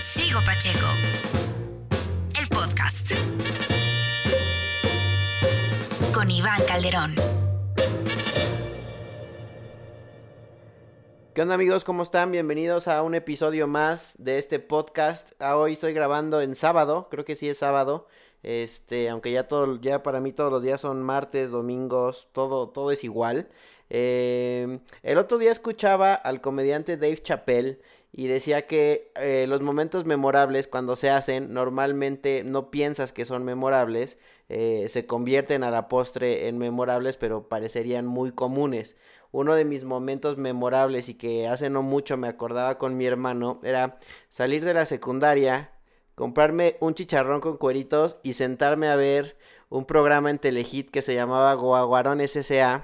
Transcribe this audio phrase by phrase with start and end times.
[0.00, 0.86] Sigo Pacheco.
[2.40, 3.14] El podcast.
[6.14, 7.16] Con Iván Calderón.
[11.34, 11.82] ¿Qué onda amigos?
[11.82, 12.30] ¿Cómo están?
[12.30, 15.32] Bienvenidos a un episodio más de este podcast.
[15.40, 18.06] Ah, hoy estoy grabando en sábado, creo que sí es sábado.
[18.44, 22.92] Este, aunque ya todo, ya para mí todos los días son martes, domingos, todo, todo
[22.92, 23.48] es igual.
[23.90, 27.80] Eh, el otro día escuchaba al comediante Dave Chappelle
[28.12, 33.44] y decía que eh, los momentos memorables cuando se hacen normalmente no piensas que son
[33.44, 38.96] memorables, eh, se convierten a la postre en memorables pero parecerían muy comunes.
[39.30, 43.60] Uno de mis momentos memorables y que hace no mucho me acordaba con mi hermano
[43.62, 43.98] era
[44.30, 45.72] salir de la secundaria,
[46.14, 49.36] comprarme un chicharrón con cueritos y sentarme a ver
[49.68, 52.82] un programa en Telehit que se llamaba Guaguarón SSA,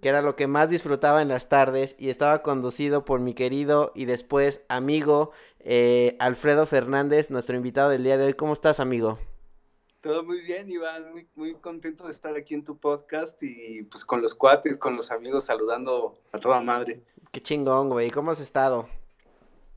[0.00, 3.92] que era lo que más disfrutaba en las tardes y estaba conducido por mi querido
[3.94, 8.34] y después amigo eh, Alfredo Fernández, nuestro invitado del día de hoy.
[8.34, 9.18] ¿Cómo estás, amigo?
[10.00, 14.04] Todo muy bien, Iván, muy, muy contento de estar aquí en tu podcast y pues
[14.06, 17.02] con los cuates, con los amigos, saludando a toda madre.
[17.30, 18.88] Qué chingón, güey, ¿cómo has estado?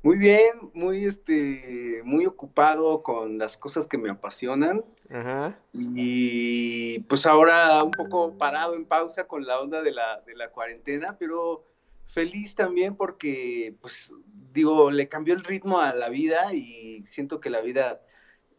[0.04, 4.84] Muy bien, muy este, muy ocupado con las cosas que me apasionan.
[5.10, 5.58] Ajá.
[5.72, 10.52] Y pues ahora un poco parado en pausa con la onda de la, de la
[10.52, 11.66] cuarentena, pero
[12.06, 14.14] feliz también porque, pues,
[14.52, 18.02] digo, le cambió el ritmo a la vida y siento que la vida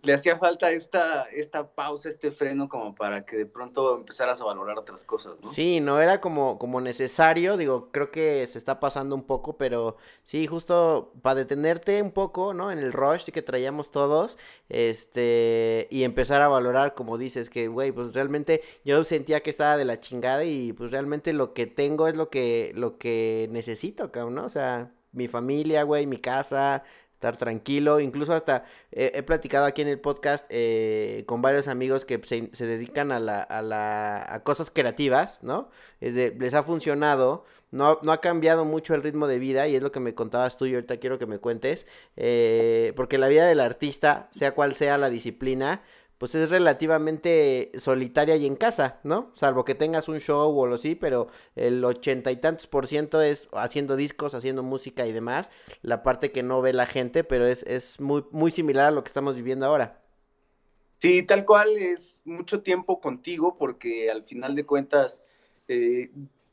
[0.05, 4.45] le hacía falta esta, esta pausa, este freno como para que de pronto empezaras a
[4.45, 5.49] valorar otras cosas, ¿no?
[5.49, 9.97] Sí, no era como, como necesario, digo, creo que se está pasando un poco, pero
[10.23, 12.71] sí, justo para detenerte un poco, ¿no?
[12.71, 14.39] En el rush que traíamos todos,
[14.69, 19.77] este, y empezar a valorar, como dices, que, güey, pues realmente yo sentía que estaba
[19.77, 24.13] de la chingada y pues realmente lo que tengo es lo que, lo que necesito,
[24.13, 24.45] cabrón, ¿no?
[24.45, 26.83] O sea, mi familia, güey, mi casa,
[27.25, 28.01] estar tranquilo.
[28.01, 32.67] Incluso hasta he platicado aquí en el podcast eh, con varios amigos que se, se
[32.67, 35.71] dedican a, la, a, la, a cosas creativas, ¿no?
[36.01, 39.75] Es de, les ha funcionado, no, no ha cambiado mucho el ritmo de vida y
[39.75, 41.87] es lo que me contabas tú y ahorita quiero que me cuentes,
[42.17, 45.83] eh, porque la vida del artista, sea cual sea la disciplina,
[46.19, 49.33] pues es relativamente solitaria y en casa, ¿no?
[49.35, 53.21] Salvo que tengas un show o lo sí, pero el ochenta y tantos por ciento
[53.21, 55.51] es haciendo discos, haciendo música y demás.
[55.83, 59.03] La parte que no ve la gente, pero es, es muy, muy similar a lo
[59.03, 60.01] que estamos viviendo ahora.
[60.99, 65.23] Sí, tal cual es mucho tiempo contigo, porque al final de cuentas,
[65.69, 66.11] eh,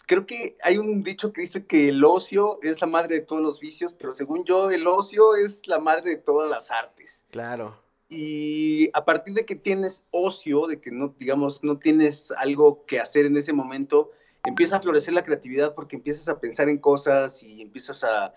[0.08, 3.42] creo que hay un dicho que dice que el ocio es la madre de todos
[3.42, 7.24] los vicios, pero según yo, el ocio es la madre de todas las artes.
[7.30, 12.86] Claro y a partir de que tienes ocio, de que no, digamos, no tienes algo
[12.86, 14.12] que hacer en ese momento,
[14.44, 18.34] empieza a florecer la creatividad porque empiezas a pensar en cosas y empiezas a,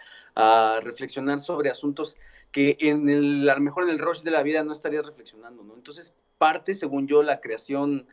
[0.83, 2.17] reflexionar sobre asuntos
[2.51, 5.62] que en el, a lo mejor en el rush de la vida no estarías reflexionando,
[5.62, 5.75] ¿no?
[5.75, 8.09] Entonces parte, según yo, la creación,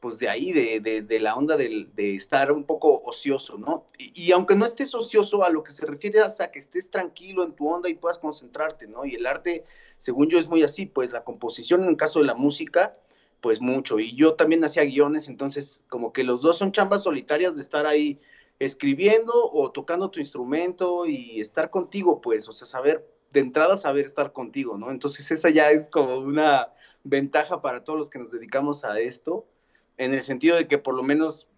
[0.00, 3.86] pues de ahí, de, la onda de, estar un poco ocioso, ¿no?
[3.98, 6.90] Y, y, aunque no estés ocioso, a lo que se refiere es a que estés
[6.90, 9.04] tranquilo en tu onda y puedas concentrarte, ¿no?
[9.04, 9.64] Y el arte
[9.98, 12.96] según yo es muy así, pues la composición en el caso de la música,
[13.40, 13.98] pues mucho.
[13.98, 17.86] Y yo también hacía guiones, entonces como que los dos son chambas solitarias de estar
[17.86, 18.20] ahí
[18.58, 24.04] escribiendo o tocando tu instrumento y estar contigo, pues, o sea, saber, de entrada saber
[24.04, 24.90] estar contigo, ¿no?
[24.90, 26.72] Entonces esa ya es como una
[27.04, 29.46] ventaja para todos los que nos dedicamos a esto,
[29.98, 31.48] en el sentido de que por lo menos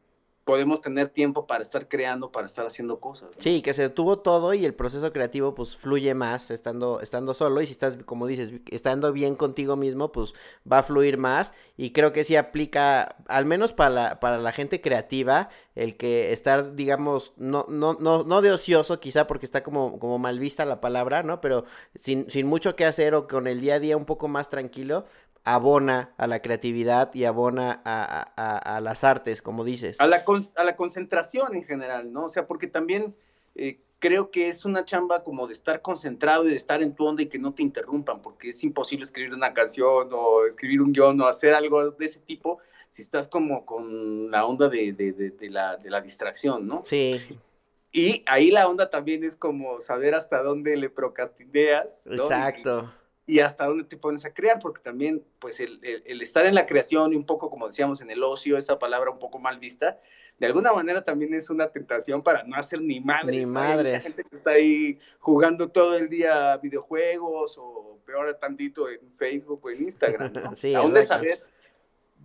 [0.48, 3.28] podemos tener tiempo para estar creando, para estar haciendo cosas.
[3.36, 7.60] Sí, que se detuvo todo y el proceso creativo pues fluye más estando, estando solo
[7.60, 10.32] y si estás, como dices, estando bien contigo mismo, pues
[10.70, 14.52] va a fluir más y creo que sí aplica, al menos para la, para la
[14.52, 19.62] gente creativa, el que estar, digamos, no, no, no, no de ocioso quizá porque está
[19.62, 21.42] como, como mal vista la palabra, ¿no?
[21.42, 24.48] Pero sin, sin mucho que hacer o con el día a día un poco más
[24.48, 25.04] tranquilo,
[25.54, 30.00] abona a la creatividad y abona a, las artes, como dices.
[30.00, 30.24] A la,
[30.56, 32.26] a la concentración en general, ¿no?
[32.26, 33.14] O sea, porque también
[33.54, 37.06] eh, creo que es una chamba como de estar concentrado y de estar en tu
[37.06, 40.92] onda y que no te interrumpan, porque es imposible escribir una canción o escribir un
[40.92, 42.58] guion o hacer algo de ese tipo
[42.90, 46.82] si estás como con la onda de, de, la, de la distracción, ¿no?
[46.84, 47.20] Sí.
[47.92, 52.06] Y ahí la onda también es como saber hasta dónde le procrastineas.
[52.06, 52.90] Exacto
[53.28, 56.66] y hasta dónde te pones a crear, porque también, pues, el, el, estar en la
[56.66, 60.00] creación y un poco, como decíamos, en el ocio, esa palabra un poco mal vista,
[60.38, 63.36] de alguna manera también es una tentación para no hacer ni madre.
[63.36, 63.96] Ni madre.
[63.96, 69.60] Hay gente que está ahí jugando todo el día videojuegos o peor tantito en Facebook
[69.62, 70.40] o en Instagram, ¿no?
[70.56, 71.42] sí, ¿A dónde saber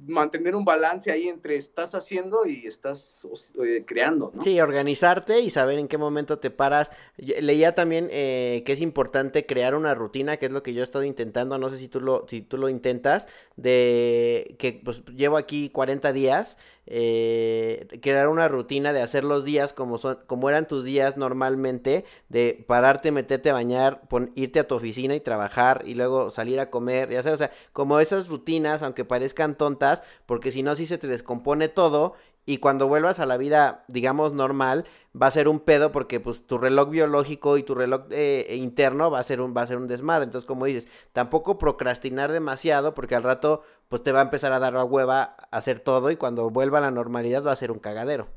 [0.05, 3.27] mantener un balance ahí entre estás haciendo y estás
[3.63, 4.41] eh, creando, ¿no?
[4.41, 6.91] Sí, organizarte y saber en qué momento te paras.
[7.17, 10.83] Leía también eh, que es importante crear una rutina, que es lo que yo he
[10.83, 15.37] estado intentando, no sé si tú lo, si tú lo intentas, de que pues llevo
[15.37, 20.67] aquí 40 días eh, crear una rutina de hacer los días como son, como eran
[20.67, 24.01] tus días normalmente, de pararte, meterte a bañar,
[24.35, 27.51] irte a tu oficina y trabajar y luego salir a comer, ya sabes, o sea,
[27.71, 32.15] como esas rutinas, aunque parezcan tontas, porque si no, si se te descompone todo
[32.45, 34.85] y cuando vuelvas a la vida, digamos, normal,
[35.19, 39.09] va a ser un pedo porque pues tu reloj biológico y tu reloj eh, interno
[39.09, 40.25] va a ser un va a ser un desmadre.
[40.25, 44.59] Entonces, como dices, tampoco procrastinar demasiado porque al rato pues te va a empezar a
[44.59, 47.79] dar la hueva hacer todo y cuando vuelva a la normalidad va a ser un
[47.79, 48.27] cagadero.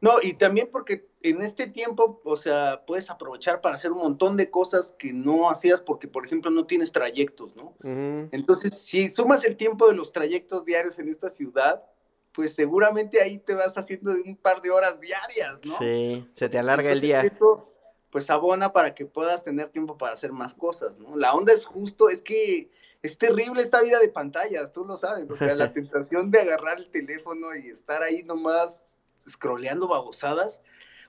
[0.00, 4.36] No, y también porque en este tiempo, o sea, puedes aprovechar para hacer un montón
[4.36, 7.74] de cosas que no hacías porque, por ejemplo, no tienes trayectos, ¿no?
[7.82, 11.82] Entonces, si sumas el tiempo de los trayectos diarios en esta ciudad,
[12.32, 15.76] pues seguramente ahí te vas haciendo un par de horas diarias, ¿no?
[15.78, 17.22] Sí, se te alarga el día.
[17.22, 17.72] Eso,
[18.10, 21.16] pues abona para que puedas tener tiempo para hacer más cosas, ¿no?
[21.16, 22.70] La onda es justo, es que
[23.02, 26.78] es terrible esta vida de pantallas, tú lo sabes, o sea, la tentación de agarrar
[26.78, 28.82] el teléfono y estar ahí nomás
[29.28, 30.60] scrolleando babosadas,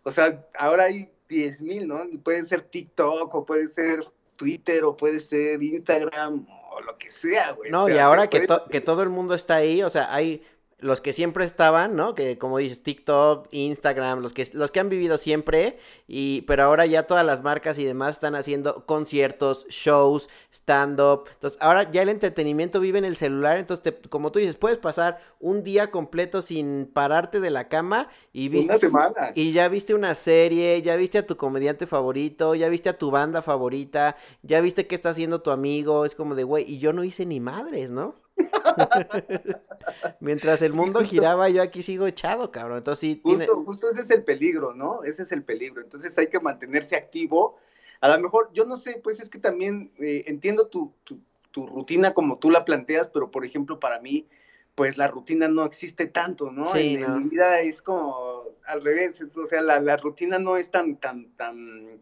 [0.04, 2.06] o sea, ahora hay 10 mil, ¿no?
[2.24, 4.04] Puede ser TikTok o puede ser
[4.36, 7.72] Twitter o puede ser Instagram o lo que sea, güey.
[7.72, 10.44] No, y ahora que, que todo el mundo está ahí, o sea, hay
[10.80, 12.16] los que siempre estaban, ¿no?
[12.16, 15.78] Que como dices, TikTok, Instagram, los que, los que han vivido siempre,
[16.08, 21.28] y, pero ahora ya todas las marcas y demás están haciendo conciertos, shows, stand-up.
[21.34, 25.20] Entonces, ahora ya el entretenimiento vive en el celular, entonces, como tú dices, puedes pasar
[25.40, 28.72] un día completo sin pararte de la cama y viste...
[28.72, 29.32] Una semana.
[29.36, 33.12] Y ya viste una serie, ya viste a tu comediante favorito, ya viste a tu
[33.12, 36.94] banda favorita, ya viste qué está haciendo tu amigo, es como de, güey, y yo
[36.94, 38.16] no hice ni madres, ¿no?
[40.20, 42.80] Mientras el mundo giraba, yo aquí sigo echado, cabrón.
[42.80, 43.22] Entonces sí.
[43.24, 45.04] Justo, justo ese es el peligro, ¿no?
[45.04, 45.82] Ese es el peligro.
[45.82, 47.58] Entonces hay que mantenerse activo.
[48.02, 51.20] A lo mejor, yo no sé, pues es que también eh, entiendo tu, tu,
[51.52, 54.30] rutina como tú la planteas, pero por ejemplo, para mí,
[54.76, 56.66] pues la rutina no existe tanto, ¿no?
[56.68, 60.72] Sí, en, mi vida es como al revés, o sea, la, la, rutina no es
[60.72, 62.00] tan, tan, tan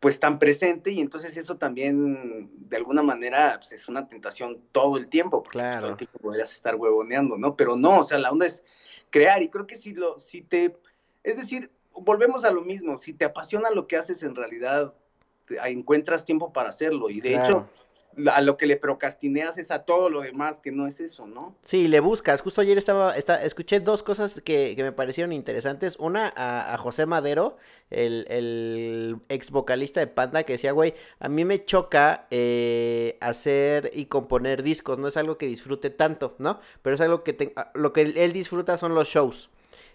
[0.00, 4.96] pues tan presente y entonces eso también de alguna manera pues, es una tentación todo
[4.96, 5.88] el tiempo, porque claro.
[5.88, 7.56] el tiempo podrías estar huevoneando, ¿no?
[7.56, 8.62] Pero no, o sea, la onda es
[9.10, 10.76] crear y creo que si lo, si te,
[11.24, 14.94] es decir, volvemos a lo mismo, si te apasiona lo que haces en realidad,
[15.64, 17.68] encuentras tiempo para hacerlo y de hecho
[18.32, 21.54] a lo que le procrastineas es a todo lo demás, que no es eso, ¿no?
[21.64, 22.40] Sí, le buscas.
[22.40, 25.96] Justo ayer estaba, escuché dos cosas que, me parecieron interesantes.
[25.98, 27.56] Una, a, José Madero,
[27.90, 34.06] el, ex vocalista de Panda, que decía, güey, a mí me choca eh, hacer y
[34.06, 36.60] componer discos, no es algo que disfrute tanto, ¿no?
[36.82, 39.50] Pero es algo que lo que él disfruta son los shows.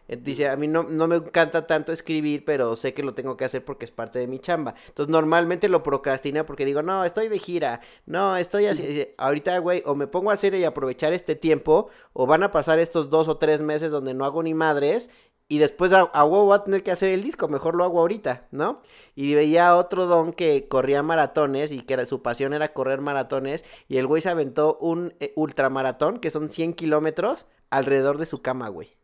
[0.07, 3.45] Dice, a mí no, no, me encanta tanto escribir, pero sé que lo tengo que
[3.45, 4.75] hacer porque es parte de mi chamba.
[4.87, 9.07] Entonces normalmente lo procrastina porque digo, no, estoy de gira, no, estoy así.
[9.17, 12.79] Ahorita, güey, o me pongo a hacer y aprovechar este tiempo, o van a pasar
[12.79, 15.09] estos dos o tres meses donde no hago ni madres.
[15.49, 18.47] Y después a, huevo voy a tener que hacer el disco, mejor lo hago ahorita,
[18.51, 18.81] ¿no?
[19.13, 23.63] Y veía otro don que corría maratones y que su pasión era correr maratones.
[23.87, 28.41] Y el güey se aventó un eh, ultramaratón, que son 100 kilómetros, alrededor de su
[28.41, 28.97] cama, güey.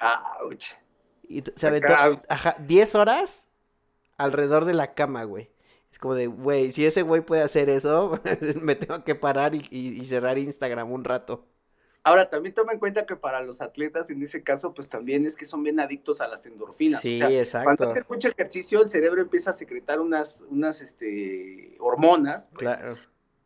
[0.00, 0.66] Ouch.
[1.28, 1.92] Y se aventó,
[2.28, 3.46] ajá, 10 horas
[4.16, 5.50] alrededor de la cama, güey.
[5.92, 8.20] Es como de, güey, si ese güey puede hacer eso,
[8.60, 11.46] me tengo que parar y, cerrar Instagram un rato.
[12.04, 15.36] Ahora, también toma en cuenta que para los atletas, en ese caso, pues también es
[15.36, 17.02] que son bien adictos a las endorfinas.
[17.02, 17.64] Sí, exacto.
[17.64, 22.96] Cuando haces mucho ejercicio, el cerebro empieza a secretar unas, unas este, hormonas, pues, claro.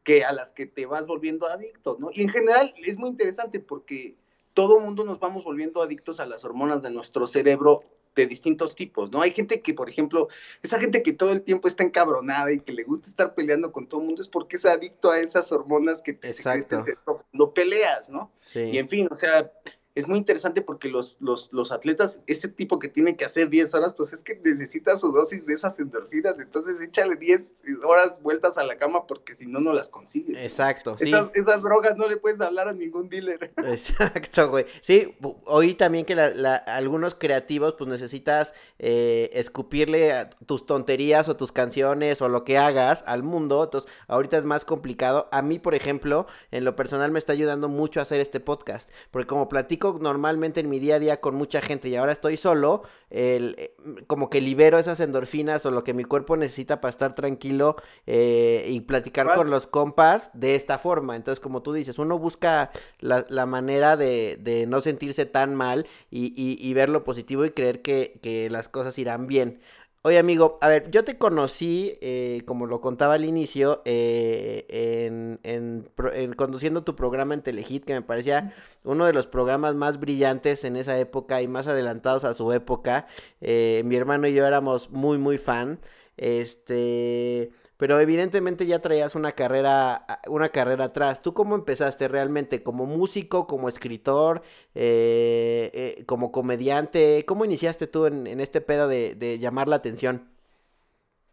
[0.04, 2.10] que a las que te vas volviendo adicto, ¿no?
[2.12, 4.16] Y en general es muy interesante porque
[4.54, 7.82] todo mundo nos vamos volviendo adictos a las hormonas de nuestro cerebro
[8.14, 9.22] de distintos tipos, ¿no?
[9.22, 10.28] Hay gente que, por ejemplo,
[10.62, 13.86] esa gente que todo el tiempo está encabronada y que le gusta estar peleando con
[13.86, 16.84] todo el mundo es porque es adicto a esas hormonas que te Exacto.
[17.04, 18.30] cuando peleas, ¿no?
[18.40, 18.60] Sí.
[18.60, 19.50] Y en fin, o sea,
[19.94, 23.74] es muy interesante porque los, los, los, atletas, ese tipo que tiene que hacer 10
[23.74, 28.56] horas, pues es que necesita su dosis de esas endorfinas, entonces échale 10 horas vueltas
[28.56, 30.42] a la cama porque si no, no las consigues.
[30.42, 31.12] Exacto, sí.
[31.34, 33.52] Esas, drogas no le puedes hablar a ningún dealer.
[33.58, 34.64] Exacto, güey.
[34.80, 41.52] Sí, oí también que la, algunos creativos, pues necesitas eh, escupirle tus tonterías o tus
[41.52, 45.28] canciones o lo que hagas al mundo, entonces ahorita es más complicado.
[45.32, 48.90] A mí, por ejemplo, en lo personal me está ayudando mucho a hacer este podcast,
[49.10, 52.12] porque como platico platico normalmente en mi día a día con mucha gente y ahora
[52.12, 53.74] estoy solo, el, eh,
[54.06, 58.66] como que libero esas endorfinas o lo que mi cuerpo necesita para estar tranquilo eh,
[58.68, 61.16] y platicar con los compas de esta forma.
[61.16, 62.70] Entonces, como tú dices, uno busca
[63.00, 67.44] la, la manera de, de, no sentirse tan mal y, y, y, ver lo positivo
[67.44, 69.60] y creer que, que las cosas irán bien.
[70.04, 75.38] Oye, amigo, a ver, yo te conocí, eh, como lo contaba al inicio, eh, en,
[75.44, 80.00] en, en, conduciendo tu programa en Telehit, que me parecía uno de los programas más
[80.00, 83.06] brillantes en esa época y más adelantados a su época.
[83.40, 85.78] Eh, mi hermano y yo éramos muy, muy fan.
[86.16, 91.20] Este pero evidentemente ya traías una carrera, una carrera atrás.
[91.20, 92.62] ¿Tú cómo empezaste realmente?
[92.62, 94.42] ¿Como músico, como escritor,
[94.76, 97.24] eh, eh, como comediante?
[97.26, 100.28] ¿Cómo iniciaste tú en, en este pedo de, de, llamar la atención?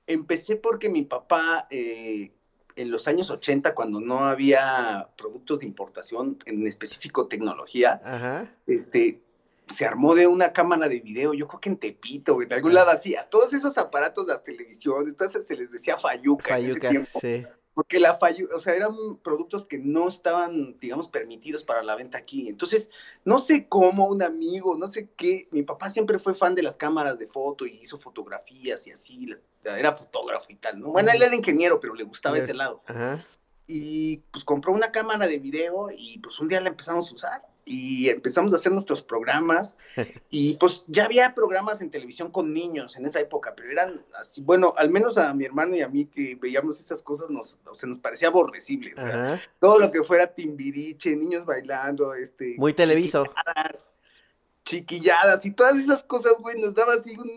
[0.07, 2.31] Empecé porque mi papá, eh,
[2.75, 8.51] en los años 80, cuando no había productos de importación, en específico tecnología, Ajá.
[8.65, 9.21] este
[9.69, 12.89] se armó de una cámara de video, yo creo que en Tepito, en algún lado
[12.89, 17.07] así, a todos esos aparatos, las televisiones, entonces se les decía Fayuca, Fayuca en ese
[17.07, 17.19] tiempo.
[17.19, 17.45] Sí.
[17.73, 22.17] Porque la Fayuca, o sea, eran productos que no estaban, digamos, permitidos para la venta
[22.17, 22.49] aquí.
[22.49, 22.89] Entonces,
[23.23, 26.75] no sé cómo un amigo, no sé qué, mi papá siempre fue fan de las
[26.75, 29.29] cámaras de foto y hizo fotografías y así,
[29.63, 30.87] era fotógrafo y tal, ¿no?
[30.89, 32.81] Bueno, él era ingeniero, pero le gustaba ese lado.
[32.87, 33.23] Ajá.
[33.67, 37.41] Y pues compró una cámara de video y pues un día la empezamos a usar
[37.69, 39.75] y empezamos a hacer nuestros programas
[40.31, 44.41] y pues ya había programas en televisión con niños en esa época, pero eran así,
[44.41, 47.75] bueno, al menos a mi hermano y a mí que veíamos esas cosas nos, o
[47.75, 48.93] sea, nos parecía aborrecible.
[48.93, 52.55] O sea, todo lo que fuera timbiriche, niños bailando, este...
[52.57, 53.25] Muy televiso.
[53.25, 53.91] Chiquilladas,
[54.65, 57.29] chiquilladas y todas esas cosas, güey, nos daba así un...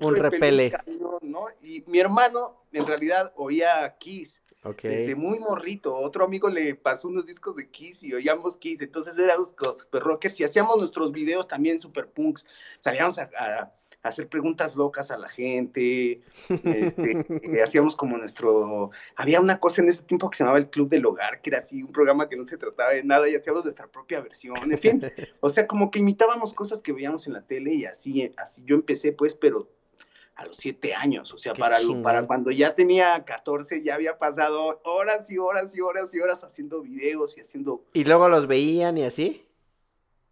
[0.00, 0.70] Un, un repele.
[0.70, 1.46] Cañón, ¿no?
[1.62, 4.40] Y mi hermano en realidad oía Kiss.
[4.62, 4.90] Okay.
[4.90, 5.96] Desde muy morrito.
[5.96, 8.82] Otro amigo le pasó unos discos de Kiss y oíamos Kiss.
[8.82, 12.46] Entonces éramos super rockers y hacíamos nuestros videos también super punks.
[12.78, 16.22] Salíamos a hacer preguntas locas a la gente.
[16.64, 18.90] Este, eh, hacíamos como nuestro.
[19.16, 21.58] Había una cosa en ese tiempo que se llamaba el Club del Hogar, que era
[21.58, 24.56] así un programa que no se trataba de nada y hacíamos nuestra propia versión.
[24.70, 25.02] En fin,
[25.40, 28.76] o sea, como que imitábamos cosas que veíamos en la tele y así, así yo
[28.76, 29.68] empecé, pues, pero
[30.36, 34.16] a los siete años, o sea, para, lo, para cuando ya tenía 14 ya había
[34.16, 37.84] pasado horas y horas y horas y horas haciendo videos y haciendo...
[37.92, 39.46] ¿Y luego los veían y así?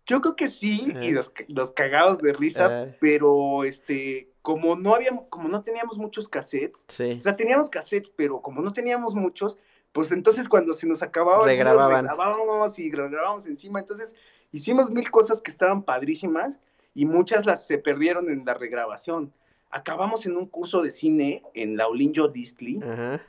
[0.06, 4.76] Yo creo que sí, uh y los, los cagados de risa, uh pero este, como
[4.76, 7.16] no habíamos, como no teníamos muchos cassettes, sí.
[7.18, 9.58] o sea, teníamos cassettes, pero como no teníamos muchos,
[9.92, 12.06] pues entonces cuando se nos acababa, regrababan.
[12.06, 14.16] regrabábamos y regrabábamos encima, entonces
[14.52, 16.60] hicimos mil cosas que estaban padrísimas
[16.94, 19.34] y muchas las se perdieron en la regrabación
[19.70, 22.78] acabamos en un curso de cine en la Olinjo Distley.
[22.82, 23.22] Ajá.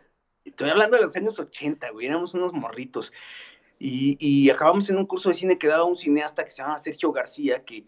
[0.45, 3.13] Estoy hablando de los años 80, güey, éramos unos morritos.
[3.77, 6.77] Y, y, acabamos en un curso de cine que daba un cineasta que se llama
[6.77, 7.85] Sergio García, que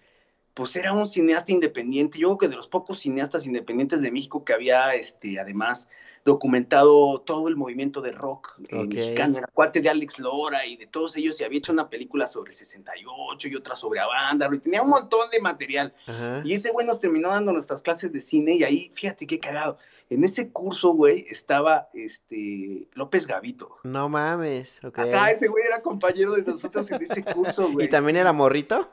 [0.53, 2.19] pues era un cineasta independiente.
[2.19, 5.89] Yo creo que de los pocos cineastas independientes de México que había, este, además,
[6.23, 8.87] documentado todo el movimiento de rock eh, okay.
[8.87, 12.27] mexicano, era cuate de Alex Lora y de todos ellos, y había hecho una película
[12.27, 15.93] sobre 68 y otra sobre Avándaro, y tenía un montón de material.
[16.07, 16.41] Ajá.
[16.45, 19.77] Y ese güey nos terminó dando nuestras clases de cine, y ahí, fíjate qué cagado,
[20.09, 23.77] en ese curso, güey, estaba este López Gavito.
[23.83, 24.99] No mames, ok.
[24.99, 27.87] Ajá, ese güey era compañero de nosotros en ese curso, güey.
[27.87, 28.89] ¿Y también era morrito?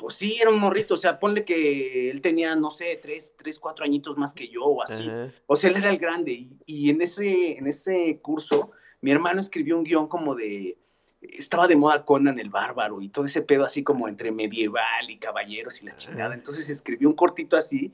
[0.00, 3.58] Pues sí, era un morrito, o sea, ponle que él tenía, no sé, tres, tres,
[3.58, 5.06] cuatro añitos más que yo o así.
[5.06, 5.30] Ajá.
[5.46, 6.32] O sea, él era el grande.
[6.32, 8.70] Y, y, en, ese, en ese curso,
[9.02, 10.78] mi hermano escribió un guion como de,
[11.20, 15.18] estaba de moda Conan el Bárbaro y todo ese pedo así como entre medieval y
[15.18, 16.34] caballeros y la chingada.
[16.34, 17.92] Entonces escribió un cortito así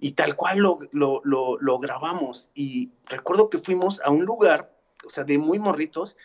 [0.00, 2.48] y tal cual lo, lo, lo, lo grabamos.
[2.54, 4.74] Y recuerdo que fuimos a un lugar,
[5.06, 6.16] o sea, de muy morritos,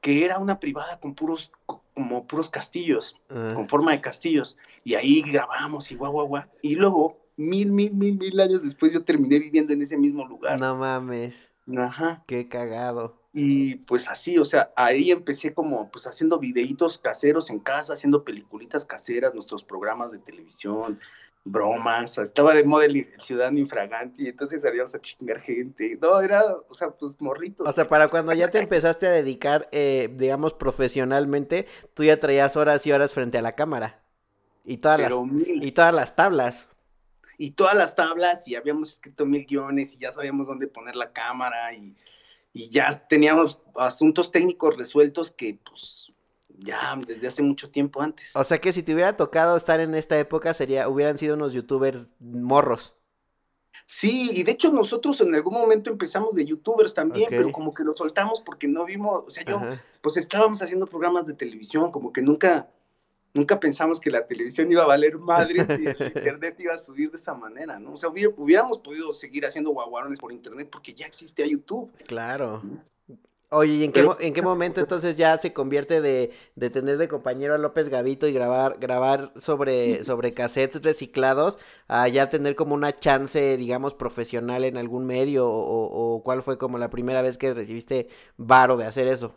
[0.00, 1.52] que era una privada con puros
[1.94, 3.54] como puros castillos, uh.
[3.54, 4.56] con forma de castillos.
[4.82, 6.44] Y ahí grabamos y guau, guau, guau.
[6.62, 10.58] Y luego, mil, mil, mil, mil años después, yo terminé viviendo en ese mismo lugar.
[10.58, 11.50] No mames.
[11.76, 12.24] Ajá.
[12.26, 13.16] Qué cagado.
[13.32, 18.22] Y pues así, o sea, ahí empecé como pues haciendo videitos caseros en casa, haciendo
[18.22, 21.00] peliculitas caseras, nuestros programas de televisión,
[21.44, 25.98] bromas, estaba de moda el ciudadano infragante y entonces salíamos a chingar gente.
[26.00, 27.68] No, era, o sea, pues morritos.
[27.68, 32.56] O sea, para cuando ya te empezaste a dedicar, eh, digamos, profesionalmente, tú ya traías
[32.56, 34.00] horas y horas frente a la cámara.
[34.64, 36.68] Y todas, las, y todas las tablas.
[37.36, 41.12] Y todas las tablas, y habíamos escrito mil guiones, y ya sabíamos dónde poner la
[41.12, 41.94] cámara, y,
[42.54, 46.13] y ya teníamos asuntos técnicos resueltos que, pues,
[46.58, 48.30] ya desde hace mucho tiempo antes.
[48.34, 51.52] O sea que si te hubiera tocado estar en esta época, sería, hubieran sido unos
[51.52, 52.94] youtubers morros.
[53.86, 57.38] Sí, y de hecho nosotros en algún momento empezamos de youtubers también, okay.
[57.38, 59.82] pero como que lo soltamos porque no vimos, o sea, yo, Ajá.
[60.00, 62.70] pues estábamos haciendo programas de televisión, como que nunca,
[63.34, 67.10] nunca pensamos que la televisión iba a valer madres y el internet iba a subir
[67.10, 67.92] de esa manera, ¿no?
[67.92, 71.92] O sea, hubiéramos podido seguir haciendo guaguarones por internet porque ya existía YouTube.
[72.06, 72.62] Claro.
[73.54, 77.06] Oye, ¿y en qué, en qué momento entonces ya se convierte de, de, tener de
[77.06, 82.74] compañero a López Gavito y grabar, grabar sobre, sobre cassettes reciclados a ya tener como
[82.74, 85.46] una chance, digamos, profesional en algún medio?
[85.48, 89.34] O, cuál fue como la primera vez que recibiste varo de hacer eso?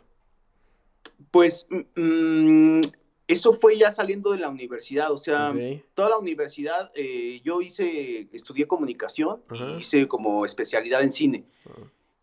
[1.30, 2.82] Pues mmm,
[3.28, 5.54] eso fue ya saliendo de la universidad, o sea,
[5.94, 11.46] toda la universidad, eh, yo hice, estudié comunicación y hice como especialidad en cine.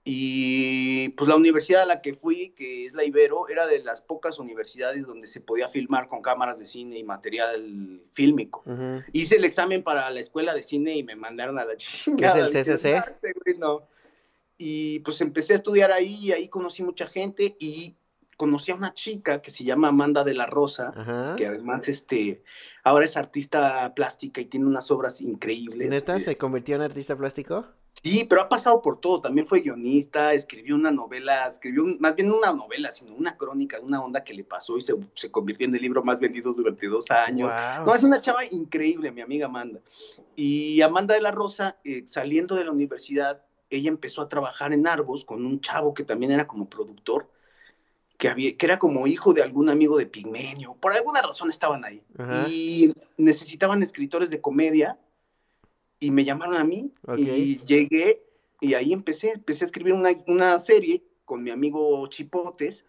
[0.06, 4.02] Y pues la universidad a la que fui, que es la Ibero, era de las
[4.02, 8.62] pocas universidades donde se podía filmar con cámaras de cine y material fílmico.
[9.12, 12.50] Hice el examen para la escuela de cine y me mandaron a la chingada.
[12.50, 13.02] ¿Qué es el CCC?
[14.58, 17.96] Y pues empecé a estudiar ahí y ahí conocí mucha gente y
[18.36, 22.44] conocí a una chica que se llama Amanda de la Rosa, que además este,
[22.82, 25.88] ahora es artista plástica y tiene unas obras increíbles.
[25.88, 27.66] ¿Neta se convirtió en artista plástico?
[28.04, 29.22] Sí, pero ha pasado por todo.
[29.22, 33.84] También fue guionista, escribió una novela, escribió más bien una novela, sino una crónica de
[33.84, 36.86] una onda que le pasó y se, se convirtió en el libro más vendido durante
[36.86, 37.50] dos años.
[37.86, 39.80] No, es una chava increíble, mi amiga Amanda.
[40.36, 44.86] Y Amanda de la Rosa, eh, saliendo de la universidad, ella empezó a trabajar en
[44.86, 47.30] Argos con un chavo que también era como productor
[48.18, 51.86] que, había, que era como hijo de algún amigo de Pigmenio, por alguna razón estaban
[51.86, 52.02] ahí.
[52.50, 54.98] Y necesitaban escritores de comedia
[56.00, 58.24] y me llamaron a mí y llegué
[58.60, 62.84] y ahí empecé, empecé a escribir una, una serie con mi amigo Chipotes,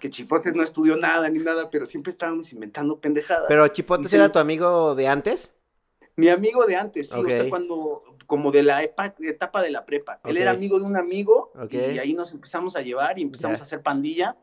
[0.00, 3.46] que Chipotes no estudió nada ni nada, pero siempre estábamos inventando pendejadas.
[3.48, 5.54] ¿Pero Chipotes era tu amigo de antes?
[6.16, 10.20] Mi amigo de antes, sí, o sea, cuando, como de la etapa de la prepa.
[10.24, 13.64] Él era amigo de un amigo y ahí nos empezamos a llevar y empezamos a
[13.64, 14.36] hacer pandilla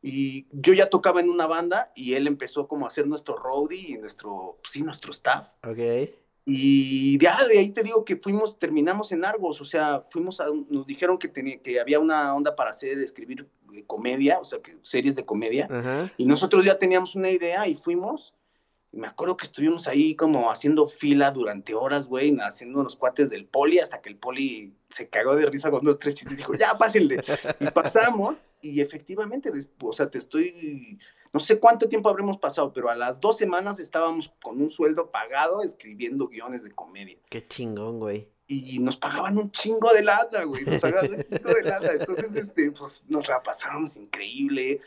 [0.00, 3.90] y yo ya tocaba en una banda y él empezó como a hacer nuestro roadie
[3.90, 5.52] y nuestro, pues sí, nuestro staff.
[5.64, 6.10] Ok.
[6.44, 10.86] Y de, ahí te digo que fuimos, terminamos en Argos, o sea, fuimos a, nos
[10.86, 13.48] dijeron que, tenía, que había una onda para hacer, escribir
[13.86, 16.10] comedia, o sea, que series de comedia.
[16.16, 18.34] Y nosotros ya teníamos una idea y fuimos
[18.92, 23.46] me acuerdo que estuvimos ahí como haciendo fila durante horas, güey, haciendo unos cuates del
[23.46, 26.54] poli, hasta que el poli se cagó de risa con dos, tres chistes y dijo,
[26.54, 27.16] ya, pásenle.
[27.60, 30.98] Y pasamos, y efectivamente, o sea, te estoy,
[31.32, 35.10] no sé cuánto tiempo habremos pasado, pero a las dos semanas estábamos con un sueldo
[35.10, 37.18] pagado escribiendo guiones de comedia.
[37.30, 38.28] Qué chingón, güey.
[38.48, 41.92] Y nos pagaban un chingo de lata, güey, nos pagaban un chingo de lata.
[41.92, 44.82] Entonces, este, pues nos la pasábamos increíble.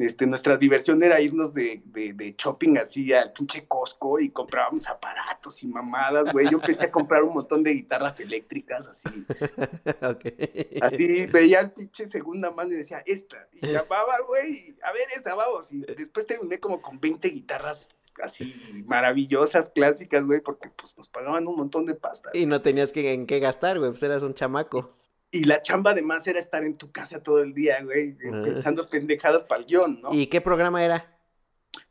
[0.00, 5.62] Este, nuestra diversión era irnos de, de, shopping así al pinche Costco y comprábamos aparatos
[5.62, 6.48] y mamadas, güey.
[6.48, 9.08] Yo empecé a comprar un montón de guitarras eléctricas, así.
[10.80, 13.46] Así veía el pinche segunda mano y decía, esta.
[13.52, 15.70] Y llamaba, güey, a ver esta, vamos.
[15.70, 17.90] Y después terminé como con 20 guitarras
[18.22, 18.54] así
[18.86, 22.30] maravillosas, clásicas, güey, porque pues nos pagaban un montón de pasta.
[22.32, 24.94] Y no tenías que, en qué gastar, güey, pues eras un chamaco.
[25.32, 29.44] Y la chamba además era estar en tu casa todo el día, güey, pensando pendejadas
[29.44, 30.12] para el guion, ¿no?
[30.12, 31.16] ¿Y qué programa era?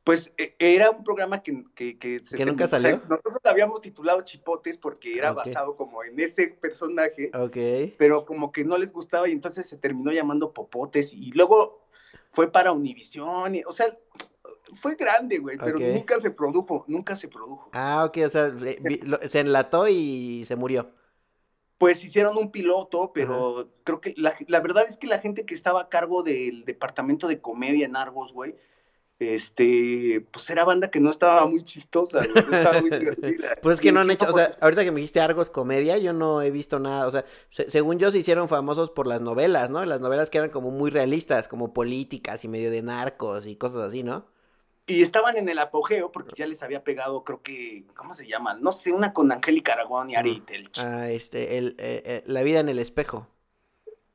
[0.04, 1.64] Pues e, era un programa que...
[1.74, 2.98] ¿Que, que, nunca salió?
[2.98, 7.32] nosotros habíamos titulado Chipotes porque era basado como en ese personaje.
[7.34, 7.96] Ok.
[7.98, 11.88] Pero como que no les gustaba y entonces se terminó llamando Popotes y luego
[12.32, 13.98] fue para Univisión, o sea,
[14.74, 17.70] fue grande, güey, pero nunca se produjo, nunca se produjo.
[17.74, 18.54] Ah, ok, o sea,
[19.28, 20.92] se enlató y se murió
[21.80, 25.82] pues hicieron un piloto, pero creo que la, verdad es que la gente que estaba
[25.82, 28.54] a cargo del departamento de comedia en Argos, güey,
[29.18, 33.56] este, pues era banda que no estaba muy chistosa, güey, no estaba muy divertida.
[33.62, 36.12] pues es que no han hecho, o sea, ahorita que me dijiste Argos comedia, yo
[36.12, 39.84] no he visto nada, o sea, según yo se hicieron famosos por las novelas, ¿no?
[39.86, 43.84] Las novelas que eran como muy realistas, como políticas y medio de narcos y cosas
[43.84, 44.26] así, ¿no?
[44.90, 48.56] Y estaban en el apogeo porque ya les había pegado, creo que, ¿cómo se llama?
[48.56, 50.80] No sé, una con Angélica Aragón y Ari Telch.
[50.80, 53.28] Ah, este, el, eh, eh, La vida en el espejo.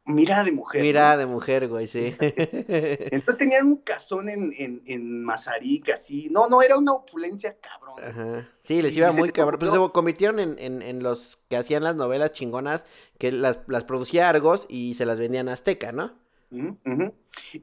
[0.06, 0.82] Mirada de mujer.
[0.82, 2.12] Mirada de mujer, güey, sí.
[2.20, 6.28] Entonces tenían un cazón en, en, en Mazarik, así.
[6.30, 8.04] No, no, era una opulencia cabrón.
[8.04, 8.48] Ajá.
[8.60, 9.58] Sí, les iba muy cabrón.
[9.58, 12.84] Pues se convirtieron en, en, en, los que hacían las novelas chingonas,
[13.16, 16.12] que las, las producía Argos y se las vendían a Azteca, ¿no?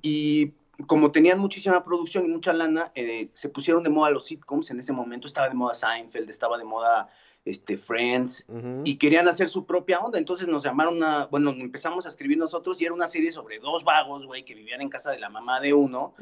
[0.02, 0.54] Y
[0.88, 4.72] como tenían muchísima producción y mucha lana, eh, se pusieron de moda los sitcoms.
[4.72, 7.10] En ese momento estaba de moda Seinfeld, estaba de moda
[7.44, 8.46] este, Friends,
[8.84, 10.20] y querían hacer su propia onda.
[10.20, 13.84] Entonces nos llamaron a, bueno, empezamos a escribir nosotros y era una serie sobre dos
[13.84, 16.14] vagos, güey, que vivían en casa de la mamá de uno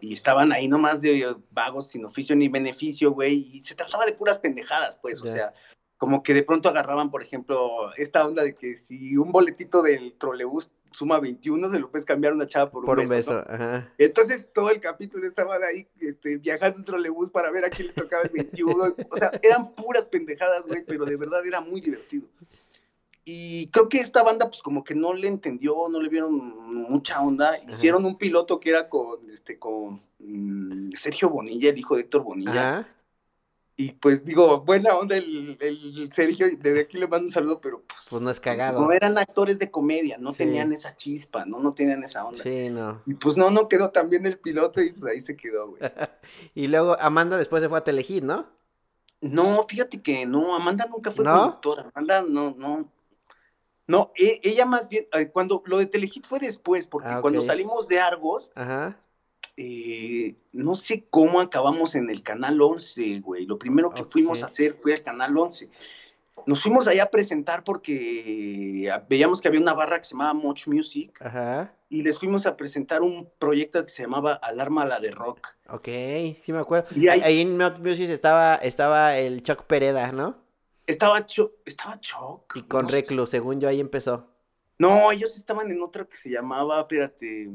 [0.00, 4.14] y estaban ahí nomás de vagos sin oficio ni beneficio, güey, y se trataba de
[4.14, 5.54] puras pendejadas, pues, o sea,
[5.96, 10.14] como que de pronto agarraban, por ejemplo, esta onda de que si un boletito del
[10.18, 13.34] trolebús suma 21, se lo puedes cambiar una chava por un Por un beso.
[13.36, 13.54] beso, ¿no?
[13.54, 13.92] ajá.
[13.98, 17.94] Entonces todo el capítulo estaban ahí este, viajando en trolebús para ver a quién le
[17.94, 18.94] tocaba el 21.
[19.10, 22.26] O sea, eran puras pendejadas, güey, pero de verdad era muy divertido.
[23.24, 26.32] Y creo que esta banda, pues como que no le entendió, no le vieron
[26.88, 27.58] mucha onda.
[27.66, 32.22] Hicieron un piloto que era con, este, con mm, Sergio Bonilla, el hijo de Héctor
[32.22, 32.78] Bonilla.
[32.78, 32.88] Ajá.
[33.76, 37.82] Y pues digo, buena onda el, el Sergio, desde aquí le mando un saludo, pero
[37.82, 38.80] pues, Pues no es cagado.
[38.80, 40.38] no eran actores de comedia, no Sí.
[40.38, 41.58] tenían esa chispa, ¿no?
[41.58, 42.40] No tenían esa onda.
[42.40, 43.02] Sí, no.
[43.04, 45.80] Y pues no, no quedó tan bien el piloto y pues ahí se quedó, güey.
[46.54, 48.46] Y luego Amanda después se fue a Telehit, ¿no?
[49.20, 51.32] No, fíjate que no, Amanda nunca fue ¿No?
[51.36, 52.88] conductora, Amanda no, no.
[53.86, 57.42] No, e- ella más bien, eh, cuando lo de Telehit fue después, porque Ah, cuando
[57.42, 58.98] salimos de Argos, Ajá.
[59.56, 63.46] Eh, no sé cómo acabamos en el Canal 11, güey.
[63.46, 65.68] Lo primero que fuimos a hacer fue el Canal 11.
[66.46, 70.34] Nos fuimos allá a presentar porque ah, veíamos que había una barra que se llamaba
[70.34, 71.72] Much Music Ajá.
[71.88, 75.48] y les fuimos a presentar un proyecto que se llamaba Alarma la de Rock.
[75.70, 75.86] Ok,
[76.42, 76.88] sí me acuerdo.
[76.94, 80.36] Y ahí- Ahí en Milk Music estaba, estaba el Chuck Pereda, ¿no?
[80.86, 82.56] Estaba Cho, estaba Choc.
[82.56, 84.28] Y con no sé según yo ahí empezó.
[84.78, 87.48] No, ellos estaban en otra que se llamaba, espérate,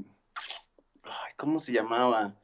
[1.10, 2.36] ay, ¿cómo se llamaba?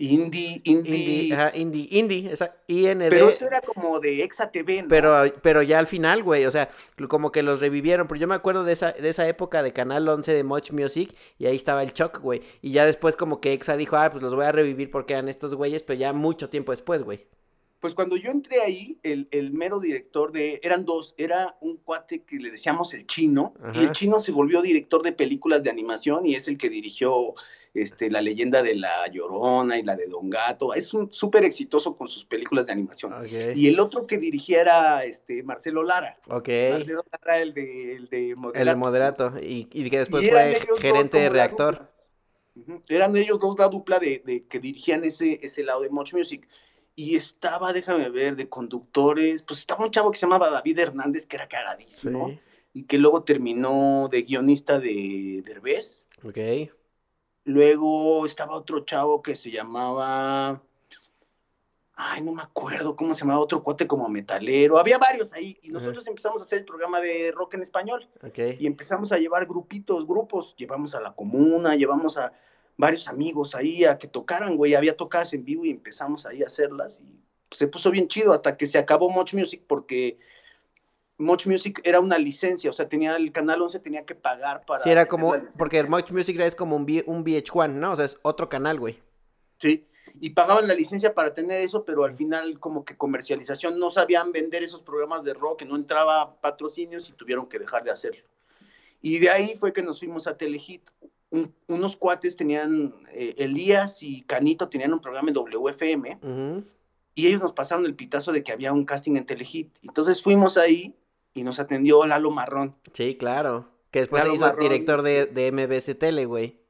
[0.00, 3.10] Indie, Indie, Indie, ajá, Indie, Indie, esa IND.
[3.10, 4.88] pero eso era como de Exa TV, ¿no?
[4.88, 6.70] Pero, pero ya al final, güey, o sea,
[7.06, 10.08] como que los revivieron, pero yo me acuerdo de esa, de esa época de Canal
[10.08, 13.52] 11 de Much Music, y ahí estaba el Chuck, güey, y ya después como que
[13.52, 16.48] Exa dijo, ah, pues los voy a revivir porque eran estos güeyes, pero ya mucho
[16.48, 17.26] tiempo después, güey.
[17.80, 22.22] Pues cuando yo entré ahí, el, el mero director de, eran dos, era un cuate
[22.22, 23.78] que le decíamos el chino, Ajá.
[23.78, 27.34] y el chino se volvió director de películas de animación y es el que dirigió
[27.74, 31.96] este, La leyenda de la Llorona y la de Don Gato, es un súper exitoso
[31.96, 33.12] con sus películas de animación.
[33.54, 36.18] Y el otro que dirigía era este, Marcelo Lara.
[36.26, 38.78] ok, Marcelo Lara, el de, el de el Moderato.
[38.78, 41.88] moderato, y, y que después Y fue gerente de reactor.
[42.88, 46.46] Eran ellos dos la dupla de, de que dirigían ese, ese lado de Much Music.
[46.96, 51.24] Y estaba, déjame ver, de conductores, pues estaba un chavo que se llamaba David Hernández,
[51.26, 52.40] que era cagadísimo, Sí,
[52.74, 56.04] y que luego terminó de guionista de Derbez.
[56.24, 56.36] ok,
[57.44, 60.62] Luego estaba otro chavo que se llamaba.
[61.94, 64.78] Ay, no me acuerdo cómo se llamaba, otro cuate como metalero.
[64.78, 65.58] Había varios ahí.
[65.62, 68.08] Y nosotros empezamos a hacer el programa de rock en español.
[68.58, 70.54] Y empezamos a llevar grupitos, grupos.
[70.56, 72.32] Llevamos a la comuna, llevamos a
[72.76, 74.74] varios amigos ahí a que tocaran, güey.
[74.74, 77.00] Había tocadas en vivo y empezamos ahí a hacerlas.
[77.00, 80.18] Y se puso bien chido hasta que se acabó Much Music porque
[81.20, 82.70] Much Music era una licencia.
[82.70, 84.82] O sea, tenía el canal 11 tenía que pagar para.
[84.82, 85.82] Sí, era como, porque.
[85.84, 87.92] Much Music es como un, V- un VH1, ¿no?
[87.92, 88.98] O sea, es otro canal, güey.
[89.58, 89.86] Sí,
[90.20, 94.32] y pagaban la licencia para tener eso, pero al final como que comercialización no sabían
[94.32, 98.22] vender esos programas de rock, que no entraba patrocinios y tuvieron que dejar de hacerlo.
[99.02, 100.82] Y de ahí fue que nos fuimos a Telehit.
[101.30, 106.64] Un- unos cuates tenían, eh, Elías y Canito tenían un programa en WFM Ujú.
[107.14, 109.68] y ellos nos pasaron el pitazo de que había un casting en Telehit.
[109.82, 110.94] Entonces fuimos ahí
[111.34, 112.76] y nos atendió Lalo Marrón.
[112.92, 113.68] Sí, claro.
[113.90, 114.62] Que después Lalo se hizo Marrón.
[114.62, 116.60] director de, de MBS Tele, güey.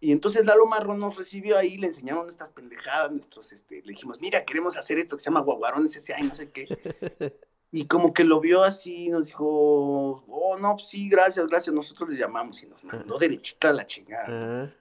[0.00, 4.18] Y entonces Lalo Marrón nos recibió ahí, le enseñaron nuestras pendejadas, nuestros, este, le dijimos,
[4.20, 6.20] mira, queremos hacer esto que se llama Guaguarones S.A.
[6.20, 6.66] y no sé qué.
[7.72, 12.10] Y como que lo vio así, nos dijo, oh, no, pues sí, gracias, gracias, nosotros
[12.10, 14.74] le llamamos y nos mandó derechita a la chingada.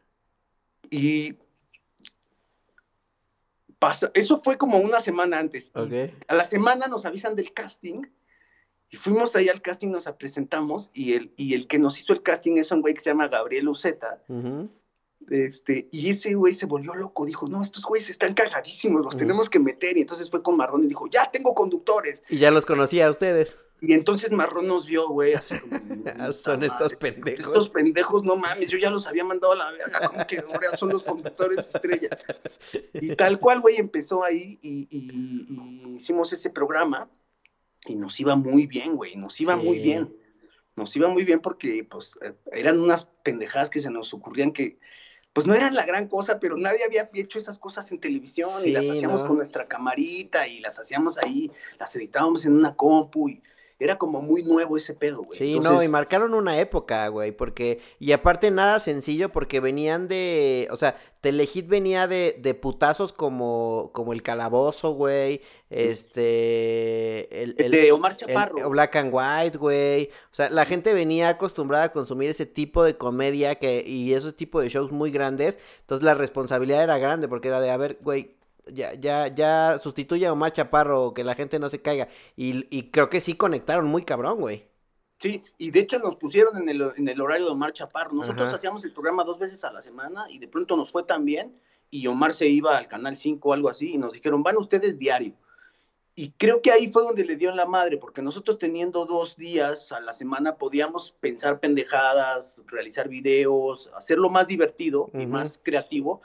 [0.90, 1.38] Y
[3.78, 5.72] pasa, eso fue como una semana antes.
[5.76, 8.08] a la semana nos avisan del casting
[8.92, 12.24] y fuimos ahí al casting, nos presentamos y el, y el que nos hizo el
[12.24, 14.22] casting es un güey que se llama Gabriel Uceta.
[14.28, 14.70] Ujú.
[15.30, 19.20] Este, y ese güey se volvió loco, dijo, no, estos güeyes están cagadísimos, los Ujú.
[19.20, 19.96] tenemos que meter.
[19.98, 22.24] Y entonces fue con Marrón y dijo, ya tengo conductores.
[22.30, 23.60] Y ya los conocía a ustedes.
[23.82, 25.74] Y entonces Marrón nos vio, güey, así como...
[26.34, 27.46] Son "Puta estos pendejos.
[27.46, 30.76] Estos pendejos, no mames, yo ya los había mandado a la verga, como que ahora
[30.76, 32.10] son los conductores estrella.
[32.94, 37.08] Y tal cual, güey, empezó ahí y, y- y hicimos ese programa
[37.86, 40.16] y nos iba muy bien, güey, nos iba muy bien.
[40.76, 44.80] Nos iba muy bien porque, pues, eh, eran unas pendejadas que se nos ocurrían que,
[45.34, 48.72] pues, no eran la gran cosa, pero nadie había hecho esas cosas en televisión y
[48.72, 49.28] las hacíamos ¿no?
[49.28, 53.44] con nuestra camarita y las hacíamos ahí, las editábamos en una compu y
[53.80, 55.38] era como muy nuevo ese pedo, güey.
[55.40, 60.68] Sí, no, y marcaron una época, güey, porque, y aparte nada sencillo, porque venían de,
[60.70, 67.72] o sea, Telehit venía de, de putazos como, como el calabozo, güey, este, el, el
[67.72, 68.58] de Omar el- Chaparro.
[68.58, 72.84] el Black and White, güey, o sea, la gente venía acostumbrada a consumir ese tipo
[72.84, 77.28] de comedia que, y ese tipo de shows muy grandes, entonces la responsabilidad era grande,
[77.28, 78.36] porque era de, a ver, güey,
[78.70, 82.90] ya, ya, ya sustituye a Omar Chaparro, que la gente no se caiga, y, y
[82.92, 84.66] creo que sí conectaron muy cabrón, güey.
[85.20, 88.14] Sí, y de hecho nos pusieron en el, en el horario de Omar Chaparro.
[88.14, 88.56] Nosotros Ajá.
[88.56, 91.54] hacíamos el programa dos veces a la semana y de pronto nos fue tan bien
[91.92, 94.98] y Omar se iba al Canal 5 o algo así y nos dijeron, van ustedes
[94.98, 95.34] diario.
[96.16, 99.92] Y creo que ahí fue donde le dio la madre, porque nosotros teniendo dos días
[99.92, 106.22] a la semana podíamos pensar pendejadas, realizar videos, hacerlo más divertido y más creativo.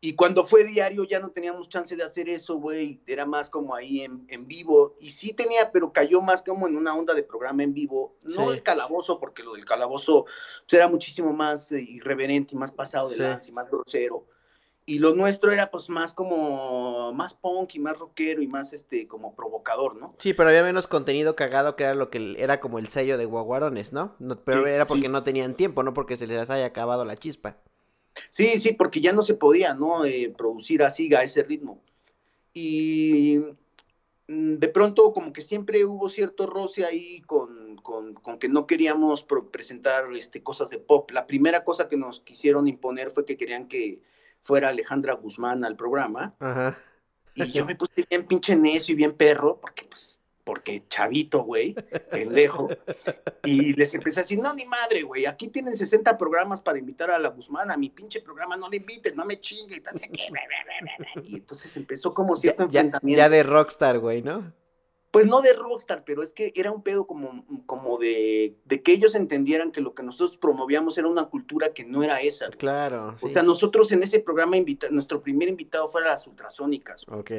[0.00, 3.00] Y cuando fue diario ya no teníamos chance de hacer eso, güey.
[3.06, 4.94] Era más como ahí en, en vivo.
[5.00, 8.14] Y sí tenía, pero cayó más como en una onda de programa en vivo.
[8.22, 8.56] No Sí.
[8.58, 10.26] el calabozo, porque lo del calabozo
[10.60, 13.22] pues, era muchísimo más eh, irreverente y más pasado de Sí.
[13.22, 14.26] lanza y más grosero.
[14.88, 19.08] Y lo nuestro era pues más como, más punk y más rockero y más este,
[19.08, 20.14] como provocador, ¿no?
[20.20, 23.24] Sí, pero había menos contenido cagado que era lo que era como el sello de
[23.24, 24.14] guaguarones, ¿no?
[24.20, 27.16] No- pero Sí, era porque no tenían tiempo, no porque se les haya acabado la
[27.16, 27.56] chispa.
[28.30, 30.04] Sí, sí, porque ya no se podía, ¿no?
[30.04, 31.80] Eh, producir así a ese ritmo.
[32.52, 33.38] Y
[34.28, 38.66] mm, de pronto como que siempre hubo cierto roce ahí con, con- con que no
[38.66, 41.10] queríamos presentar este, cosas de pop.
[41.10, 44.00] La primera cosa que nos quisieron imponer fue que querían que
[44.40, 46.34] fuera Alejandra Guzmán al programa.
[46.38, 46.78] Ajá.
[47.34, 51.74] Y yo me puse bien pinche necio y bien perro, porque pues, porque chavito, güey,
[52.08, 52.68] pendejo.
[53.44, 57.10] Y les empecé a decir, no, ni madre, güey, aquí tienen 60 programas para invitar
[57.10, 59.82] a la Guzmán, a mi pinche programa no le inviten, no me chingue,
[61.24, 63.18] y entonces empezó como cierto ya- enfrentamiento.
[63.18, 64.52] ya de rockstar, güey, ¿no?
[65.10, 68.92] Pues no de rockstar, pero es que era un pedo como, como de, de que
[68.92, 72.46] ellos entendieran que lo que nosotros promovíamos era una cultura que no era esa.
[72.48, 72.58] güey.
[72.58, 73.14] Claro.
[73.22, 73.32] O sí.
[73.32, 77.30] sea, nosotros en ese programa, invita- nuestro primer invitado fue a las ultrasónicas, güey, Ok,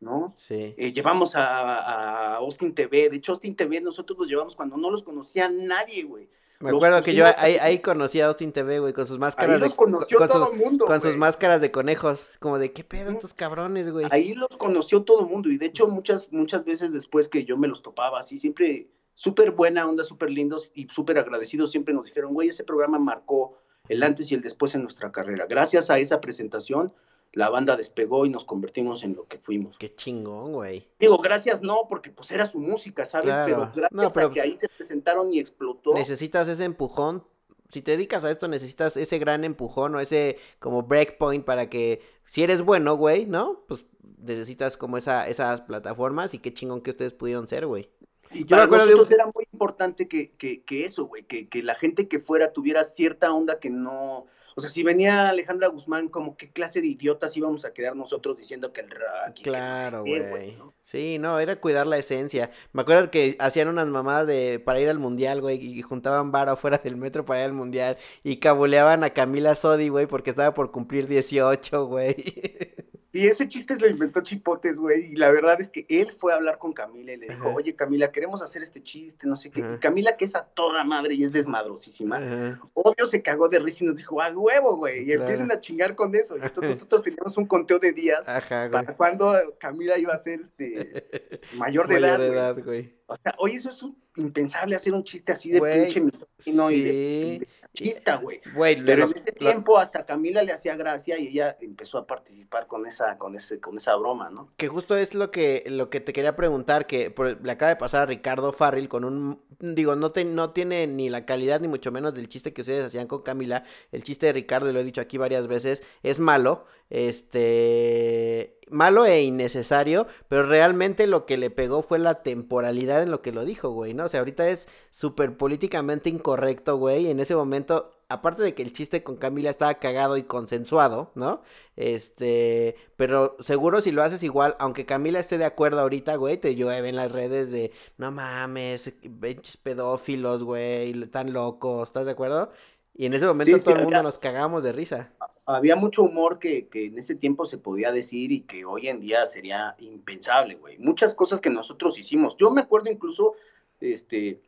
[0.00, 0.34] ¿no?
[0.36, 0.74] sí.
[0.76, 3.08] Eh, llevamos a, a Austin TV.
[3.08, 6.28] De hecho, Austin TV nosotros los llevamos cuando no los conocía nadie, güey.
[6.60, 7.80] Me los acuerdo que yo ahí, ahí.
[7.80, 10.54] conocí a Austin TV, güey, con sus máscaras Ahí de los conoció con todo sus,
[10.54, 10.84] el mundo.
[10.86, 14.06] con sus máscaras de conejos, como de qué pedo estos cabrones, güey.
[14.10, 15.50] Ahí los conoció todo el mundo.
[15.50, 19.50] Y de hecho, muchas, muchas veces después que yo me los topaba así, siempre súper
[19.50, 24.02] buena onda, súper lindos y súper agradecidos, siempre nos dijeron, güey, ese programa marcó el
[24.02, 25.46] antes y el después en nuestra carrera.
[25.48, 26.92] Gracias a esa presentación,
[27.34, 29.76] la banda despegó y nos convertimos en lo que fuimos.
[29.78, 30.88] Qué chingón, güey.
[30.98, 33.26] Digo, gracias no, porque pues era su música, ¿sabes?
[33.34, 33.44] Claro.
[33.46, 35.94] Pero gracias No, pero- a que ahí se presentaron y explotó.
[35.94, 37.24] Necesitas ese empujón.
[37.70, 42.00] Si te dedicas a esto, necesitas ese gran empujón o ese como breakpoint para que,
[42.26, 43.64] si eres bueno, güey, ¿no?
[43.66, 43.84] Pues
[44.18, 47.90] necesitas como esa, esas plataformas y qué chingón que ustedes pudieron ser, güey.
[48.30, 51.24] Y Yo me para de un- nosotros era muy importante que, que, que eso, güey,
[51.24, 54.26] que, que la gente que fuera tuviera cierta onda que no...
[54.56, 58.36] O sea, si venía Alejandra Guzmán, como qué clase de idiotas íbamos a quedar nosotros
[58.36, 60.56] diciendo que el rock Claro, güey.
[60.56, 60.74] ¿no?
[60.82, 62.50] Sí, no, era cuidar la esencia.
[62.72, 66.52] Me acuerdo que hacían unas mamadas de para ir al mundial, güey, y juntaban varo
[66.52, 70.54] afuera del metro para ir al mundial y cabuleaban a Camila Sodi, güey, porque estaba
[70.54, 72.14] por cumplir 18, güey.
[73.14, 76.36] Y ese chiste lo inventó Chipotes, güey, y la verdad es que él fue a
[76.36, 77.54] hablar con Camila y le dijo, Ajá.
[77.56, 79.62] oye, Camila, queremos hacer este chiste, no sé qué.
[79.62, 79.74] Ajá.
[79.74, 82.60] Y Camila, que es a toda madre y es desmadrosísima, Ajá.
[82.74, 85.20] obvio se cagó de risa y nos dijo, a huevo, güey, y Claro.
[85.22, 86.36] empiecen a chingar con eso.
[86.36, 91.40] Y entonces nosotros teníamos un conteo de días para cuando Camila iba a ser este
[91.56, 92.38] mayor de Mayor edad, de güey.
[92.38, 92.94] edad, güey.
[93.06, 96.70] O sea, oye, eso es un- impensable hacer un chiste así de Güey, pinche misógino
[96.70, 97.38] y de, sí.
[97.40, 97.48] de
[97.80, 98.40] machista, güey.
[98.84, 102.66] Pero en ese lo- tiempo hasta Camila le hacía gracia y ella empezó a participar
[102.66, 104.52] con esa, con ese, con esa broma, ¿no?
[104.56, 107.76] Que justo es lo que, lo que te quería preguntar, que por- le acaba de
[107.76, 111.68] pasar a Ricardo Farril con un, digo, no, te- no tiene ni la calidad ni
[111.68, 113.64] mucho menos del chiste que ustedes hacían con Camila.
[113.92, 119.06] El chiste de Ricardo, y lo he dicho aquí varias veces, es malo, este, malo
[119.06, 123.44] e innecesario, pero realmente lo que le pegó fue la temporalidad en lo que lo
[123.44, 124.04] dijo, güey, ¿no?
[124.04, 128.62] O sea, ahorita es súper políticamente incorrecto, güey, y en ese momento, aparte de que
[128.62, 131.42] el chiste con Camila estaba cagado y consensuado, ¿no?
[131.76, 136.54] Este, pero seguro si lo haces igual, aunque Camila esté de acuerdo ahorita, güey, te
[136.54, 142.50] llueve en las redes de, no mames, pinches pedófilos, güey, tan locos, ¿estás de acuerdo?
[142.94, 145.12] Y en ese momento Sí, sí, todo el mundo nos cagamos de risa.
[145.46, 149.00] Había mucho humor que, que en ese tiempo se podía decir y que hoy en
[149.00, 150.78] día sería impensable, güey.
[150.78, 152.36] Muchas cosas que nosotros hicimos.
[152.36, 153.34] Yo me acuerdo incluso,
[153.80, 154.40] este,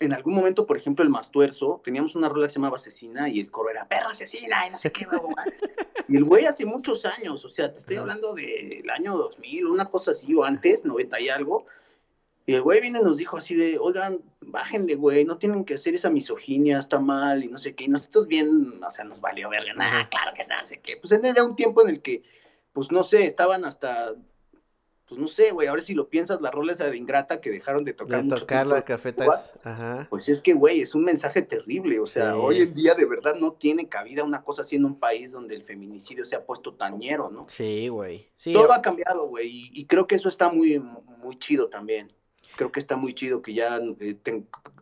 [0.00, 3.40] en algún momento, por ejemplo, el Mastuerzo, teníamos una rola que se llamaba Asesina y
[3.40, 5.22] el coro era perra asesina y no sé qué, güey.
[6.08, 9.86] Y el güey hace muchos años, o sea, te estoy hablando del año 2000, una
[9.86, 11.66] cosa así, o antes, 90 y algo.
[12.48, 15.74] Y el güey viene y nos dijo así de, oigan, bájenle, güey, no tienen que
[15.74, 17.84] hacer esa misoginia, está mal y no sé qué.
[17.84, 20.96] Y nosotros bien, o sea, nos valió verga, nada, claro que no sé qué.
[20.96, 22.22] Pues era un tiempo en el que,
[22.72, 24.14] pues no sé, estaban hasta,
[25.08, 27.84] pues no sé, güey, ahora si lo piensas, la rola esa de Ingrata que dejaron
[27.84, 30.06] de tocar De tocar tiempo, las cafetas, ajá.
[30.08, 31.98] Pues es que, güey, es un mensaje terrible.
[31.98, 32.38] O sea, Sí.
[32.40, 35.56] hoy en día de verdad no tiene cabida una cosa así en un país donde
[35.56, 37.46] el feminicidio se ha puesto tañero, ¿no?
[37.48, 38.30] Sí, güey.
[38.36, 42.12] Sí, Todo ha cambiado, güey, y, y creo que eso está muy, muy chido también.
[42.56, 44.16] Creo que está muy chido que ya eh,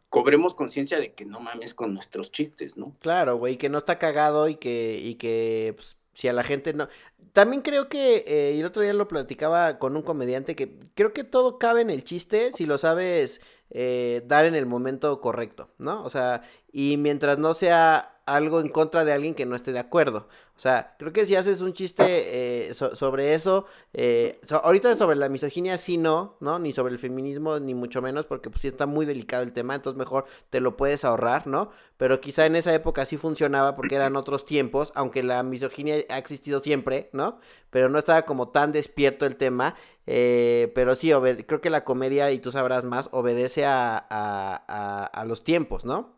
[0.09, 2.97] cobremos conciencia de que no mames con nuestros chistes, ¿no?
[3.01, 6.73] Claro, güey, que no está cagado y que, y que pues, si a la gente
[6.73, 6.89] no...
[7.33, 11.25] También creo que, eh, el otro día lo platicaba con un comediante, que creo que
[11.25, 16.05] todo cabe en el chiste si lo sabes eh, dar en el momento correcto, ¿no?
[16.05, 19.81] O sea, y mientras no sea algo en contra de alguien que no esté de
[19.81, 20.29] acuerdo.
[20.57, 25.29] O sea, creo que si haces un chiste eh, sobre eso, eh, ahorita sobre la
[25.29, 26.61] misoginia sí no, ¿no?
[26.61, 29.75] Ni sobre el feminismo, ni mucho menos, porque pues sí está muy delicado el tema,
[29.75, 31.71] entonces mejor te lo puedes ahorrar, ¿no?
[31.97, 36.19] Pero quizá en esa época sí funcionaba porque eran otros tiempos, aunque la misoginia ha
[36.19, 37.40] existido siempre, ¿no?
[37.71, 39.75] Pero no estaba como tan despierto el tema,
[40.07, 41.11] eh, pero sí,
[41.47, 46.14] creo que la comedia, y tú sabrás más, obedece a, a, a los tiempos, ¿no?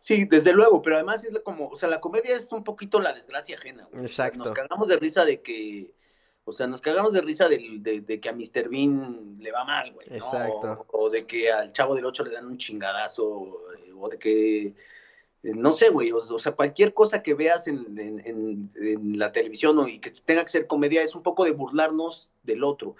[0.00, 3.12] Sí, desde luego, pero además es como, o sea, la comedia es un poquito la
[3.12, 3.86] desgracia ajena.
[3.92, 4.38] Exacto.
[4.38, 5.94] nos cagamos de risa de que,
[6.44, 8.70] o sea, nos cagamos de risa de, de, que a Mr.
[8.70, 10.08] Bean le va mal, güey.
[10.08, 10.16] ¿no?
[10.16, 10.86] Exacto.
[10.88, 14.66] O, de que al chavo del 8 le dan un chingadazo, eh, o de que,
[14.68, 14.74] eh,
[15.42, 19.86] no sé, güey, o, sea, cualquier cosa que veas en, en, en la televisión o,
[19.86, 22.96] y que tenga que ser comedia es un poco de burlarnos del otro.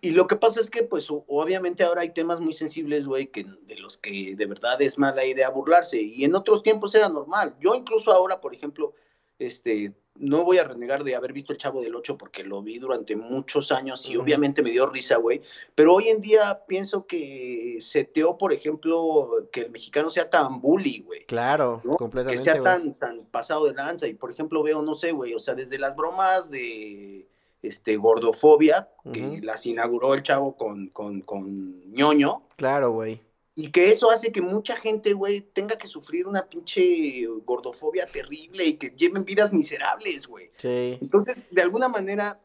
[0.00, 3.44] Y lo que pasa es que, pues, obviamente ahora hay temas muy sensibles, güey, que
[3.44, 6.00] de los que de verdad es mala idea burlarse.
[6.00, 7.56] Y en otros tiempos era normal.
[7.60, 8.94] Yo incluso ahora, por ejemplo,
[9.38, 12.78] este, no voy a renegar de haber visto El Chavo del Ocho porque lo vi
[12.78, 15.42] durante muchos años y obviamente me dio risa, güey.
[15.74, 21.00] Pero hoy en día pienso que seteó, por ejemplo, que el mexicano sea tan bully,
[21.00, 21.24] güey.
[21.26, 22.32] Claro, completamente.
[22.32, 24.06] Que sea tan, tan pasado de lanza.
[24.06, 27.28] Y, por ejemplo, veo, no sé, güey, o sea, desde las bromas de
[27.62, 32.42] este, gordofobia, que las inauguró el chavo con, con, con ñoño.
[32.56, 33.20] Claro, güey.
[33.58, 38.64] Y que eso hace que mucha gente, güey, tenga que sufrir una pinche gordofobia terrible
[38.66, 40.50] y que lleven vidas miserables, güey.
[40.58, 40.98] Sí.
[41.00, 42.38] Entonces, de alguna manera,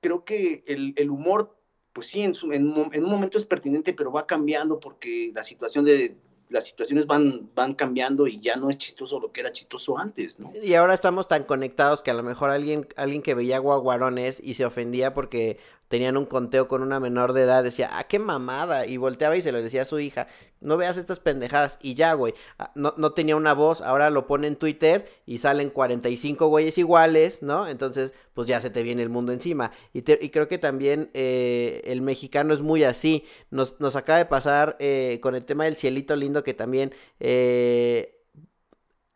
[0.00, 1.56] creo que el, el humor,
[1.94, 6.16] pues sí, en, en, un momento es pertinente, pero va cambiando porque la situación de,
[6.50, 10.38] las situaciones van, van cambiando y ya no es chistoso lo que era chistoso antes,
[10.38, 10.52] ¿no?
[10.62, 14.54] Y ahora estamos tan conectados que a lo mejor alguien, alguien que veía guaguarones y
[14.54, 15.58] se ofendía porque
[15.88, 19.42] tenían un conteo con una menor de edad, decía, ah, qué mamada, y volteaba y
[19.42, 20.28] se lo decía a su hija,
[20.60, 24.26] no veas estas pendejadas, y ya, güey, ah, no, no tenía una voz, ahora lo
[24.26, 27.66] pone en Twitter y salen 45 güeyes iguales, ¿no?
[27.68, 31.82] Entonces, pues ya se te viene el mundo encima, y, y creo que también eh,
[31.84, 35.76] el mexicano es muy así, nos, nos acaba de pasar eh, con el tema del
[35.76, 36.92] cielito lindo que también...
[37.20, 38.14] Eh,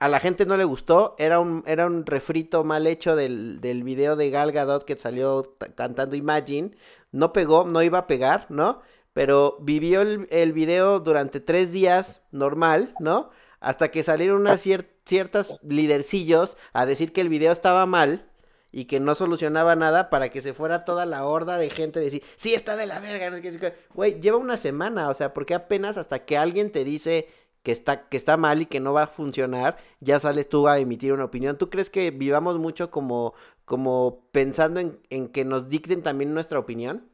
[0.03, 3.85] a la gente no le gustó, era un, era un refrito mal hecho del, del
[3.85, 6.73] video de Gal Gadot que salió cantando Imagine,
[7.13, 8.83] no pegó, no iba a pegar, ¿no?
[9.13, 13.31] Pero vivió el, el video durante tres días normal, ¿no?
[13.61, 14.61] Hasta que salieron unas
[15.05, 18.29] ciertas lidercillos a decir que el video estaba mal
[18.73, 22.03] y que no solucionaba nada para que se fuera toda la horda de gente a
[22.03, 23.31] decir, sí, está de la verga,
[23.95, 27.29] güey, lleva una semana, o sea, porque apenas hasta que alguien te dice
[27.63, 30.79] que está, que está mal y que no va a funcionar, ya sales tú a
[30.79, 31.59] emitir una opinión.
[31.59, 36.59] ¿Tú crees que vivamos mucho como, como pensando en, en que nos dicten también nuestra
[36.59, 37.09] opinión?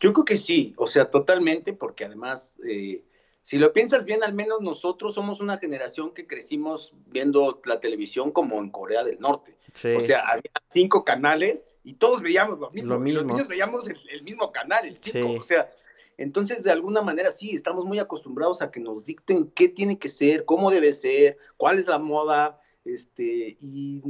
[0.00, 3.04] Yo creo que sí, o sea, totalmente, porque además, eh,
[3.42, 8.32] si lo piensas bien, al menos nosotros somos una generación que crecimos viendo la televisión
[8.32, 9.56] como en Corea del Norte.
[9.96, 12.94] O sea, había cinco canales y todos veíamos lo mismo.
[12.94, 15.40] Los niños veíamos el, mismo canal, el cinco.
[15.40, 15.66] O sea,
[16.22, 20.08] entonces, de alguna manera, sí, estamos muy acostumbrados a que nos dicten qué tiene que
[20.08, 24.00] ser, cómo debe ser, cuál es la moda, este, y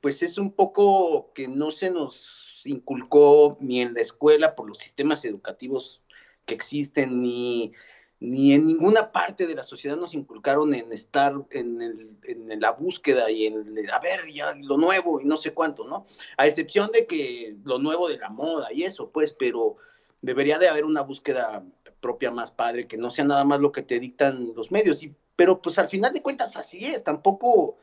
[0.00, 4.78] pues es un poco que no se nos inculcó ni en la escuela por los
[4.78, 6.04] sistemas educativos
[6.46, 7.72] que existen, ni,
[8.20, 12.70] ni en ninguna parte de la sociedad nos inculcaron en estar en, el, en, la
[12.70, 16.06] búsqueda y en, a ver, ya lo nuevo y no sé cuánto, ¿no?
[16.36, 19.78] A excepción de que lo nuevo de la moda y eso, pues, pero
[20.22, 21.62] debería de haber una búsqueda
[22.00, 25.02] propia más padre, que no sea nada más lo que te dictan los medios.
[25.02, 27.76] Y, pero pues al final de cuentas así es, tampoco,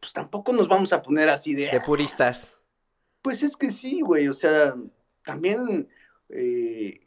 [0.00, 1.68] pues tampoco nos vamos a poner así de...
[1.70, 2.56] De puristas.
[3.22, 4.74] Pues es que sí, güey, o sea,
[5.24, 5.88] también
[6.30, 7.00] eh,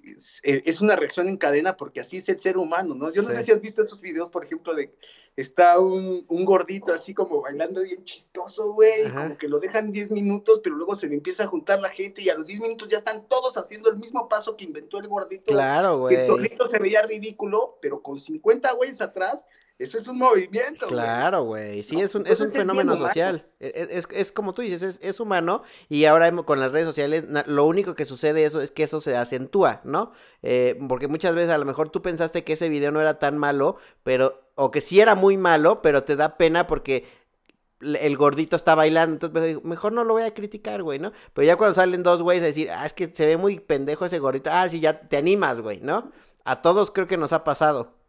[0.43, 3.11] eh, es, una reacción en cadena porque así es el ser humano, ¿no?
[3.11, 4.93] Yo no sé si has visto esos videos, por ejemplo, de
[5.35, 10.59] está un, gordito así como bailando bien chistoso, güey, como que lo dejan 10 minutos,
[10.63, 12.97] pero luego se le empieza a juntar la gente y a los 10 minutos ya
[12.97, 15.51] están todos haciendo el mismo paso que inventó el gordito.
[15.51, 16.15] Claro, güey.
[16.15, 19.45] El solito se veía ridículo, pero con 50 güeyes atrás
[19.79, 20.87] eso es un movimiento.
[20.87, 21.83] Claro, güey.
[21.83, 23.47] Sí, es un, es un fenómeno social.
[23.59, 25.63] E, e, es, es, como tú dices, es, es, humano.
[25.89, 29.17] Y ahora con las redes sociales, lo único que sucede eso es que eso se
[29.17, 30.11] acentúa, ¿no?
[30.43, 33.37] Eh, porque muchas veces a lo mejor tú pensaste que ese video no era tan
[33.37, 34.39] malo, pero.
[34.55, 37.05] O que sí era muy malo, pero te da pena porque
[37.81, 41.11] el gordito está bailando, entonces mejor no lo voy a criticar, güey, ¿no?
[41.33, 44.05] Pero ya cuando salen dos güeyes a decir, ah, es que se ve muy pendejo
[44.05, 46.11] ese gordito, ah, sí, ya te animas, güey, ¿no?
[46.43, 48.00] A todos creo que nos ha pasado.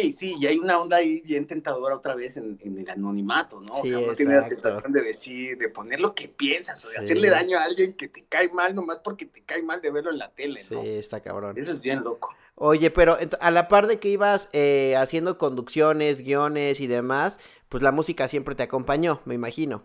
[0.00, 3.74] Sí, sí, y hay una onda ahí bien tentadora otra vez en, el anonimato, ¿no?
[3.82, 6.88] Sí, o sea, no tiene la tentación de decir, de poner lo que piensas, o
[6.88, 9.90] de hacerle daño a alguien que te cae mal nomás porque te cae mal de
[9.90, 10.82] verlo en la tele, ¿no?
[10.82, 11.56] Sí, está cabrón.
[11.58, 12.34] Eso es bien loco.
[12.54, 17.82] Oye, pero a la par de que ibas eh, haciendo conducciones, guiones y demás, pues
[17.82, 19.84] la música siempre te acompañó, me imagino.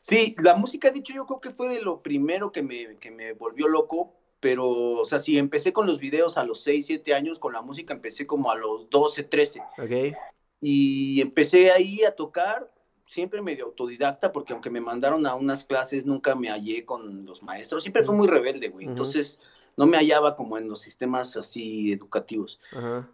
[0.00, 3.32] Sí, la música, dicho, yo creo que fue de lo primero que me, que me
[3.32, 7.38] volvió loco, pero, o sea, sí, empecé con los videos a los 6, 7 años,
[7.38, 9.62] con la música empecé como a los 12, 13.
[9.78, 10.16] Ok.
[10.60, 12.68] Y empecé ahí a tocar,
[13.06, 17.44] siempre medio autodidacta, porque aunque me mandaron a unas clases, nunca me hallé con los
[17.44, 18.84] maestros, siempre fue muy rebelde, güey.
[18.84, 19.38] Entonces,
[19.76, 22.60] no me hallaba como en los sistemas así educativos.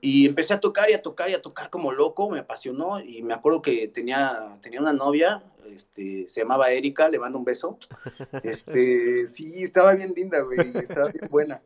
[0.01, 3.23] Y empecé a tocar y a tocar y a tocar como loco, me apasionó y
[3.23, 5.43] me acuerdo que tenía, tenía una novia,
[5.75, 7.79] este, se llamaba Erika, le mando un beso.
[8.43, 11.61] Este, sí, estaba bien linda, güey, estaba bien buena.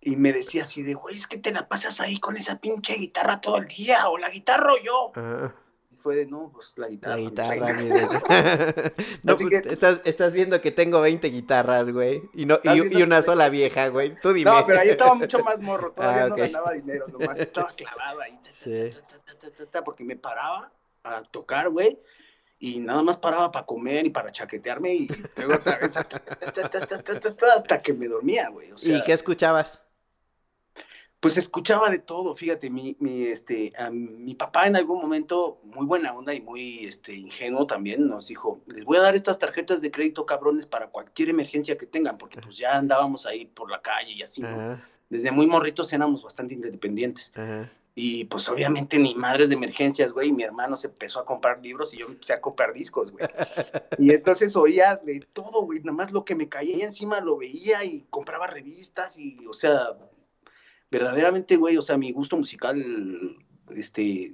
[0.00, 2.94] Y, me decía así de, güey, es que te la pasas ahí con esa pinche
[2.94, 5.12] guitarra todo el día, o la guitarra o yo
[6.04, 7.16] fue de, no, pues la guitarra.
[7.16, 8.92] La guitarra,
[9.22, 13.48] no, pues, estás, estás viendo que tengo 20 guitarras, güey, y, no, y, una sola
[13.48, 14.50] vieja, güey, tú dime.
[14.50, 18.20] No, pero ahí estaba mucho más morro, todavía ah, no ganaba dinero, nomás estaba clavado
[18.20, 18.38] ahí,
[19.82, 20.70] porque me paraba
[21.04, 21.98] a tocar, güey,
[22.58, 25.96] y nada más paraba para comer y para chaquetearme y luego otra vez
[27.56, 28.72] hasta que me dormía, güey.
[28.82, 29.83] ¿Y qué escuchabas?
[31.24, 36.12] Pues escuchaba de todo, fíjate, mi, mi, este, mi papá en algún momento, muy buena
[36.12, 39.90] onda y muy este, ingenuo también, nos dijo, les voy a dar estas tarjetas de
[39.90, 44.12] crédito cabrones para cualquier emergencia que tengan, porque pues ya andábamos ahí por la calle
[44.12, 44.42] y así,
[45.08, 47.32] Desde muy morritos éramos bastante independientes.
[47.94, 51.94] Y pues obviamente ni madres de emergencias, güey, mi hermano se empezó a comprar libros
[51.94, 53.24] y yo empecé a comprar discos, güey.
[53.98, 57.82] Y entonces oía de todo, güey, nada más lo que me caía encima lo veía
[57.82, 59.86] y compraba revistas y, o sea,
[60.94, 62.80] verdaderamente, güey, o sea, mi gusto musical,
[63.74, 64.32] este,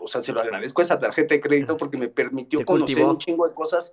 [0.00, 3.18] o sea, se lo agradezco a esa tarjeta de crédito porque me permitió conocer un
[3.18, 3.92] chingo de cosas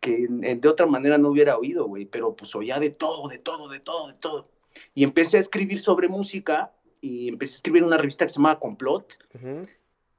[0.00, 3.68] que de otra manera no hubiera oído, güey, pero pues oía de todo, de todo,
[3.68, 4.48] de todo, de todo.
[4.94, 8.36] Y empecé a escribir sobre música y empecé a escribir en una revista que se
[8.36, 9.18] llamaba Complot.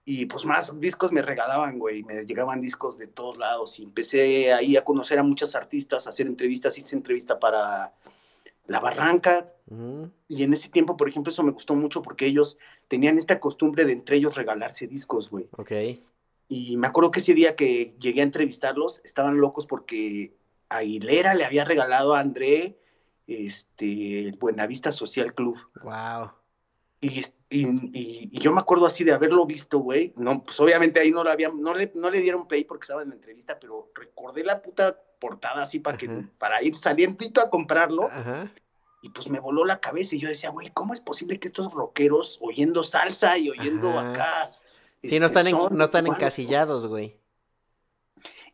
[0.05, 3.79] Y pues más discos me regalaban, güey, me llegaban discos de todos lados.
[3.79, 6.77] Y empecé ahí a conocer a muchos artistas, a hacer entrevistas.
[6.77, 7.93] Hice entrevista para
[8.71, 9.53] la Barranca.
[10.27, 12.57] Y en ese tiempo, por ejemplo, eso me gustó mucho porque ellos
[12.89, 15.47] tenían esta costumbre de entre ellos regalarse discos, güey.
[15.57, 15.71] Ok.
[16.49, 20.35] Y me acuerdo que ese día que llegué a entrevistarlos, estaban locos porque
[20.67, 22.79] Aguilera le había regalado a André
[23.27, 25.57] este, el Buenavista Social Club.
[25.83, 26.31] Wow.
[26.99, 30.13] Y, y, yo me acuerdo así de haberlo visto, güey.
[30.17, 33.01] No, pues obviamente ahí no lo había, no le, no le dieron play porque estaba
[33.03, 37.49] en la entrevista, pero recordé la puta portada así para que, para ir salientito a
[37.49, 38.09] comprarlo.
[39.03, 41.73] Y pues me voló la cabeza y yo decía, güey, ¿cómo es posible que estos
[41.73, 44.51] rockeros oyendo salsa y oyendo acá?
[45.01, 47.15] Sí, no están, este, no están encasillados, güey.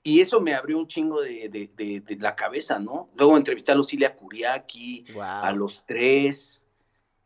[0.04, 3.10] Y eso me abrió un chingo de, de, de, la cabeza, ¿no?
[3.16, 6.62] Luego entrevisté a Lucilia Curiaki, a los tres,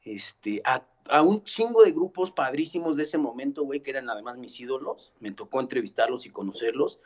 [0.04, 4.38] este, a a un chingo de grupos padrísimos de ese momento, güey, que eran además
[4.38, 5.14] mis ídolos.
[5.20, 7.00] Me tocó entrevistarlos y conocerlos.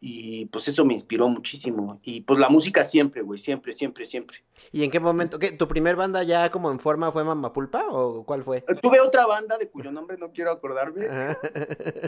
[0.00, 2.00] Y pues eso me inspiró muchísimo.
[2.02, 4.38] Y pues la música siempre, güey, siempre, siempre, siempre.
[4.70, 5.38] ¿Y en qué momento?
[5.38, 8.62] ¿qué, ¿Tu primer banda ya como en forma fue Mamapulpa o cuál fue?
[8.82, 11.06] Tuve otra banda de cuyo nombre no quiero acordarme.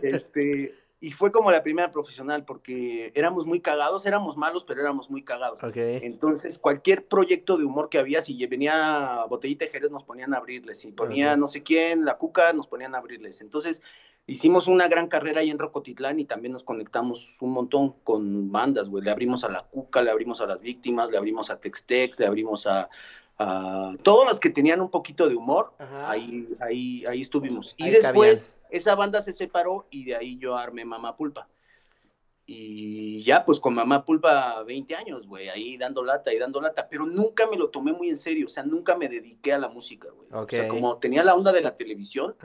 [0.03, 5.11] este, y fue como la primera profesional porque éramos muy cagados, éramos malos, pero éramos
[5.11, 5.61] muy cagados.
[5.75, 10.39] Entonces, cualquier proyecto de humor que había, si venía Botellita de Jerez, nos ponían a
[10.39, 10.79] abrirles.
[10.79, 13.43] Si ponía no sé quién, La Cuca, nos ponían a abrirles.
[13.43, 13.83] Entonces,
[14.27, 18.89] hicimos una gran carrera ahí en Rocotitlán y también nos conectamos un montón con bandas,
[18.89, 19.05] güey.
[19.05, 22.25] Le abrimos a La Cuca, le abrimos a Las Víctimas, le abrimos a Textex, le
[22.25, 22.89] abrimos a,
[23.37, 27.75] todos los que tenían un poquito de humor, ahí, ahí, ahí estuvimos.
[27.77, 31.49] Y después esa banda se separó y de ahí yo armé Mamá Pulpa.
[32.47, 36.89] Y ya, pues con Mamá Pulpa 20 años, güey, ahí dando lata y dando lata,
[36.91, 39.69] pero nunca me lo tomé muy en serio, o sea, nunca me dediqué a la
[39.69, 40.29] música, güey.
[40.31, 42.37] O sea, como tenía la onda de la televisión,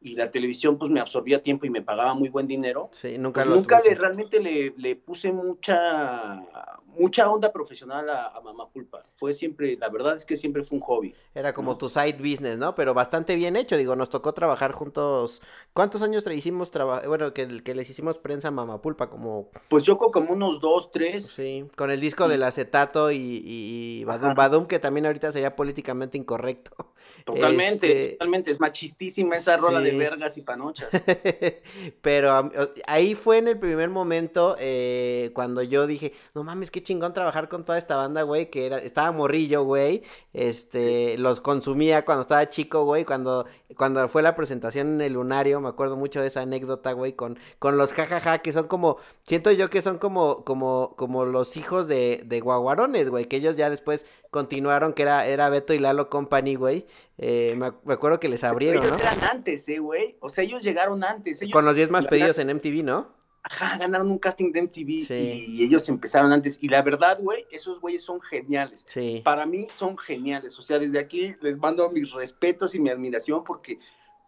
[0.00, 2.88] y la televisión pues me absorbía tiempo y me pagaba muy buen dinero.
[2.92, 6.42] Sí, nunca, pues, nunca le, realmente le, le, puse mucha,
[6.86, 9.04] mucha onda profesional a, Mamá Pulpa.
[9.16, 11.14] Fue siempre, la verdad es que siempre fue un hobby.
[11.34, 12.74] Era como tu side business, ¿no?
[12.74, 15.42] Pero bastante bien hecho, digo, nos tocó trabajar juntos.
[15.74, 17.06] ¿Cuántos años hicimos trabajo?
[17.06, 19.50] Bueno, que, que les hicimos prensa a Mamá Pulpa, como...
[19.68, 21.26] Pues yo como unos dos, tres.
[21.26, 26.16] Sí, con el disco del acetato y, y Badum, Badum, que también ahorita sería políticamente
[26.16, 26.74] incorrecto.
[27.24, 28.50] Totalmente, Este, totalmente.
[28.50, 30.88] Es machistísima esa rola de vergas y panochas.
[32.00, 32.50] Pero
[32.86, 37.48] ahí fue en el primer momento eh, cuando yo dije, no mames, qué chingón trabajar
[37.48, 40.02] con toda esta banda, güey, que era, estaba morrillo, güey,
[40.32, 43.46] este, los consumía cuando estaba chico, güey, cuando,
[43.76, 47.38] cuando fue la presentación en el lunario, me acuerdo mucho de esa anécdota, güey, con,
[47.58, 51.88] con los jajaja, que son como, siento yo que son como, como, como los hijos
[51.88, 56.10] de, de guaguarones, güey, que ellos ya después continuaron, que era, era Beto y Lalo
[56.10, 56.86] Company, güey,
[57.18, 59.02] eh, me, me acuerdo que les abrieron, ellos ¿no?
[59.02, 60.16] eran antes, eh, güey.
[60.20, 61.42] O sea, ellos llegaron antes.
[61.42, 63.19] Ellos Con los 10 más pedidos en MTV, ¿no?
[63.42, 65.44] Ajá, ganaron un casting de MTV Sí.
[65.48, 66.58] y ellos empezaron antes.
[66.62, 68.84] Y la verdad, güey, esos güeyes son geniales.
[68.86, 69.22] Sí.
[69.24, 70.58] Para mí son geniales.
[70.58, 73.78] O sea, desde aquí les mando mis respetos y mi admiración porque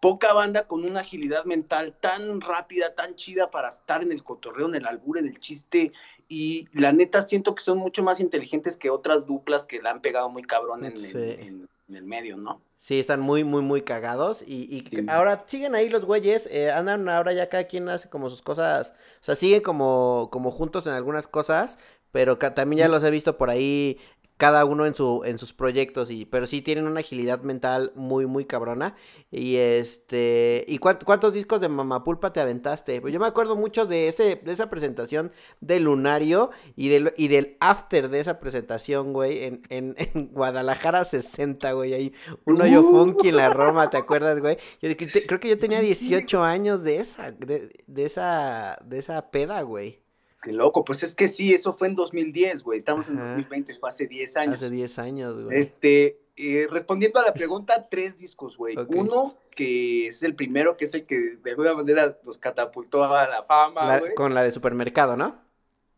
[0.01, 4.67] poca banda con una agilidad mental tan rápida, tan chida para estar en el cotorreo,
[4.67, 5.93] en el albur, en el chiste.
[6.27, 10.01] Y la neta siento que son mucho más inteligentes que otras duplas que la han
[10.01, 11.11] pegado muy cabrón en, Sí.
[11.15, 12.61] en- en- en el medio, ¿no?
[12.77, 14.41] Sí, están muy, muy, muy cagados.
[14.45, 15.05] Y, y Sí.
[15.09, 16.47] ahora siguen ahí los güeyes.
[16.51, 18.91] eh, andan ahora ya cada quien hace como sus cosas.
[19.21, 21.77] O sea, siguen como, como juntos en algunas cosas.
[22.11, 23.97] Pero también ya los he visto por ahí.
[24.37, 26.09] Cada uno en su, en sus proyectos.
[26.09, 28.95] Y, pero sí tienen una agilidad mental muy, muy cabrona.
[29.31, 30.65] Y este.
[30.67, 32.99] ¿Y cuán- cuántos discos de Mamapulpa te aventaste?
[32.99, 35.31] Pues yo me acuerdo mucho de ese, de esa presentación
[35.61, 36.49] de Lunario.
[36.75, 39.43] Y del, y del after de esa presentación, güey.
[39.45, 41.93] En, en, en Guadalajara 60, güey.
[41.93, 42.13] Ahí
[42.45, 42.91] un hoyo Uh.
[42.91, 44.57] funky en la Roma, ¿te acuerdas, güey?
[44.81, 49.29] Yo te- creo que yo tenía 18 años de esa, de, de esa, de esa
[49.31, 50.02] peda, güey.
[50.43, 52.77] Qué loco, pues es que sí, eso fue en 2010, güey.
[52.77, 53.29] Estamos en Ajá.
[53.29, 54.55] 2020, fue hace 10 años.
[54.55, 55.57] Hace 10 años, güey.
[55.57, 58.75] Este, eh, respondiendo a la pregunta, tres discos, güey.
[58.89, 63.27] Uno, que es el primero, que es el que de alguna manera nos catapultó a
[63.27, 64.13] la fama, La- güey.
[64.15, 65.41] con la de supermercado, ¿no?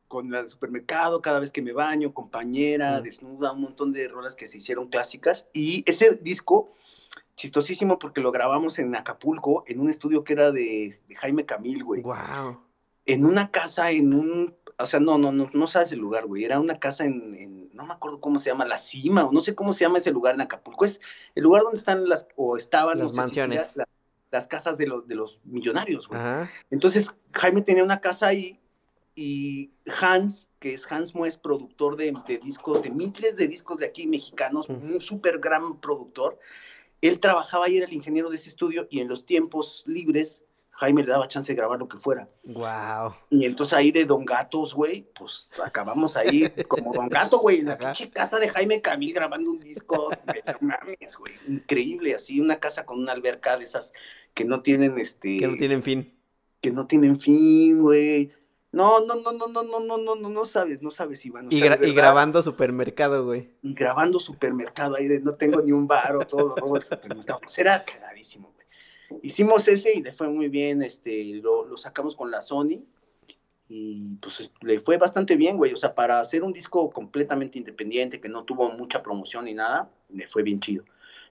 [0.07, 3.03] Con la del supermercado, cada vez que me baño, compañera, Mm.
[3.03, 5.47] desnuda, un montón de rolas que se hicieron clásicas.
[5.53, 6.71] Y ese disco,
[7.35, 11.83] chistosísimo porque lo grabamos en Acapulco, en un estudio que era de, de Jaime Camil,
[11.83, 12.01] güey.
[12.03, 12.59] Wow.
[13.05, 16.43] En una casa, en un, o sea, no, no, no, no sabes el lugar, güey,
[16.43, 19.41] era una casa en, en- no me acuerdo cómo se llama, La Cima, o no
[19.41, 21.01] sé cómo se llama ese lugar en Acapulco, es
[21.35, 23.75] el lugar donde están las, o estaban, Las no si mansiones.
[23.75, 23.87] la-
[24.31, 26.19] las casas de los, de los millonarios, güey.
[26.19, 26.51] Ajá.
[26.69, 28.59] Entonces, Jaime tenía una casa ahí,
[29.17, 33.85] y Hans, que es Hans Mues, productor de, de discos, de miles de discos de
[33.85, 34.85] aquí mexicanos, Ujú.
[34.85, 36.37] un súper gran productor,
[37.01, 40.43] él trabajaba y era el ingeniero de ese estudio, y en los tiempos libres,
[40.77, 42.27] Jaime le daba chance de grabar lo que fuera.
[42.43, 43.13] Wow.
[43.29, 47.67] Y entonces ahí de Don Gatos, güey, pues acabamos ahí como Don Gato, güey, en
[47.67, 50.09] la pinche casa de Jaime Camil grabando un disco.
[50.25, 53.93] de- no mames, güey, increíble, así una casa con una alberca de esas
[54.33, 56.13] que no tienen, este, Que no tienen fin.
[56.61, 58.31] que no tienen fin, güey.
[58.73, 61.45] No, no, no, no, no, no, no, no, no, no sabes, no sabes, Iván.
[61.47, 63.49] o Y, gra- y grabando supermercado, güey.
[63.61, 66.83] y grabando supermercado ahí de no tengo ni un bar o todo lo robo del
[66.83, 67.39] supermercado.
[67.39, 68.54] Pues era cagadísimo, güey.
[69.21, 72.81] Hicimos ese y le fue muy bien, este, lo, lo sacamos con la Sony
[73.67, 75.73] y pues es- le fue bastante bien, güey.
[75.73, 79.89] O sea, para hacer un disco completamente independiente, que no tuvo mucha promoción ni nada,
[80.09, 80.83] le fue bien chido.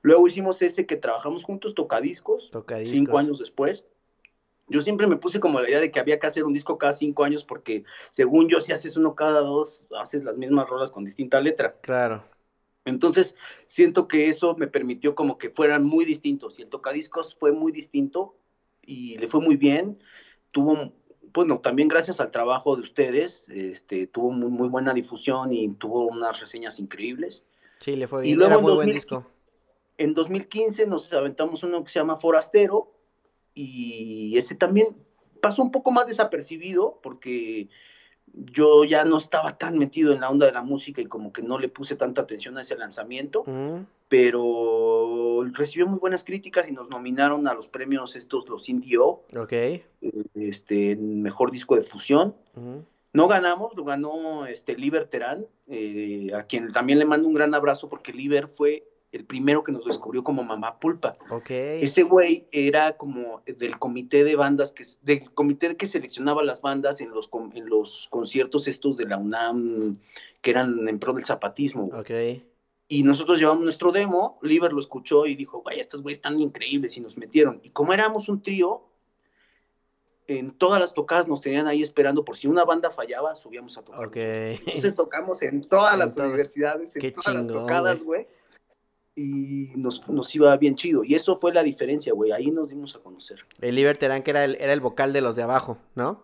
[0.02, 2.90] Luego hicimos ese que trabajamos juntos, Tocadiscos, Tocadiscos.
[2.90, 3.86] cinco años después.
[4.66, 6.92] Yo siempre me puse como la idea de que había que hacer un disco cada
[6.94, 11.04] cinco años porque según yo si haces uno cada dos, haces las mismas rolas con
[11.04, 11.76] distinta letra.
[11.82, 12.24] Claro.
[12.84, 16.58] Entonces, siento que eso me permitió como que fueran muy distintos.
[16.58, 18.36] Y el tocadiscos fue muy distinto
[18.82, 19.98] y le fue muy bien.
[20.50, 20.92] Tuvo,
[21.32, 26.06] bueno, también gracias al trabajo de ustedes, este, tuvo muy, muy buena difusión y tuvo
[26.06, 27.44] unas reseñas increíbles.
[27.80, 28.38] Sí, le fue Y bien.
[28.38, 29.26] luego Era buen 2000 disco.
[29.96, 32.92] En 2015 nos aventamos uno que se llama Forastero
[33.54, 34.86] y ese también
[35.40, 37.68] pasó un poco más desapercibido porque
[38.36, 41.42] yo ya no estaba tan metido en la onda de la música y como que
[41.42, 43.86] no le puse tanta atención a ese lanzamiento Ujú.
[44.08, 49.52] pero recibió muy buenas críticas y nos nominaron a los premios estos, los Indio, Ok.
[50.34, 52.34] este, en mejor disco de fusión.
[52.56, 52.84] Ujú.
[53.12, 57.54] No ganamos, lo ganó este, Liber Terán, eh, a quien también le mando un gran
[57.54, 58.84] abrazo porque Liber fue
[59.14, 61.16] el primero que nos descubrió como Mamá Pulpa.
[61.48, 67.00] Ese güey era como del comité de bandas, que, del comité que seleccionaba las bandas
[67.00, 69.98] en los, en los conciertos estos de la UNAM,
[70.42, 71.86] que eran en pro del zapatismo.
[71.86, 72.00] güey.
[72.00, 72.42] Ok.
[72.88, 76.96] Y nosotros llevamos nuestro demo, Liver lo escuchó y dijo, vaya, estos güeyes están increíbles
[76.96, 77.60] y nos metieron.
[77.62, 78.82] Y como éramos un trío,
[80.26, 83.82] en todas las tocadas nos tenían ahí esperando por si una banda fallaba, subíamos a
[83.82, 84.10] tocar.
[84.16, 86.26] Entonces tocamos en todas En las todo.
[86.26, 88.26] universidades, en Qué todas las tocadas, güey.
[89.16, 91.04] Y nos, nos iba bien chido.
[91.04, 92.32] Y eso fue la diferencia, güey.
[92.32, 93.40] Ahí nos dimos a conocer.
[93.60, 96.22] El Liber Terán, que era el, era el vocal de los de abajo, ¿no?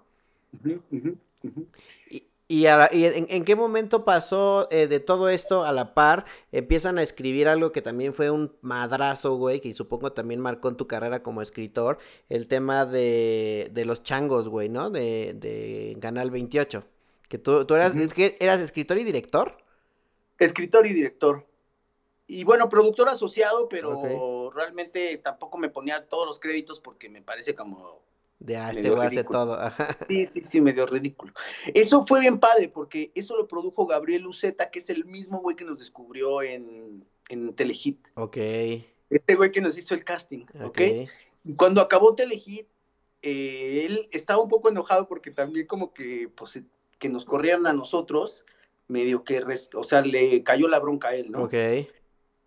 [2.49, 6.25] ¿Y, a y en, en qué momento pasó eh, de todo esto a la par?
[6.51, 10.77] Empiezan a escribir algo que también fue un madrazo, güey, que supongo también marcó en
[10.77, 14.91] tu carrera como escritor, el tema de, de los changos, güey, ¿no?
[14.91, 16.85] De, de Canal 28.
[17.29, 17.77] Que tú, tú.
[17.77, 19.57] ¿eras escritor y director?
[20.37, 21.47] Escritor y director.
[22.33, 27.57] Y bueno, productor asociado, pero realmente tampoco me ponía todos los créditos porque me parece
[27.57, 28.05] como
[28.39, 29.39] De ah, este hace ridículo.
[29.39, 29.59] todo.
[30.09, 31.33] Sí, sí, sí, medio ridículo.
[31.75, 35.57] Eso fue bien padre porque eso lo produjo Gabriel Luceta, que es el mismo güey
[35.57, 37.99] que nos descubrió en, en Telehit.
[38.15, 38.37] Ok.
[38.37, 40.67] Este güey que nos hizo el casting, ¿ok?
[40.67, 40.81] Ok.
[41.43, 42.69] Y cuando acabó Telehit,
[43.23, 46.61] eh, él estaba un poco enojado porque también como que, pues,
[47.01, 48.45] que nos corrieran a nosotros,
[48.87, 51.43] medio que, o sea, le cayó la bronca a él, ¿no?
[51.43, 51.55] Ok.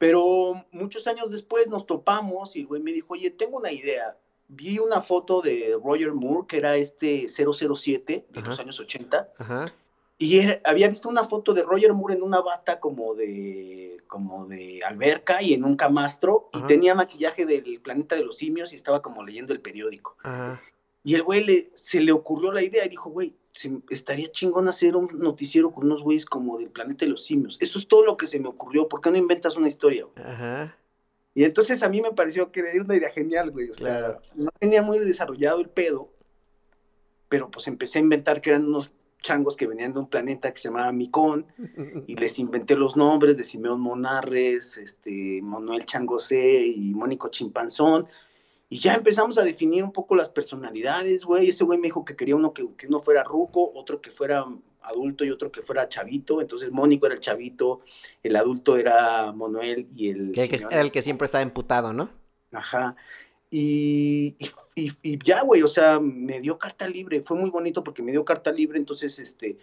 [0.03, 4.17] Pero muchos años después nos topamos y el güey me dijo, oye, tengo una idea.
[4.49, 8.63] Vi una foto de Roger Moore, que era este 007 de los Ajá.
[8.63, 9.73] años 80, Ajá.
[10.17, 14.45] y era- había visto una foto de Roger Moore en una bata como de, como
[14.45, 16.67] de alberca y en un camastro, y Ajá.
[16.67, 20.17] tenía maquillaje del planeta de los simios y estaba como leyendo el periódico.
[21.01, 23.35] Y el güey le, se le ocurrió la idea y dijo, güey,
[23.89, 27.57] estaría chingón hacer un noticiero con unos güeyes como del planeta de los simios.
[27.61, 28.87] Eso es todo lo que se me ocurrió.
[28.89, 30.05] ¿Por qué no inventas una historia?
[30.05, 30.75] güey?" Ajá.
[31.35, 33.69] Y entonces a mí me pareció que era una idea genial, güey.
[33.69, 34.21] O sea, Claro.
[34.35, 36.09] no tenía muy desarrollado el pedo,
[37.29, 38.91] pero pues empecé a inventar que eran unos
[39.21, 41.45] changos que venían de un planeta que se llamaba Micón
[42.07, 48.07] y les inventé los nombres de Simeón Monarres, este, Manuel Changosé y Mónico Chimpanzón.
[48.73, 51.49] Y ya empezamos a definir un poco las personalidades, güey.
[51.49, 54.47] Ese güey me dijo que quería uno que, que uno fuera ruco, otro que fuera
[54.81, 56.41] adulto y otro que fuera chavito.
[56.41, 57.81] Entonces Mónico era el chavito,
[58.23, 60.31] el adulto era Manuel y el...
[60.31, 62.09] Que, que era el que siempre estaba emputado, ¿no?
[62.51, 62.95] Ajá.
[63.51, 67.21] Y, y, y- y ya, güey, o sea, me dio carta libre.
[67.21, 68.79] Fue muy bonito porque me dio carta libre.
[68.79, 69.59] Entonces, este,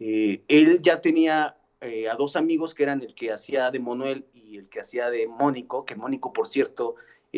[0.00, 4.24] eh, él ya tenía eh, a dos amigos que eran el que hacía de Manuel
[4.32, 6.94] y el que hacía de Mónico, que Mónico, por cierto,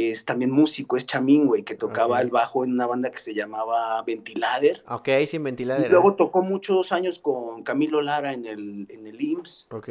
[0.08, 3.34] es también músico, es chamín, güey, que tocaba el bajo en una banda que se
[3.34, 4.82] llamaba Ventilader.
[4.88, 5.88] Ok, sin Y ventiladera.
[5.90, 9.68] luego tocó muchos años con Camilo Lara en el, en el IMSS.
[9.72, 9.88] Ok.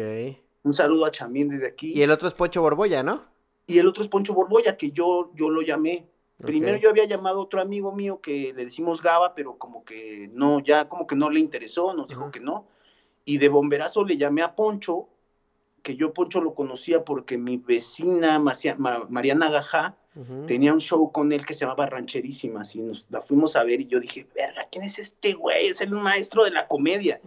[0.64, 1.93] Un saludo a Chamín desde aquí.
[1.93, 3.24] Y el otro es Pocho Borbolla, ¿no?
[3.68, 6.07] Y el otro es Poncho Borbolla, que yo, yo lo llamé.
[6.38, 10.30] Primero yo había llamado a otro amigo mío que le decimos Gaba, pero como que
[10.34, 12.66] no, ya como que no le interesó, nos dijo que no.
[13.26, 15.07] Y de bomberazo le llamé a Poncho,
[15.84, 19.98] que yo Poncho lo conocía porque mi vecina Macia- Ma- Mariana Gajá
[20.48, 23.80] tenía un show con él que se llamaba Rancherísimas y nos la fuimos a ver
[23.82, 25.68] y yo dije, verga, ¿quién es este güey?
[25.68, 27.22] Es el maestro de la comedia.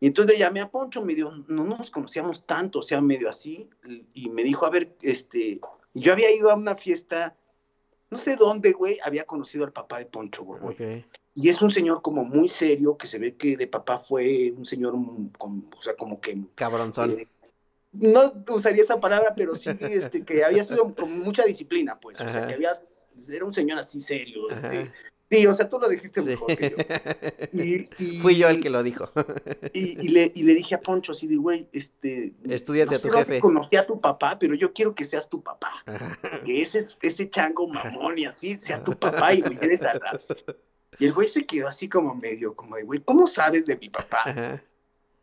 [0.00, 3.28] Y entonces le llamé a Poncho, me dijo, no nos conocíamos tanto, o sea, medio
[3.28, 3.68] así,
[4.14, 5.58] y me dijo, a ver, este,
[5.94, 7.34] yo había ido a una fiesta,
[8.10, 10.60] no sé dónde, güey, había conocido al papá de Poncho, güey.
[11.34, 14.64] Y es un señor como muy serio, que se ve que de papá fue un
[14.66, 16.36] señor, mm, con- o sea, como que...
[16.56, 17.12] Cabronzón.
[17.12, 17.28] eh,
[18.00, 22.24] no usaría esa palabra, pero sí, este, que había sido con mucha disciplina, pues, o
[22.24, 22.46] sea, Ajá.
[22.48, 22.80] que había,
[23.30, 24.92] era un señor así serio, este, Ajá.
[25.30, 26.26] sí, o sea, tú lo dijiste Sí.
[26.28, 26.76] mejor que yo.
[27.52, 29.10] Y- y- Fui yo el que lo dijo.
[29.72, 32.34] y, y le, y le dije a Poncho así de, güey, este...
[32.48, 33.40] Estudiate no a tu jefe.
[33.40, 35.72] conocí a tu papá, pero yo quiero que seas tu papá.
[35.86, 36.18] Ajá.
[36.44, 40.28] Que ese, ese chango mamón y así sea tu papá y me atrás.
[40.98, 43.88] Y el güey se quedó así como medio, como de, güey, ¿cómo sabes de mi
[43.88, 44.22] papá?
[44.24, 44.62] Ajá.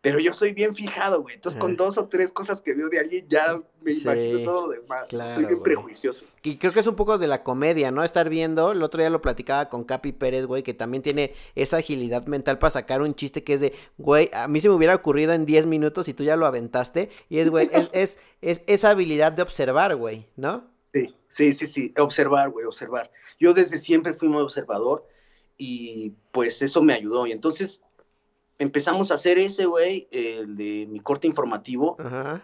[0.05, 1.33] Pero yo soy bien fijado, güey.
[1.33, 4.67] Entonces, con dos o tres cosas que veo de alguien, ya me Sí, imagino todo
[4.67, 5.09] lo demás.
[5.09, 5.63] claro, soy bien güey.
[5.63, 6.25] prejuicioso.
[6.43, 8.03] Y creo que es un poco de la comedia, ¿no?
[8.03, 11.77] Estar viendo, el otro día lo platicaba con Capi Pérez, güey, que también tiene esa
[11.77, 14.93] agilidad mental para sacar un chiste que es de, güey, a mí se me hubiera
[14.93, 17.09] ocurrido en 10 minutos y tú ya lo aventaste.
[17.27, 20.65] Y es, güey, es, es, es esa habilidad de observar, güey, ¿no?
[20.93, 21.93] Sí, sí, sí, sí.
[21.97, 23.09] Observar, güey, observar.
[23.39, 25.07] Yo desde siempre fui muy observador
[25.57, 27.25] y pues eso me ayudó.
[27.27, 27.81] Y entonces
[28.59, 31.95] empezamos a hacer ese, güey, el de mi corte informativo.
[31.99, 32.43] Ajá.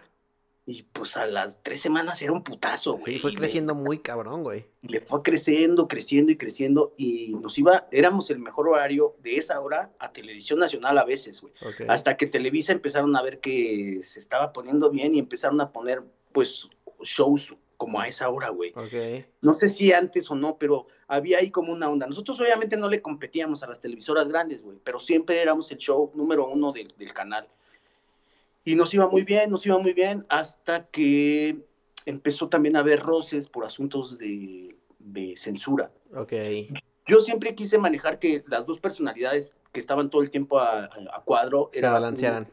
[0.64, 3.14] Y pues a las tres semanas era un putazo, güey.
[3.14, 4.64] Sí, fue creciendo muy cabrón, güey.
[4.82, 6.92] le fue creciendo, creciendo y creciendo.
[6.96, 11.40] Y nos iba, éramos el mejor horario de esa hora a Televisión Nacional a veces,
[11.40, 11.52] güey.
[11.66, 11.88] Ok.
[11.88, 16.02] Hasta que Televisa empezaron a ver que se estaba poniendo bien y empezaron a poner,
[16.32, 16.68] pues,
[17.02, 18.70] shows como a esa hora, güey.
[18.76, 19.26] Ok.
[19.40, 22.06] No sé si antes o no, pero había ahí como una onda.
[22.06, 26.10] Nosotros obviamente no le competíamos a las televisoras grandes, güey, pero siempre éramos el show
[26.14, 27.46] número uno del, del canal.
[28.64, 31.58] Y nos iba muy bien, nos iba muy bien, hasta que
[32.06, 35.90] empezó también a haber roces por asuntos de, de censura.
[36.16, 36.32] Ok.
[37.06, 41.22] Yo siempre quise manejar que las dos personalidades que estaban todo el tiempo a, a-
[41.24, 42.48] cuadro Se balancearan.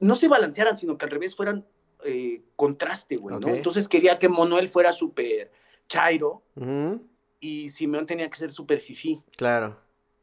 [0.00, 1.66] no se balancearan, sino que al revés fueran
[2.04, 3.36] eh, contraste, güey.
[3.48, 5.50] Entonces quería que Manuel fuera súper
[5.88, 7.00] chairo Ujú,
[7.46, 9.22] y Simeón tenía que ser súper fifí.
[9.36, 9.78] Claro.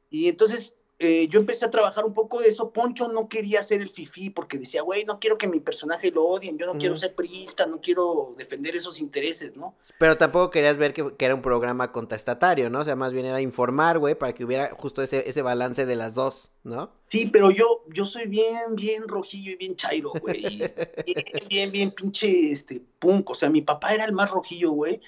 [0.09, 2.71] Y entonces eh, yo empecé a trabajar un poco de eso.
[2.71, 6.23] Poncho no quería ser el fifi porque decía, güey, no quiero que mi personaje lo
[6.25, 9.75] odien, yo no quiero ser priista, no quiero defender esos intereses, ¿no?
[9.99, 12.79] Pero tampoco querías ver que, era un programa contestatario, ¿no?
[12.79, 15.95] O sea, más bien era informar, güey, para que hubiera justo ese, ese balance de
[15.97, 16.91] las dos, ¿no?
[17.07, 20.41] Sí, pero yo, yo soy bien, bien rojillo y bien chairo, güey.
[21.05, 23.29] bien, bien, bien pinche, este, punk.
[23.29, 24.99] O sea, mi papá era el más rojillo, güey.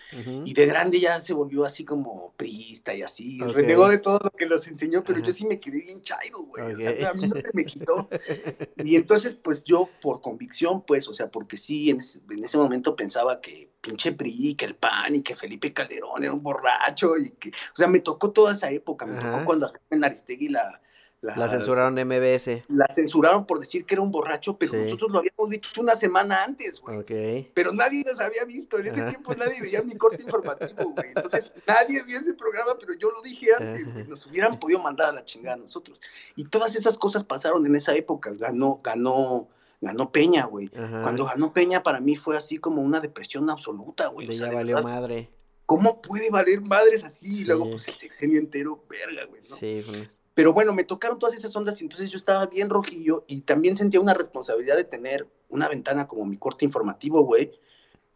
[0.44, 3.40] Y de grande ya se volvió así como priista y así.
[3.40, 6.74] Renegó de todo lo que los enseñó, pero yo sí me quedé bien chairo, güey.
[6.76, 8.08] O sea, a mí no se me quitó.
[8.84, 13.42] y entonces, pues yo, por convicción, pues, o sea, porque sí, en ese, momento pensaba
[13.42, 17.50] que pinche PRI, que el PAN y que Felipe Calderón era un borracho y que,
[17.50, 20.82] o sea, me tocó toda esa época, me tocó cuando en Aristegui la,
[21.22, 22.64] la, censuraron MBS.
[22.68, 26.44] La censuraron por decir que era un borracho, pero nosotros lo habíamos dicho una semana
[26.44, 27.50] antes, güey.
[27.54, 28.78] Pero nadie nos había visto.
[28.78, 31.08] En ese tiempo nadie veía mi corte informativo, güey.
[31.16, 34.08] Entonces nadie vio ese programa, pero yo lo dije antes, güey.
[34.08, 36.00] Nos hubieran podido mandar a la chingada nosotros.
[36.36, 38.32] Y todas esas cosas pasaron en esa época.
[38.34, 39.48] Ganó, ganó,
[39.82, 40.70] ganó Peña, güey.
[40.70, 44.28] Cuando ganó Peña, para mí fue así como una depresión absoluta, güey.
[44.28, 45.30] ya valió madre.
[45.66, 47.42] ¿Cómo puede valer madres así?
[47.42, 49.42] Y luego, pues el sexenio entero, verga, güey.
[49.50, 49.56] ¿no?
[49.56, 50.08] Sí, güey.
[50.36, 53.78] Pero bueno, me tocaron todas esas ondas y entonces yo estaba bien rojillo y también
[53.78, 57.52] sentía una responsabilidad de tener una ventana como mi corte informativo, güey,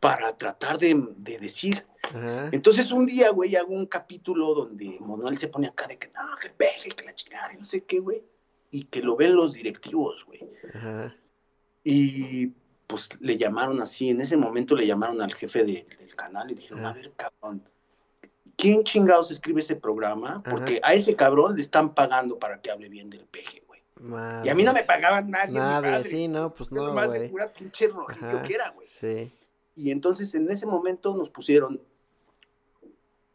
[0.01, 0.93] para tratar de,
[1.39, 1.86] decir.
[2.51, 6.22] Entonces un día, güey, hago un capítulo donde Manuel se pone acá de que no,
[6.41, 8.22] que peje, que la chingada, no sé qué, güey,
[8.70, 10.41] y que lo ven los directivos, güey.
[11.86, 12.47] Y
[12.86, 16.86] pues le llamaron así, en ese momento le llamaron al jefe del canal y dijeron,
[16.86, 17.63] a ver, cabrón,
[18.60, 20.43] ¿quién chingados escribe ese programa?
[20.43, 23.82] Porque a ese cabrón le están pagando para que hable bien del peje, güey.
[24.43, 25.57] Y a mí no me pagaban nadie.
[25.57, 28.88] Nadie, sí, no, pues no, Más de pura pinche rojillo que era, güey.
[28.99, 29.32] Sí.
[29.76, 31.82] Y entonces en ese momento nos pusieron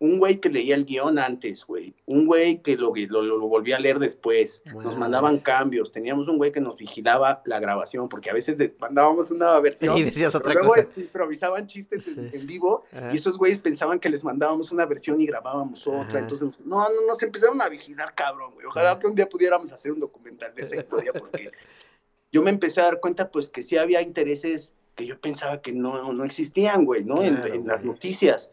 [0.00, 1.94] un güey que leía el guion antes, güey.
[2.06, 4.62] Un güey que lo, lo, volvía a leer después.
[4.66, 5.92] Nos mandaban cambios.
[5.92, 9.96] Teníamos un güey que nos vigilaba la grabación, porque a veces mandábamos una versión.
[9.98, 10.88] Y decías otra luego cosa.
[10.96, 15.86] improvisaban chistes en, vivo y esos güeyes pensaban que les mandábamos una versión y grabábamos
[15.86, 16.18] otra.
[16.18, 18.66] Entonces, no, no, nos empezaron a vigilar, cabrón, güey.
[18.66, 21.50] Ojalá que un día pudiéramos hacer un documental de esa historia, porque
[22.32, 25.72] yo me empecé a dar cuenta, pues, que sí había intereses que yo pensaba que
[25.72, 27.22] no, no existían, güey, ¿no?
[27.22, 28.52] en las noticias.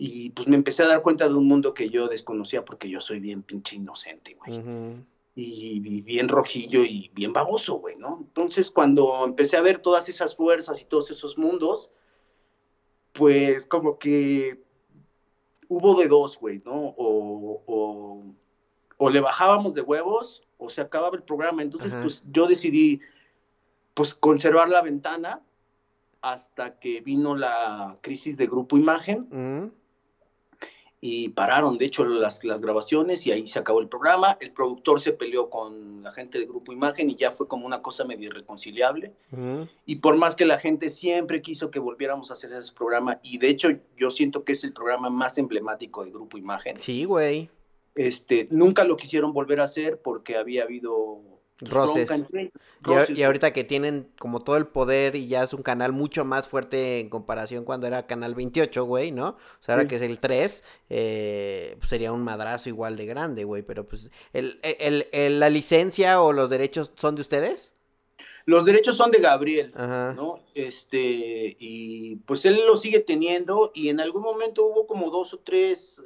[0.00, 3.00] Y pues me empecé a dar cuenta de un mundo que yo desconocía porque yo
[3.00, 4.62] soy bien pinche inocente, güey.
[5.34, 8.18] y, bien rojillo y bien baboso, güey, ¿no?
[8.20, 11.90] Entonces cuando empecé a ver todas esas fuerzas y todos esos mundos,
[13.12, 14.62] pues como que
[15.68, 16.94] hubo de dos, güey, ¿no?
[16.96, 18.22] O, o,
[18.96, 21.62] o, le bajábamos de huevos o se acababa el programa.
[21.62, 23.00] Entonces, pues yo decidí,
[23.94, 25.42] pues, conservar la ventana
[26.20, 29.72] hasta que vino la crisis de Grupo Imagen
[31.00, 34.36] y pararon, de hecho, las, las grabaciones y ahí se acabó el programa.
[34.40, 37.82] El productor se peleó con la gente de Grupo Imagen y ya fue como una
[37.82, 39.12] cosa medio irreconciliable.
[39.86, 43.38] Y por más que la gente siempre quiso que volviéramos a hacer ese programa, y
[43.38, 46.80] de hecho yo siento que es el programa más emblemático de Grupo Imagen.
[46.80, 47.48] Sí, güey.
[47.94, 51.20] Este, nunca lo quisieron volver a hacer porque había habido
[51.60, 52.08] Roces.
[53.08, 56.48] Y, ahorita que tienen como todo el poder y ya es un canal mucho más
[56.48, 59.30] fuerte en comparación cuando era Canal 28, güey, ¿no?
[59.30, 63.44] O sea, ahora que es el 3, eh, pues sería un madrazo igual de grande,
[63.44, 63.62] güey.
[63.62, 67.72] Pero pues, el, el, ¿la licencia o los derechos son de ustedes?
[68.48, 70.40] Los derechos son de Gabriel, ¿no?
[70.54, 75.38] Este, y pues él lo sigue teniendo y en algún momento hubo como dos o
[75.40, 76.00] tres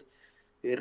[0.64, 0.78] eh,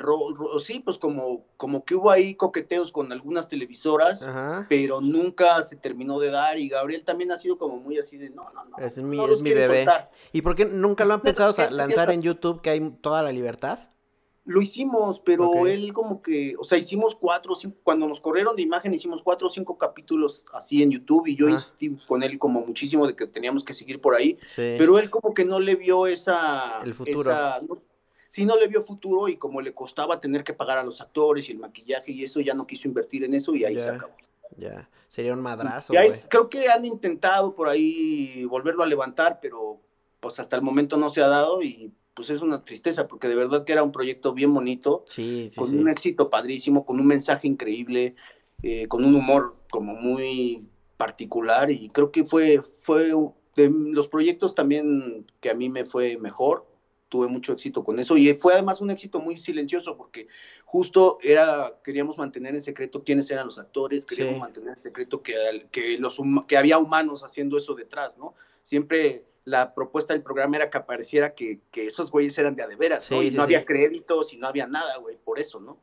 [0.60, 4.28] sí, pues como, como que hubo ahí coqueteos con algunas televisoras,
[4.68, 8.30] pero nunca se terminó de dar y Gabriel también ha sido como muy así de,
[8.30, 8.78] no, no, no.
[8.78, 9.86] Es mi, es mi bebé.
[10.32, 13.90] ¿Y por qué nunca lo han pensado lanzar en YouTube que hay toda la libertad?
[14.44, 18.56] Lo hicimos, pero él como que, o sea, hicimos cuatro o cinco, cuando nos corrieron
[18.56, 22.40] de imagen hicimos cuatro o cinco capítulos así en YouTube y yo insistí con él
[22.40, 25.76] como muchísimo de que teníamos que seguir por ahí, pero él como que no le
[25.76, 26.78] vio esa...
[26.84, 27.32] El futuro
[28.32, 31.46] si no le vio futuro y como le costaba tener que pagar a los actores
[31.46, 34.14] y el maquillaje y eso, ya no quiso invertir en eso y ahí se acabó.
[34.56, 35.92] Ya, sería un madrazo.
[36.30, 39.82] creo que han intentado por ahí volverlo a levantar, pero
[40.18, 43.34] pues hasta el momento no se ha dado y pues es una tristeza porque de
[43.34, 47.46] verdad que era un proyecto bien bonito, sí, con un éxito padrísimo, con un mensaje
[47.46, 48.14] increíble,
[48.62, 50.66] eh, con un humor como muy
[50.96, 53.12] particular y creo que fue, fue
[53.56, 56.71] de los proyectos también que a mí me fue mejor
[57.12, 60.28] tuve mucho éxito con eso y fue además un éxito muy silencioso porque
[60.64, 65.66] justo era queríamos mantener en secreto quiénes eran los actores, queríamos mantener en secreto que,
[65.70, 68.32] que, los, que había humanos haciendo eso detrás, ¿no?
[68.62, 72.66] Siempre la propuesta del programa era que apareciera que, que esos güeyes eran de a
[72.66, 73.22] de veras, ¿no?
[73.22, 75.76] y no había créditos y no había nada, güey, por eso, ¿no?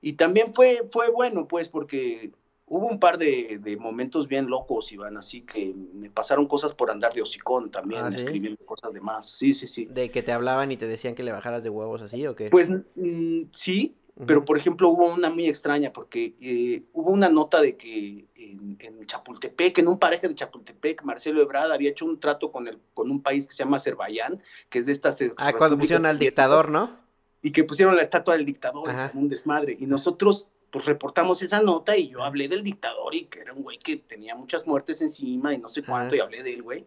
[0.00, 2.30] Y también fue, fue bueno, pues, porque
[2.70, 7.12] hubo un par de, momentos bien locos, Iván, así que me pasaron cosas por andar
[7.12, 9.28] de hocicón también, ah, escribiendo cosas de más.
[9.28, 9.86] Sí, sí, sí.
[9.86, 12.48] ¿De que te hablaban y te decían que le bajaras de huevos así o qué?
[12.48, 17.60] Pues mm, sí, pero por ejemplo hubo una muy extraña porque eh, hubo una nota
[17.60, 22.52] de que en, Chapultepec, en un pareja de Chapultepec, Marcelo Ebrard había hecho un trato
[22.52, 25.18] con, el, con un país que se llama Azerbaiyán, que es de estas...
[25.38, 26.96] Ah, cuando pusieron al dictador, ¿no?
[27.42, 29.76] Y que pusieron la estatua del dictador, es un desmadre.
[29.80, 33.62] Y nosotros pues reportamos esa nota y yo hablé del dictador y que era un
[33.62, 36.86] güey que tenía muchas muertes encima y no sé cuánto y hablé del güey.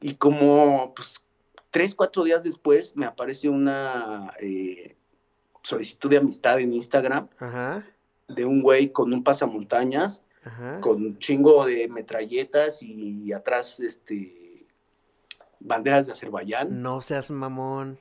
[0.00, 1.20] Y como pues
[1.70, 4.96] tres, cuatro días después me aparece una eh,
[5.62, 7.28] solicitud de amistad en Instagram
[8.28, 10.24] de un güey con un pasamontañas,
[10.80, 14.66] con un chingo de metralletas y atrás este
[15.60, 16.82] banderas de Azerbaiyán.
[16.82, 17.98] No seas mamón.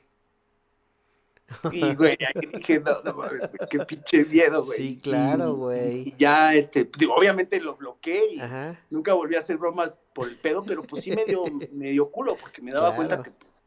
[1.71, 2.17] Y, güey,
[2.53, 4.77] dije, no, no mames, qué pinche miedo, güey.
[4.77, 6.09] Sí, claro, güey.
[6.09, 8.41] Y, ya, este, obviamente lo bloqueé y
[8.89, 12.09] nunca volví a hacer bromas por el pedo, pero pues sí me dio, me dio
[12.11, 13.63] culo, porque me daba cuenta que, pues,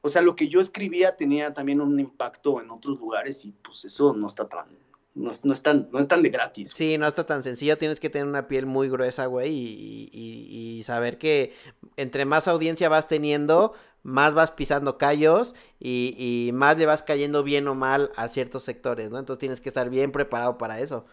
[0.00, 3.86] o sea, lo que yo escribía tenía también un impacto en otros lugares y pues
[3.86, 4.66] eso no está tan,
[5.14, 6.70] no, no, es tan, no es tan de gratis.
[6.72, 10.78] Sí, no está tan sencillo, tienes que tener una piel muy gruesa, güey, y, y,
[10.78, 11.54] y, saber que
[11.96, 13.72] entre más audiencia vas teniendo,
[14.04, 18.62] más vas pisando callos y, y, más le vas cayendo bien o mal a ciertos
[18.62, 19.18] sectores, ¿no?
[19.18, 21.06] Entonces tienes que estar bien preparado para eso,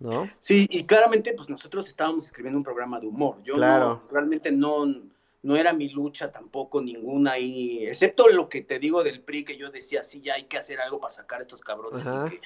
[0.00, 0.28] ¿no?
[0.40, 3.36] Sí, y claramente, pues nosotros estábamos escribiendo un programa de humor.
[3.44, 4.02] Yo claro.
[4.10, 4.86] realmente no,
[5.42, 9.58] no era mi lucha tampoco ninguna ahí, excepto lo que te digo del PRI, que
[9.58, 12.36] yo decía, sí, ya hay que hacer algo para sacar a estos cabrones, y que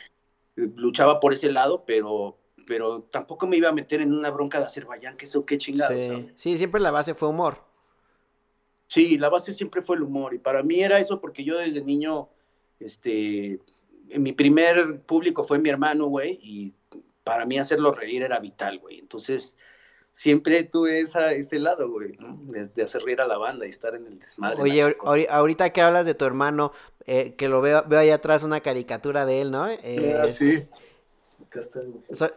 [0.62, 4.58] eh, luchaba por ese lado, pero pero tampoco me iba a meter en una bronca
[4.58, 5.94] de Azerbaiyán, que eso qué chingado.
[5.94, 6.30] Sí.
[6.34, 7.65] sí, siempre la base fue humor.
[8.86, 11.80] Sí, la base siempre fue el humor y para mí era eso porque yo desde
[11.82, 12.28] niño,
[12.78, 13.58] este,
[14.16, 16.72] mi primer público fue mi hermano, güey, y
[17.24, 19.00] para mí hacerlo reír era vital, güey.
[19.00, 19.56] Entonces,
[20.12, 22.38] siempre tuve esa, ese lado, güey, ¿no?
[22.52, 24.62] de, hacer reír a la banda y estar en el desmadre.
[24.62, 24.96] Oye,
[25.28, 26.72] ahorita que hablas de tu hermano,
[27.04, 29.64] eh, que lo veo, veo ahí atrás una caricatura de él, ¿no?
[29.64, 30.66] ah, sí.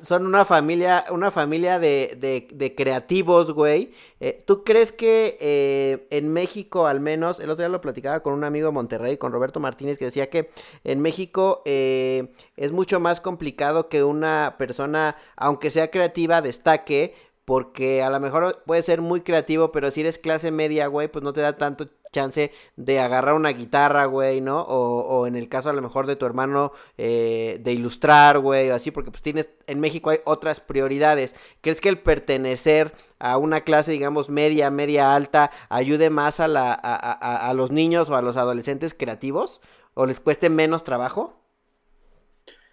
[0.02, 3.92] Son, una familia, una familia de, de, creativos, güey.
[4.20, 8.34] Eh, ¿Tú crees que eh, en México, al menos, el otro día lo platicaba con
[8.34, 10.50] un amigo de Monterrey, con Roberto Martínez, que decía que
[10.84, 17.14] en México eh, es mucho más complicado que una persona, aunque sea creativa, destaque,
[17.46, 21.24] porque a lo mejor puede ser muy creativo, pero si eres clase media, güey, pues
[21.24, 24.62] no te da tanto chance de agarrar una guitarra, güey, ¿no?
[24.62, 28.70] O, o, en el caso a lo mejor de tu hermano, eh, de ilustrar, güey,
[28.70, 31.36] o así, porque pues tienes, en México hay otras prioridades.
[31.62, 36.74] ¿Crees que el pertenecer a una clase, digamos, media, media alta, ayude más a, la,
[36.74, 39.62] a, a los niños o a los adolescentes creativos?
[39.94, 41.40] ¿O les cueste menos trabajo?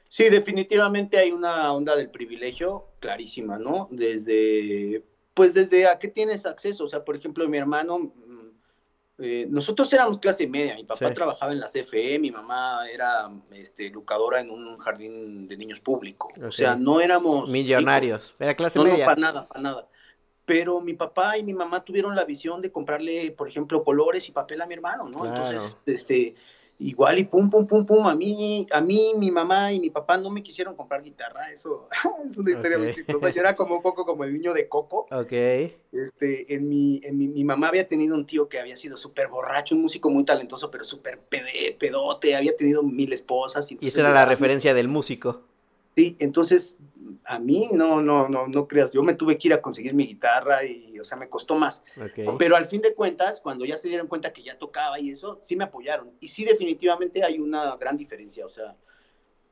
[0.08, 3.88] Sí, definitivamente hay una onda del privilegio clarísima, ¿no?
[3.90, 6.84] Desde, pues desde a qué tienes acceso.
[6.84, 8.14] O sea, por ejemplo, mi hermano
[9.18, 13.86] eh, nosotros éramos clase media, mi papá trabajaba en la CFE, mi mamá era este,
[13.86, 16.28] educadora en un jardín de niños público.
[16.46, 17.48] O sea, no éramos...
[17.48, 18.98] Millonarios, era clase media.
[18.98, 19.88] No, para nada, para nada.
[20.44, 24.32] Pero mi papá y mi mamá tuvieron la visión de comprarle, por ejemplo, colores y
[24.32, 25.24] papel a mi hermano, ¿no?
[25.24, 26.34] Entonces, este,
[26.78, 30.16] igual y pum, pum, pum, pum, a mí, a mí, mi mamá y mi papá
[30.18, 31.88] no me quisieron comprar guitarra, eso
[32.30, 35.06] es una historia muy chistosa, yo era como un poco como el niño de Coco.
[35.10, 35.32] Ok.
[35.32, 39.28] Este, en mi, en mi, mi mamá había tenido un tío que había sido súper
[39.28, 41.18] borracho, un músico muy talentoso, pero súper
[41.78, 43.72] pedote, había tenido mil esposas.
[43.72, 45.42] Y, esa era la referencia del músico.
[45.96, 46.76] Sí, entonces
[47.24, 50.06] a mí no, no, no, no creas, yo me tuve que ir a conseguir mi
[50.06, 51.84] guitarra y, o sea, me costó más.
[52.38, 55.40] Pero al fin de cuentas, cuando ya se dieron cuenta que ya tocaba y eso,
[55.42, 56.12] sí me apoyaron.
[56.20, 58.76] Y sí, definitivamente hay una gran diferencia, o sea,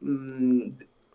[0.00, 0.72] mm,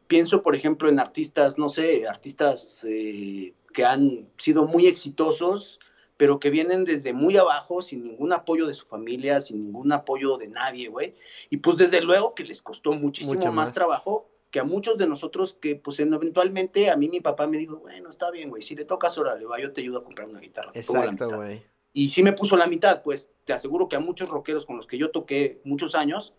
[0.08, 5.80] pienso, por ejemplo, en artistas, no sé, artistas eh, que han sido muy exitosos,
[6.18, 10.38] pero que vienen desde muy abajo, sin ningún apoyo de su familia, sin ningún apoyo
[10.38, 11.14] de nadie, güey.
[11.52, 15.56] Y pues desde luego que les costó muchísimo más trabajo que a muchos de nosotros
[15.60, 18.86] que pues eventualmente a mí mi papá me dijo, bueno, está bien, güey, si le
[18.86, 20.72] tocas, órale, va, yo te ayudo a comprar una guitarra.
[20.74, 21.64] Exacto, güey.
[21.94, 24.88] Y sí me puso la mitad, pues te aseguro que a muchos rockeros con los
[24.88, 26.34] que yo toqué muchos años,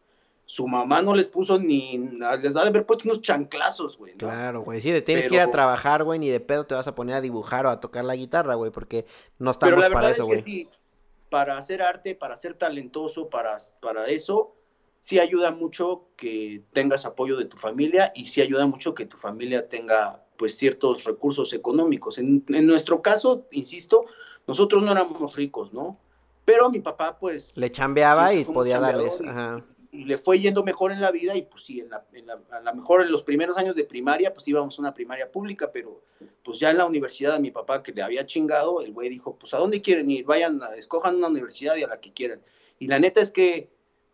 [0.46, 1.98] su mamá no les puso ni,
[2.42, 4.14] les ha de haber puesto unos chanclazos, güey.
[4.14, 6.94] Claro, güey, sí, tienes que ir a trabajar, güey, ni de pedo te vas a
[6.94, 9.06] poner a dibujar o a tocar la guitarra, güey, porque
[9.38, 10.68] no estamos Pero la verdad es que sí,
[11.28, 14.56] para hacer arte, para ser talentoso, para, para eso,
[15.00, 19.16] sí ayuda mucho que tengas apoyo de tu familia y sí ayuda mucho que tu
[19.16, 22.18] familia tenga pues ciertos recursos económicos.
[22.18, 24.06] En, nuestro caso, insisto,
[24.46, 25.98] nosotros no éramos ricos, ¿no?
[26.44, 27.52] Pero mi papá pues...
[27.54, 29.64] Le chambeaba y podía darles, ajá.
[29.92, 32.40] y le fue yendo mejor en la vida y pues sí, en la, en la,
[32.50, 35.70] a lo mejor en los primeros años de primaria pues íbamos a una primaria pública,
[35.72, 36.02] pero
[36.42, 39.36] pues ya en la universidad a mi papá que le había chingado, el güey dijo,
[39.36, 42.40] pues a dónde quieren ir, vayan, escojan una universidad y a la que quieran.
[42.78, 43.68] Y la neta es que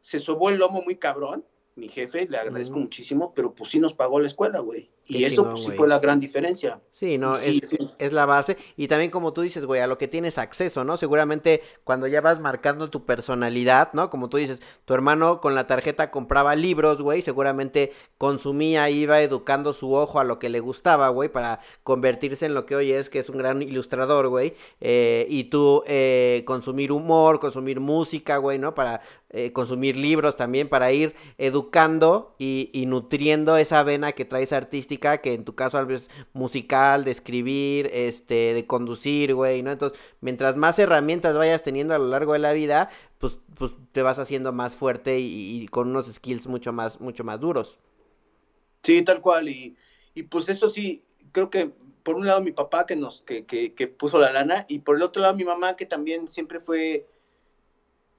[0.07, 1.45] se sobó el lomo muy cabrón,
[1.75, 4.89] mi jefe, le agradezco muchísimo, pero pues sí nos pagó la escuela, güey.
[5.09, 6.81] Y eso pues, sí fue la gran diferencia.
[6.91, 8.57] Sí, no, es, es, la base.
[8.77, 10.97] Y también como tú dices, güey, a lo que tienes acceso, ¿no?
[10.97, 14.11] Seguramente cuando ya vas marcando tu personalidad, ¿no?
[14.11, 19.73] Como tú dices, tu hermano con la tarjeta compraba libros, güey, seguramente consumía, iba educando
[19.73, 23.09] su ojo a lo que le gustaba, güey, para convertirse en lo que hoy es,
[23.09, 24.55] que es un gran ilustrador, güey.
[24.81, 28.75] Eh, y tú eh, consumir humor, consumir música, güey, ¿no?
[28.75, 34.53] Para eh, consumir libros también, para ir educando y, y nutriendo esa vena que traes
[34.53, 39.71] artística que en tu caso es musical, de escribir, este, de conducir, güey, ¿no?
[39.71, 44.03] Entonces, mientras más herramientas vayas teniendo a lo largo de la vida, pues, pues te
[44.03, 47.79] vas haciendo más fuerte y, con unos skills mucho más, mucho más duros.
[48.83, 49.77] Sí, tal cual, y,
[50.15, 51.73] y pues eso sí, creo que
[52.03, 54.97] por un lado mi papá que nos, que, que, que puso la lana, y por
[54.97, 57.07] el otro lado mi mamá que también siempre fue,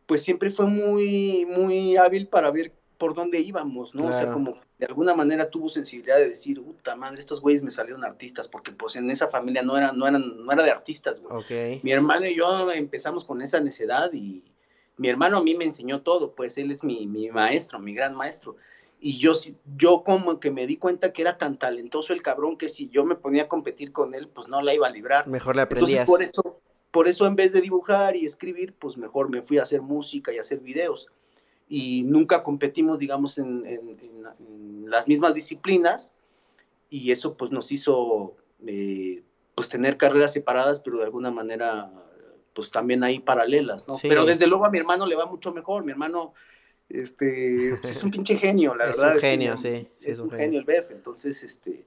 [0.05, 4.05] pues siempre fue muy, muy hábil para ver por dónde íbamos, ¿no?
[4.05, 7.71] O sea, como de alguna manera tuvo sensibilidad de decir, puta madre, estos güeyes me
[7.71, 11.21] salieron artistas, porque pues en esa familia no eran, no eran, no era de artistas,
[11.21, 11.79] güey.
[11.83, 14.43] Mi hermano y yo empezamos con esa necedad y
[14.97, 18.15] mi hermano a mí me enseñó todo, pues él es mi, mi maestro, mi gran
[18.15, 18.55] maestro.
[18.99, 19.33] Y yo,
[19.75, 23.05] yo como que me di cuenta que era tan talentoso el cabrón que si yo
[23.05, 25.27] me ponía a competir con él, pues no la iba a librar.
[25.27, 26.01] Mejor le aprendías.
[26.01, 29.59] Entonces, por eso, por eso en vez de dibujar y escribir, pues mejor me fui
[29.59, 31.11] a hacer música y a hacer videos
[31.69, 33.63] y nunca competimos, digamos, en,
[34.85, 36.13] las mismas disciplinas
[36.89, 39.21] y eso pues nos hizo eh,
[39.53, 41.91] pues tener carreras separadas, pero de alguna manera
[42.53, 43.97] pues también hay paralelas, ¿no?
[44.01, 46.33] Pero desde luego a mi hermano le va mucho mejor, mi hermano
[46.89, 49.09] este, pues, es un pinche genio, la verdad.
[49.09, 49.87] es Un genio, sí.
[50.01, 51.85] Es, un, genio el BF, entonces, este,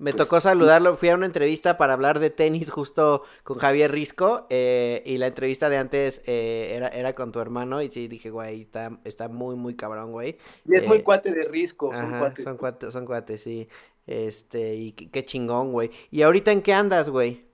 [0.00, 3.92] me pues, tocó saludarlo, fui a una entrevista para hablar de tenis justo con Javier
[3.92, 8.08] Risco eh, y la entrevista de antes eh, era, era con tu hermano y sí
[8.08, 10.38] dije, güey, está, está muy, muy cabrón, güey.
[10.64, 12.44] Y es muy eh, cuate de Risco, son cuates.
[12.44, 13.68] Son cuates, son cuates, sí.
[14.06, 15.90] Este, y qué, chingón, güey.
[16.10, 17.44] ¿Y ahorita en qué andas, güey?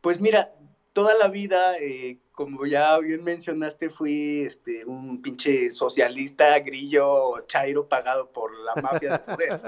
[0.00, 0.54] Pues mira,
[0.94, 1.74] toda la vida,
[2.40, 9.10] como ya bien mencionaste, fui este, un pinche socialista, grillo, chairo pagado por la mafia
[9.10, 9.60] de poder.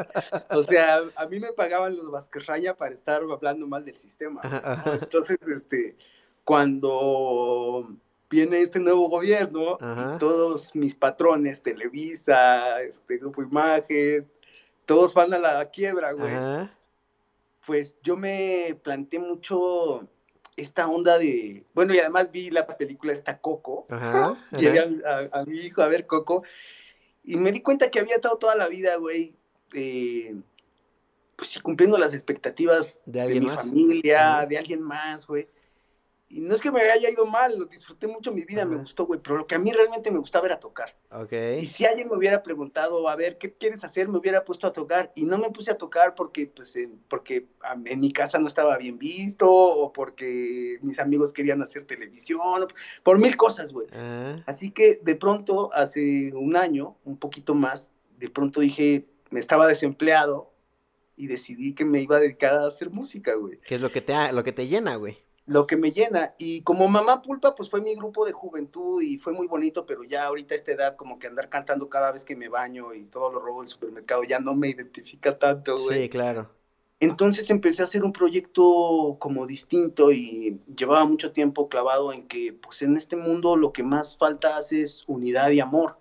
[0.49, 4.41] o sea, a mí me pagaban los Vasquerraya para estar hablando mal del sistema.
[5.03, 5.99] Entonces, este,
[6.45, 7.95] cuando
[8.31, 14.27] viene este nuevo gobierno y todos mis patrones, Televisa, este Grupo Imagen,
[14.87, 16.71] todos van a la quiebra, güey.
[17.67, 20.09] Pues yo me planteé mucho
[20.57, 25.83] esta onda de, bueno, y además vi la película esta Coco, ajá, A, mi hijo
[25.83, 26.43] a ver Coco,
[27.25, 29.35] y me di cuenta que había estado toda la vida, güey,
[29.75, 30.35] eh,
[31.37, 35.49] pues sí, cumpliendo las expectativas de, mi familia, de alguien más, güey
[36.33, 39.05] y no es que me haya ido mal, lo disfruté mucho mi vida, me gustó,
[39.05, 40.97] güey, pero lo que a mí realmente me gustaba era tocar.
[41.11, 41.61] Okay.
[41.61, 44.09] Y si alguien me hubiera preguntado, a ver, ¿qué quieres hacer?
[44.09, 47.49] Me hubiera puesto a tocar y no me puse a tocar porque, pues, en, porque
[47.85, 52.67] en mi casa no estaba bien visto o porque mis amigos querían hacer televisión,
[53.03, 53.89] por mil cosas, güey.
[53.93, 54.43] Ah.
[54.47, 59.67] Así que de pronto, hace un año, un poquito más, de pronto dije, me estaba
[59.67, 60.51] desempleado
[61.15, 63.61] y decidí que me iba a dedicar a hacer música, güey.
[63.67, 65.19] ¿Qué es lo que te, lo que te llena, güey?
[65.47, 66.35] Lo que me llena.
[66.39, 70.05] Y como Mamá Pulpa, pues fue mi grupo de juventud y fue muy bonito, pero
[70.05, 73.05] ya ahorita a esta edad, como que andar cantando cada vez que me baño y
[73.05, 76.03] todo lo robo del supermercado, ya no me identifica tanto, güey.
[76.03, 76.51] Sí, claro.
[77.01, 82.53] Entonces empecé a hacer un proyecto como distinto y llevaba mucho tiempo clavado en que,
[82.53, 85.97] pues en este mundo lo que más falta es unidad y amor.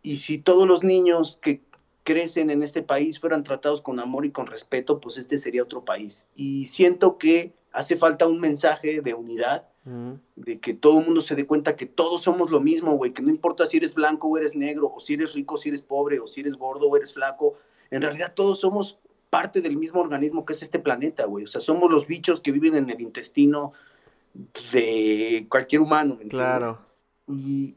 [0.00, 1.60] Y si todos los niños que
[2.02, 5.84] crecen en este país fueran tratados con amor y con respeto, pues este sería otro
[5.84, 6.28] país.
[6.34, 9.68] Y siento que hace falta un mensaje de unidad,
[10.36, 13.22] de que todo el mundo se dé cuenta que todos somos lo mismo, güey, que
[13.22, 15.82] no importa si eres blanco o eres negro, o si eres rico o si eres
[15.82, 17.54] pobre, o si eres gordo o eres flaco,
[17.90, 21.60] en realidad todos somos parte del mismo organismo que es este planeta, güey, o sea,
[21.60, 23.72] somos los bichos que viven en el intestino
[24.72, 26.78] de cualquier humano, ¿me Claro.
[27.28, 27.74] Y,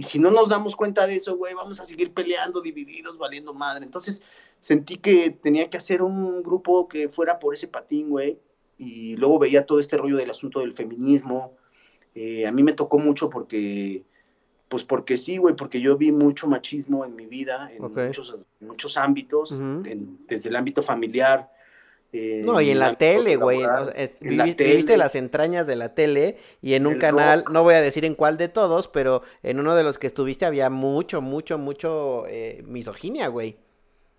[0.00, 3.52] y si no nos damos cuenta de eso, güey, vamos a seguir peleando, divididos, valiendo
[3.52, 3.84] madre.
[3.84, 4.22] Entonces
[4.58, 8.38] sentí que tenía que hacer un grupo que fuera por ese patín, güey,
[8.78, 11.52] y luego veía todo este rollo del asunto del feminismo.
[12.14, 14.06] Eh, a mí me tocó mucho porque,
[14.68, 18.96] pues porque sí, güey, porque yo vi mucho machismo en mi vida, en muchos, muchos
[18.96, 19.60] ámbitos,
[20.26, 21.52] desde el ámbito familiar,
[22.12, 23.60] no, y en la tele, güey.
[23.94, 28.04] Eh, viviste las entrañas de la tele y en un canal, no voy a decir
[28.04, 32.24] en cuál de todos, pero en uno de los que estuviste había mucho, mucho, mucho
[32.26, 33.56] eh, misoginia, güey.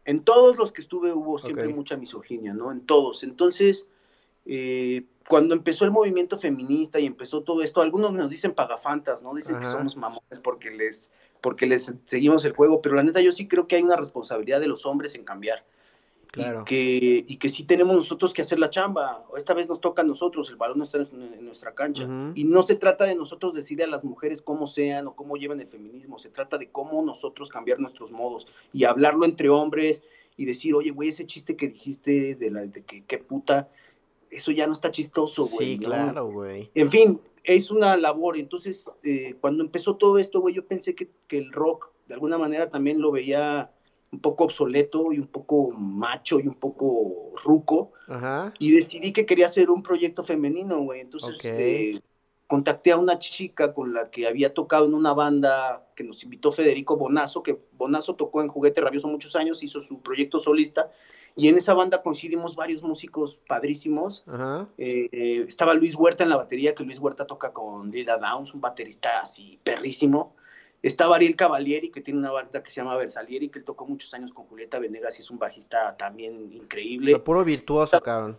[0.05, 2.71] En todos los que estuve hubo siempre mucha misoginia, ¿no?
[2.71, 3.23] En todos.
[3.23, 3.87] Entonces,
[4.45, 9.33] eh, cuando empezó el movimiento feminista y empezó todo esto, algunos nos dicen pagafantas, ¿no?
[9.33, 11.11] Dicen que somos mamones porque les,
[11.41, 14.59] porque les seguimos el juego, pero la neta yo sí creo que hay una responsabilidad
[14.59, 15.63] de los hombres en cambiar.
[16.31, 16.61] Claro.
[16.61, 19.25] Y, que, y que sí tenemos nosotros que hacer la chamba.
[19.35, 22.07] Esta vez nos toca a nosotros, el balón está en, nuestra cancha.
[22.35, 25.59] Y no se trata de nosotros decirle a las mujeres cómo sean o cómo llevan
[25.59, 30.03] el feminismo, se trata de cómo nosotros cambiar nuestros modos y hablarlo entre hombres
[30.37, 33.69] y decir, oye, güey, ese chiste que dijiste de, la, de que qué puta,
[34.29, 35.73] eso ya no está chistoso, güey.
[35.73, 36.71] Sí, claro, güey.
[36.73, 38.37] En fin, es una labor.
[38.37, 42.37] Entonces, eh, cuando empezó todo esto, güey, yo pensé que, que el rock, de alguna
[42.37, 43.71] manera, también lo veía
[44.11, 47.93] un poco obsoleto y un poco macho y un poco ruco.
[48.59, 50.99] Y decidí que quería hacer un proyecto femenino, güey.
[50.99, 52.01] Entonces eh,
[52.47, 56.51] contacté a una chica con la que había tocado en una banda que nos invitó
[56.51, 60.91] Federico Bonazo, que Bonazo tocó en Juguete Rabioso muchos años, hizo su proyecto solista.
[61.37, 64.25] Y en esa banda coincidimos varios músicos padrísimos.
[64.77, 68.53] Eh, eh, estaba Luis Huerta en la batería, que Luis Huerta toca con Lila Downs,
[68.53, 70.35] un baterista así perrísimo.
[70.81, 74.13] Estaba Ariel Cavalieri, que tiene una banda que se llama Versalieri, que él tocó muchos
[74.15, 77.19] años con Julieta Venegas y es un bajista también increíble.
[77.19, 78.37] puro virtuoso, cabrón.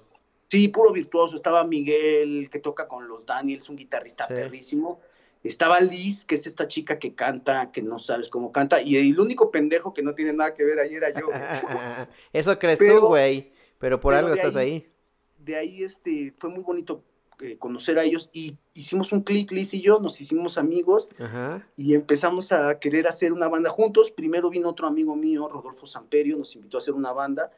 [0.49, 1.37] Sí, puro virtuoso.
[1.37, 5.01] Estaba Miguel, que toca con los Daniels, un guitarrista perrísimo.
[5.45, 8.83] Estaba Liz, que es esta chica que canta, que no sabes cómo canta.
[8.83, 11.29] Y el único pendejo que no tiene nada que ver ahí era yo.
[12.33, 13.53] Eso crees tú, güey.
[13.79, 14.89] Pero por algo estás ahí,
[15.39, 17.03] De ahí este, fue muy bonito
[17.41, 21.09] eh, conocer a ellos y hicimos un clic, Liz y yo, nos hicimos amigos
[21.77, 24.11] y empezamos a querer hacer una banda juntos.
[24.11, 27.51] Primero vino otro amigo mío, Rodolfo Samperio, nos invitó a hacer una banda.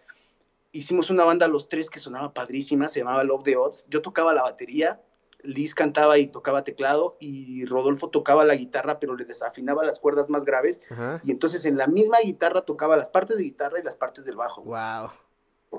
[0.72, 3.86] Hicimos una banda los tres que sonaba padrísima, se llamaba Love the Odds.
[3.90, 5.00] Yo tocaba la batería,
[5.42, 10.30] Liz cantaba y tocaba teclado y Rodolfo tocaba la guitarra, pero le desafinaba las cuerdas
[10.30, 10.80] más graves.
[11.24, 14.36] Y entonces en la misma guitarra tocaba las partes de guitarra y las partes del
[14.36, 14.62] bajo.
[14.62, 15.10] Wow.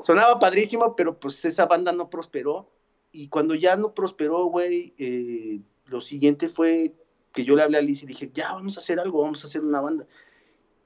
[0.01, 2.69] Sonaba padrísimo, pero pues esa banda no prosperó
[3.15, 6.93] y cuando ya no prosperó, güey, eh, lo siguiente fue
[7.31, 9.47] que yo le hablé a Liz y dije, ya, vamos a hacer algo, vamos a
[9.47, 10.05] hacer una banda.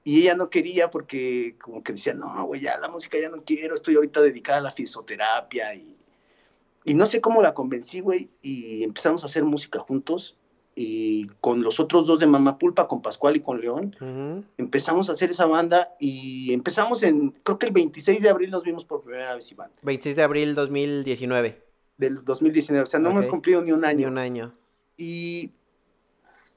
[0.03, 3.43] Y ella no quería porque como que decía, no, güey, ya la música ya no
[3.43, 5.97] quiero, estoy ahorita dedicada a la fisioterapia y,
[6.85, 10.37] y no sé cómo la convencí, güey, y empezamos a hacer música juntos
[10.75, 15.13] y con los otros dos de Mamá Pulpa, con Pascual y con León, empezamos a
[15.13, 19.01] hacer esa banda y empezamos en, creo que el 26 de abril nos vimos por
[19.01, 19.71] primera vez, Iván.
[19.81, 21.68] 26 de abril 2019
[21.99, 23.99] del 2019, o sea, no hemos cumplido ni un año.
[23.99, 24.53] Ni un año.
[24.97, 25.51] Y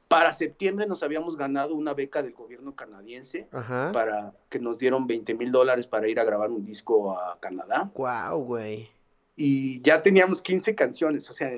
[0.06, 3.48] para septiembre nos habíamos ganado una beca del gobierno canadiense
[3.92, 7.90] para que nos dieron 20 mil dólares para ir a grabar un disco a Canadá.
[7.96, 8.88] Wow, güey.
[9.34, 11.50] Y ya teníamos 15 canciones, o sea,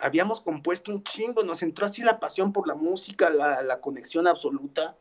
[0.00, 4.26] habíamos compuesto un chingo, nos entró así la pasión por la música, la, la conexión
[4.26, 4.96] absoluta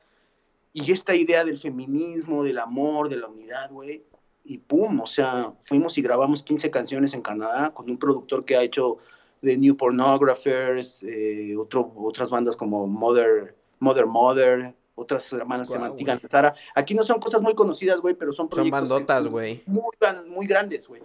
[0.74, 4.04] y esta idea del feminismo, del amor, de la unidad, güey
[4.48, 8.56] y pum, o sea, fuimos y grabamos 15 canciones en Canadá con un productor que
[8.56, 8.98] ha hecho
[9.42, 16.22] The New Pornographers, eh, otro, otras bandas como Mother, Mother Mother, otras hermanas que mantigan
[16.30, 16.56] Sara.
[16.76, 18.80] Aquí no son cosas muy conocidas, güey, pero son proyectos.
[18.80, 19.62] Son bandotas, güey.
[19.66, 19.92] Muy,
[20.34, 21.02] muy, grandes, güey.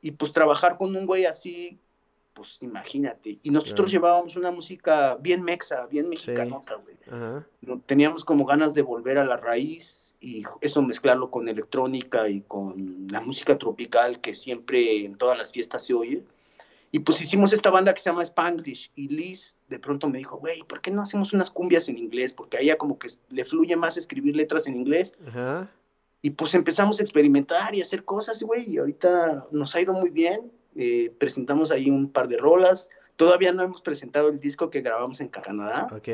[0.00, 1.78] Y pues trabajar con un güey así,
[2.32, 3.38] pues imagínate.
[3.42, 6.96] Y nosotros llevábamos una música bien mexa, bien mexicanota, güey.
[7.84, 13.06] Teníamos como ganas de volver a la raíz y eso mezclarlo con electrónica y con
[13.10, 16.22] la música tropical que siempre en todas las fiestas se oye.
[16.92, 20.36] Y pues hicimos esta banda que se llama Spanglish y Liz de pronto me dijo,
[20.36, 22.32] güey, ¿por qué no hacemos unas cumbias en inglés?
[22.32, 25.14] Porque a ella como que le fluye más escribir letras en inglés.
[26.22, 30.10] Y pues empezamos a experimentar y hacer cosas, güey, y ahorita nos ha ido muy
[30.10, 30.52] bien.
[30.74, 32.90] Eh, presentamos ahí un par de rolas.
[33.16, 35.86] Todavía no hemos presentado el disco que grabamos en Canadá.
[35.92, 36.08] Ok.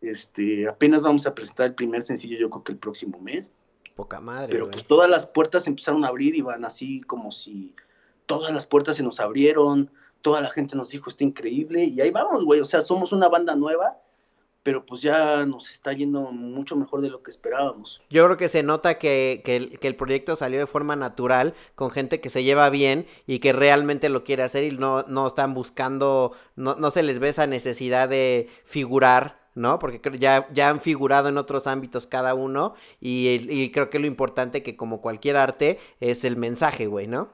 [0.00, 3.50] Este, apenas vamos a presentar el primer sencillo, yo creo que el próximo mes.
[3.96, 4.52] Poca madre.
[4.52, 7.74] Pero pues todas las puertas empezaron a abrir y van así como si
[8.26, 9.90] todas las puertas se nos abrieron,
[10.22, 12.60] toda la gente nos dijo, está increíble, y ahí vamos, güey.
[12.60, 13.96] O sea, somos una banda nueva,
[14.62, 18.00] pero pues ya nos está yendo mucho mejor de lo que esperábamos.
[18.10, 22.20] Yo creo que se nota que, que, el, proyecto salió de forma natural, con gente
[22.20, 26.32] que se lleva bien y que realmente lo quiere hacer y no, no están buscando,
[26.54, 29.78] no, no se les ve esa necesidad de figurar ¿no?
[29.78, 34.62] Porque ya, ya han figurado en otros ámbitos cada uno y, creo que lo importante
[34.62, 37.30] que como cualquier arte es el mensaje, güey, ¿no?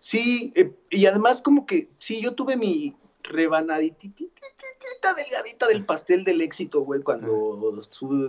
[0.00, 4.04] Sí, eh, y además como que, sí, yo tuve mi rebanadita
[5.16, 7.82] delgadita del pastel del éxito, güey, cuando,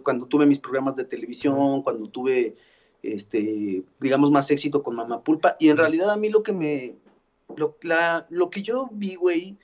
[0.03, 2.55] cuando tuve mis programas de televisión, cuando tuve
[3.03, 5.55] este, digamos, más éxito con Mamá Pulpa.
[5.59, 6.95] Y en realidad a mí lo que me,
[7.55, 9.57] lo, la, lo que yo vi, güey,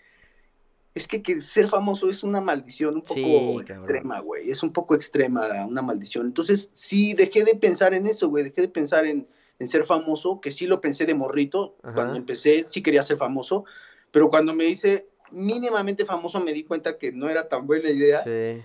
[0.96, 4.52] es que, que, ser famoso es una maldición un poco extrema, güey.
[4.52, 6.28] Es un poco extrema una maldición.
[6.28, 8.44] Entonces, sí, dejé de pensar en eso, güey.
[8.44, 11.76] Dejé de pensar en, en, ser famoso, que sí lo pensé de morrito.
[11.82, 13.66] Cuando empecé, sí quería ser famoso.
[14.12, 18.24] Pero cuando me hice mínimamente famoso, me di cuenta que no era tan buena idea.
[18.24, 18.64] Sí.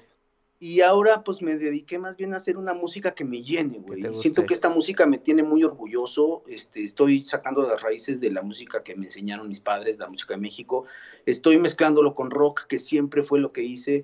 [0.60, 4.12] Y ahora pues me dediqué más bien a hacer una música que me llene, güey.
[4.12, 6.43] Siento que esta música me tiene muy orgulloso.
[6.48, 10.35] Este, estoy sacando las raíces de la música que me enseñaron mis padres, la música
[10.35, 10.85] de México.
[11.26, 14.02] Estoy mezclándolo con rock, que siempre fue lo que hice.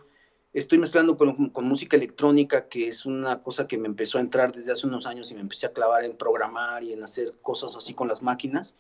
[0.52, 4.52] Estoy mezclando con, con, música electrónica, que es una cosa que me empezó a entrar
[4.52, 7.74] desde hace unos años y me empecé a clavar en programar y en hacer cosas
[7.74, 8.76] así con las máquinas.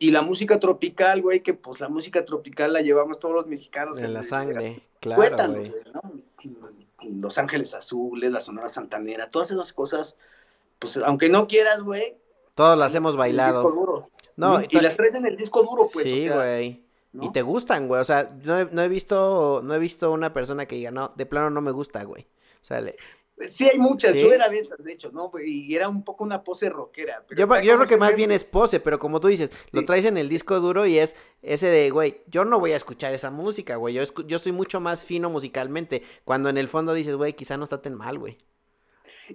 [0.00, 4.00] Y la música tropical, güey, que pues la música tropical la llevamos todos los mexicanos.
[4.00, 5.70] En, la sangre, claro, güey.
[7.02, 10.16] Los Ángeles Azules, la Sonora Santanera, todas esas cosas,
[10.78, 12.16] pues aunque no quieras, güey.
[12.54, 13.62] Todas las hemos bailado.
[13.62, 14.10] Disco duro.
[14.36, 16.06] No, y, las traes en el disco duro, pues.
[16.06, 16.84] Sí, güey.
[17.12, 18.00] Y te gustan, güey.
[18.00, 21.12] O sea, no he, no he visto, no he visto una persona que diga, no,
[21.16, 22.26] de plano no me gusta, güey.
[22.62, 22.96] O sea, le,
[23.48, 25.30] Sí, hay muchas, yo era de esas, de hecho, ¿no?
[25.44, 27.24] Y era un poco una pose rockera.
[27.30, 30.16] yo, yo creo que más bien es pose, pero como tú dices, lo traes en
[30.16, 33.76] el disco duro y es ese de, güey, yo no voy a escuchar esa música,
[33.76, 37.56] güey, yo, yo estoy mucho más fino musicalmente, cuando en el fondo dices, güey, quizá
[37.56, 38.38] no está tan mal, güey.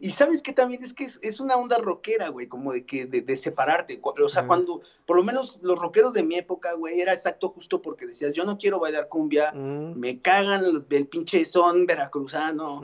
[0.01, 3.37] Y sabes que también es que es, una onda rockera, güey, como de que de,
[3.37, 3.99] separarte.
[4.01, 7.81] O sea, cuando, por lo menos los rockeros de mi época, güey, era exacto justo
[7.81, 12.81] porque decías, yo no quiero bailar cumbia, me cagan el, pinche son veracruzano,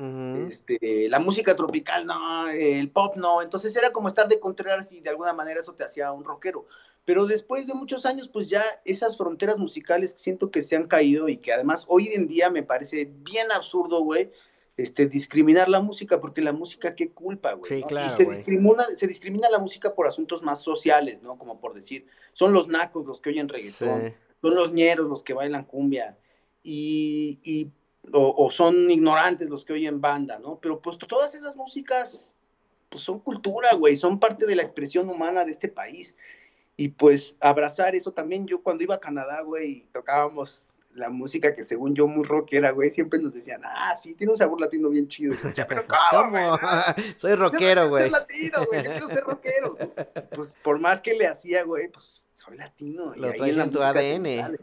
[0.47, 3.41] este, la música tropical, no, el pop, no.
[3.41, 6.65] Entonces era como estar de Contreras y de alguna manera eso te hacía un rockero.
[7.03, 11.29] Pero después de muchos años, pues ya esas fronteras musicales siento que se han caído
[11.29, 14.31] y que además hoy en día me parece bien absurdo, güey,
[14.77, 17.71] este, discriminar la música, porque la música, qué culpa, güey.
[17.71, 21.37] Sí, claro, y se discrimina, se discrimina la música por asuntos más sociales, ¿no?
[21.37, 25.33] Como por decir, son los nacos los que oyen reggaetón, son los ñeros los que
[25.33, 26.17] bailan cumbia,
[26.63, 27.71] y, y
[28.11, 30.59] o, son ignorantes los que oyen banda, ¿no?
[30.59, 32.33] Pero pues todas esas músicas,
[32.89, 36.15] pues son cultura, güey, son parte de la expresión humana de este país.
[36.77, 41.63] Y pues abrazar eso también, yo cuando iba a Canadá, güey, tocábamos la música que
[41.63, 45.07] según yo muy rockera, güey, siempre nos decían, ah, sí, tiene un sabor latino bien
[45.07, 45.35] chido.
[45.43, 46.59] decía, pero ¿cómo?
[47.17, 48.03] Soy rockero, güey.
[48.03, 49.77] Soy latino, güey, quiero ser rockero.
[50.35, 53.13] Pues por más que le hacía, güey, pues soy latino.
[53.15, 54.57] Lo traes en tu ADN.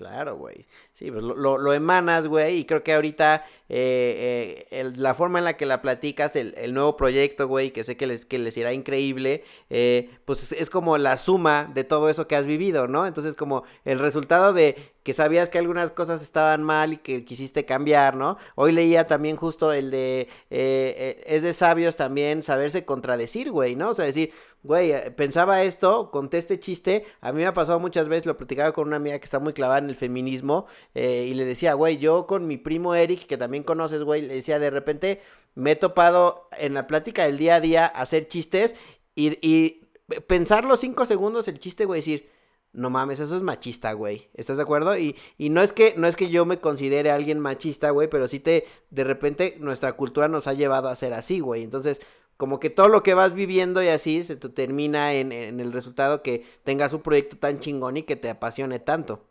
[0.00, 0.66] Claro, güey.
[0.94, 5.44] Sí, pues lo, lo, emanas, güey, y creo que ahorita eh, eh, la forma en
[5.44, 8.56] la que la platicas, el, el nuevo proyecto, güey, que sé que les, que les
[8.56, 13.06] irá increíble, eh, pues es, como la suma de todo eso que has vivido, ¿no?
[13.06, 17.66] Entonces como el resultado de que sabías que algunas cosas estaban mal y que quisiste
[17.66, 18.38] cambiar, ¿no?
[18.54, 23.90] Hoy leía también justo el de, es de sabios también saberse contradecir, güey, ¿no?
[23.90, 24.32] O sea, decir,
[24.62, 28.72] güey, pensaba esto, conté este chiste, a mí me ha pasado muchas veces, lo platicaba
[28.72, 31.98] con una amiga que está muy clavada en el feminismo, eh, y le decía, güey,
[31.98, 35.20] yo con mi primo Eric, que también conoces, güey, le decía, de repente
[35.54, 38.74] me he topado en la plática del día a día hacer chistes
[39.14, 39.88] y, y
[40.26, 42.28] pensar los cinco segundos el chiste, güey, decir,
[42.72, 44.28] no mames, eso es machista, güey.
[44.34, 44.96] ¿Estás de acuerdo?
[44.96, 48.28] Y, y no es que no es que yo me considere alguien machista, güey, pero
[48.28, 51.64] sí te de repente nuestra cultura nos ha llevado a ser así, güey.
[51.64, 52.00] Entonces,
[52.40, 55.72] como que todo lo que vas viviendo y así se te termina en, en el
[55.72, 59.28] resultado que tengas un proyecto tan chingón y que te apasione tanto.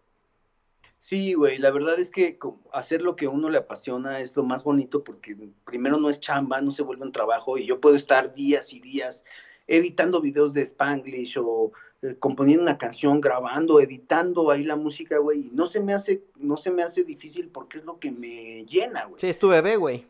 [1.00, 2.38] Sí, güey, la verdad es que
[2.72, 6.20] hacer lo que a uno le apasiona es lo más bonito porque primero no es
[6.20, 9.26] chamba, no se vuelve un trabajo y yo puedo estar días y días
[9.66, 11.72] editando videos de Spanglish o
[12.04, 16.26] eh, componiendo una canción, grabando, editando ahí la música, güey, y no se me hace
[16.36, 19.20] no se me hace difícil porque es lo que me llena, güey.
[19.20, 20.06] Sí, es tu bebé, güey.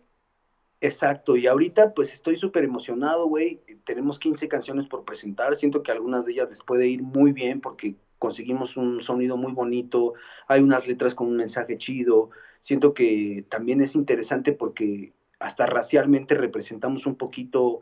[0.81, 3.61] Exacto, y ahorita pues estoy súper emocionado, güey.
[3.83, 7.59] Tenemos 15 canciones por presentar, siento que algunas de ellas les puede ir muy bien
[7.59, 10.13] porque conseguimos un sonido muy bonito,
[10.47, 12.29] hay unas letras con un mensaje chido,
[12.61, 17.79] siento que también es interesante porque hasta racialmente representamos un poquito,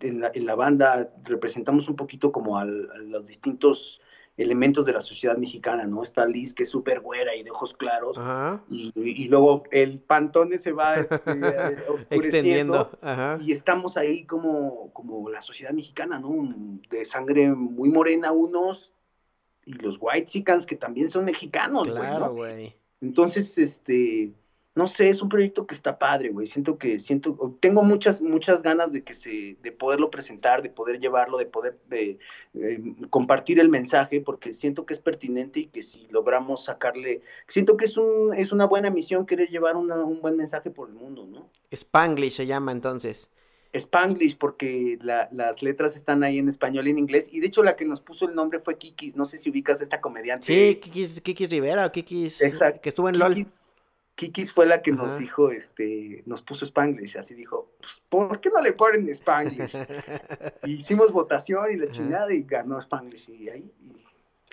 [0.00, 4.01] en la, en la banda representamos un poquito como a los distintos
[4.36, 6.02] elementos de la sociedad mexicana, ¿no?
[6.02, 8.18] Está Liz, que es súper güera y de ojos claros,
[8.68, 11.20] y, luego el pantone se va este,
[12.10, 12.90] extendiendo,
[13.40, 16.54] y estamos ahí como, como la sociedad mexicana, ¿no?
[16.90, 18.92] De sangre muy morena unos,
[19.64, 22.74] y los White Chicans que también son mexicanos, claro, güey.
[23.00, 24.32] Entonces, este,
[24.74, 26.46] no sé, es un proyecto que está padre, güey.
[26.46, 30.98] Siento que, siento, tengo muchas, muchas ganas de que se, de poderlo presentar, de poder
[30.98, 32.18] llevarlo, de poder de,
[32.54, 37.76] eh, compartir el mensaje, porque siento que es pertinente y que si logramos sacarle, siento
[37.76, 41.26] que es un, es una buena misión querer llevar un buen mensaje por el mundo,
[41.26, 41.50] ¿no?
[41.70, 43.28] Spanglish se llama entonces.
[43.74, 47.28] Spanglish, porque la, las letras están ahí en español y en inglés.
[47.32, 49.16] Y de hecho, la que nos puso el nombre fue Kikis.
[49.16, 50.46] No sé si ubicas a esta comediante.
[50.46, 52.42] Sí, Kikis, Kikis Rivera Kikis.
[52.42, 52.80] Exacto.
[52.82, 53.46] Que estuvo en Kikis, LOL.
[54.22, 57.18] Kikis fue la que nos dijo, este, nos puso Spanglish.
[57.18, 59.72] Así dijo, pues, ¿por qué no le ponen Spanglish?
[60.64, 63.30] Y hicimos votación y la chingada y ganó Spanglish.
[63.30, 64.01] Y ahí y,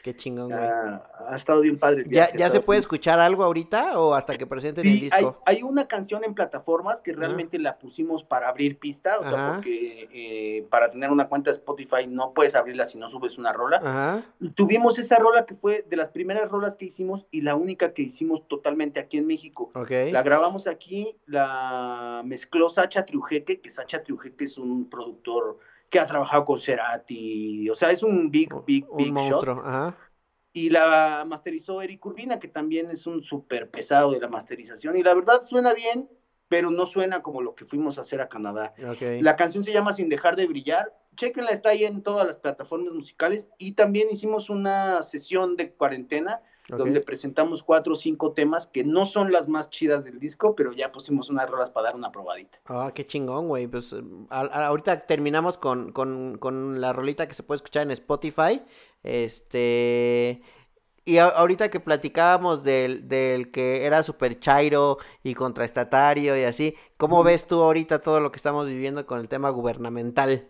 [0.03, 0.59] Qué chingón, güey.
[0.61, 2.01] ah, ha estado bien padre.
[2.01, 4.93] el ¿Ya, viaje, ya se puede bien- escuchar algo ahorita o hasta que presenten el
[4.99, 5.41] Sí, hay, disco?
[5.45, 10.07] hay una canción en plataformas que realmente la pusimos para abrir pista, o sea, porque
[10.13, 14.23] eh, para tener una cuenta de Spotify no puedes abrirla si no subes una rola.
[14.39, 17.93] Y tuvimos esa rola que fue de las primeras rolas que hicimos y la única
[17.93, 19.71] que hicimos totalmente aquí en México.
[19.75, 19.91] Ok.
[20.11, 25.59] La grabamos aquí, la mezcló Sacha Triujeque, que Sacha Triujeque es un productor
[25.89, 29.13] que ha trabajado con Cerati, o sea, es un big, big, Un big shot.
[29.13, 29.61] monstruo.
[29.65, 29.97] Ajá.
[30.51, 34.97] Y la masterizó Eric Urbina, que también es un súper pesado de la masterización.
[34.97, 36.09] Y la verdad suena bien,
[36.47, 38.73] pero no suena como lo que fuimos a hacer a Canadá.
[38.89, 39.21] Ok.
[39.21, 40.95] La canción se llama Sin dejar de brillar.
[41.15, 43.47] Chequenla, está ahí en todas las plataformas musicales.
[43.59, 46.41] Y también hicimos una sesión de cuarentena
[46.77, 50.71] donde presentamos cuatro o cinco temas que no son las más chidas del disco, pero
[50.71, 52.59] ya pusimos unas rolas para dar una probadita.
[52.67, 53.67] Ah, qué chingón, güey.
[53.67, 53.93] Pues
[54.29, 58.61] a- a- ahorita terminamos con, con, con la rolita que se puede escuchar en Spotify.
[59.03, 60.41] Este.
[61.05, 66.75] Y a- ahorita que platicábamos del, del que era super chairo y contraestatario y así,
[66.97, 70.47] ¿cómo ves tú ahorita todo lo que estamos viviendo con el tema gubernamental?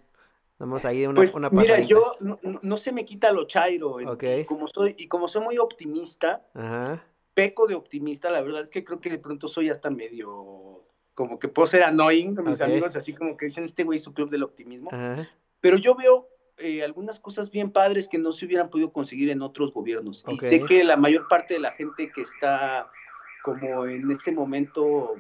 [0.60, 3.96] Vamos ahí una, Pues una mira, yo no, se me quita lo chairo.
[4.12, 4.24] Ok.
[4.42, 7.04] Y como soy, y como soy muy optimista, Ajá.
[7.34, 10.84] peco de optimista, la verdad es que creo que de pronto soy hasta medio,
[11.16, 14.14] como que puedo ser annoying con mis amigos, así como que dicen, este güey su
[14.14, 15.30] club del optimismo, Ajá.
[15.62, 16.28] pero yo veo
[16.58, 20.26] eh, algunas cosas bien padres que no se hubieran podido conseguir en otros gobiernos.
[20.28, 22.92] Y sé que la mayor parte de la gente que está
[23.44, 25.16] como en este momento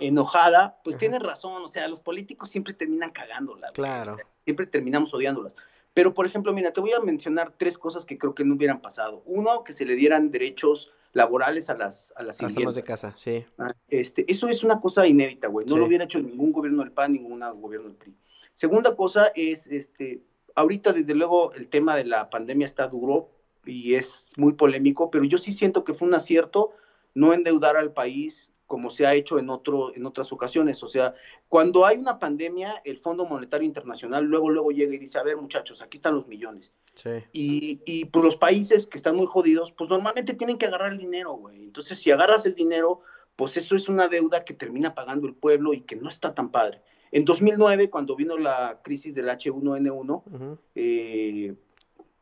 [0.00, 1.00] enojada, pues Ajá.
[1.00, 3.70] tiene razón, o sea, los políticos siempre terminan cagándola.
[3.72, 4.12] Claro.
[4.12, 5.56] o sea, siempre terminamos odiándolas.
[5.92, 8.80] Pero, por ejemplo, mira, te voy a mencionar tres cosas que creo que no hubieran
[8.80, 9.22] pasado.
[9.26, 13.44] Uno, que se le dieran derechos laborales a las, a las Las de casa, sí.
[13.58, 15.66] Ah, Este, eso es una cosa inédita, güey.
[15.66, 15.78] No Sí.
[15.78, 18.14] lo hubiera hecho ningún gobierno del PAN, ningún gobierno del PRI.
[18.54, 20.22] Segunda cosa es, este,
[20.56, 23.30] ahorita desde luego el tema de la pandemia está duro
[23.64, 26.72] y es muy polémico, pero yo sí siento que fue un acierto
[27.14, 30.82] no endeudar al país como se ha hecho en, otro, en otras ocasiones.
[30.82, 31.14] O sea,
[31.48, 35.36] cuando hay una pandemia, el Fondo Monetario Internacional luego, luego llega y dice, a ver
[35.36, 36.72] muchachos, aquí están los millones.
[36.94, 37.10] Sí.
[37.32, 40.98] Y, y pues los países que están muy jodidos, pues normalmente tienen que agarrar el
[40.98, 41.62] dinero, güey.
[41.64, 43.00] Entonces, si agarras el dinero,
[43.36, 46.50] pues eso es una deuda que termina pagando el pueblo y que no está tan
[46.50, 46.80] padre.
[47.10, 50.58] En 2009, cuando vino la crisis del H1N1, Ujú.
[50.74, 51.54] eh,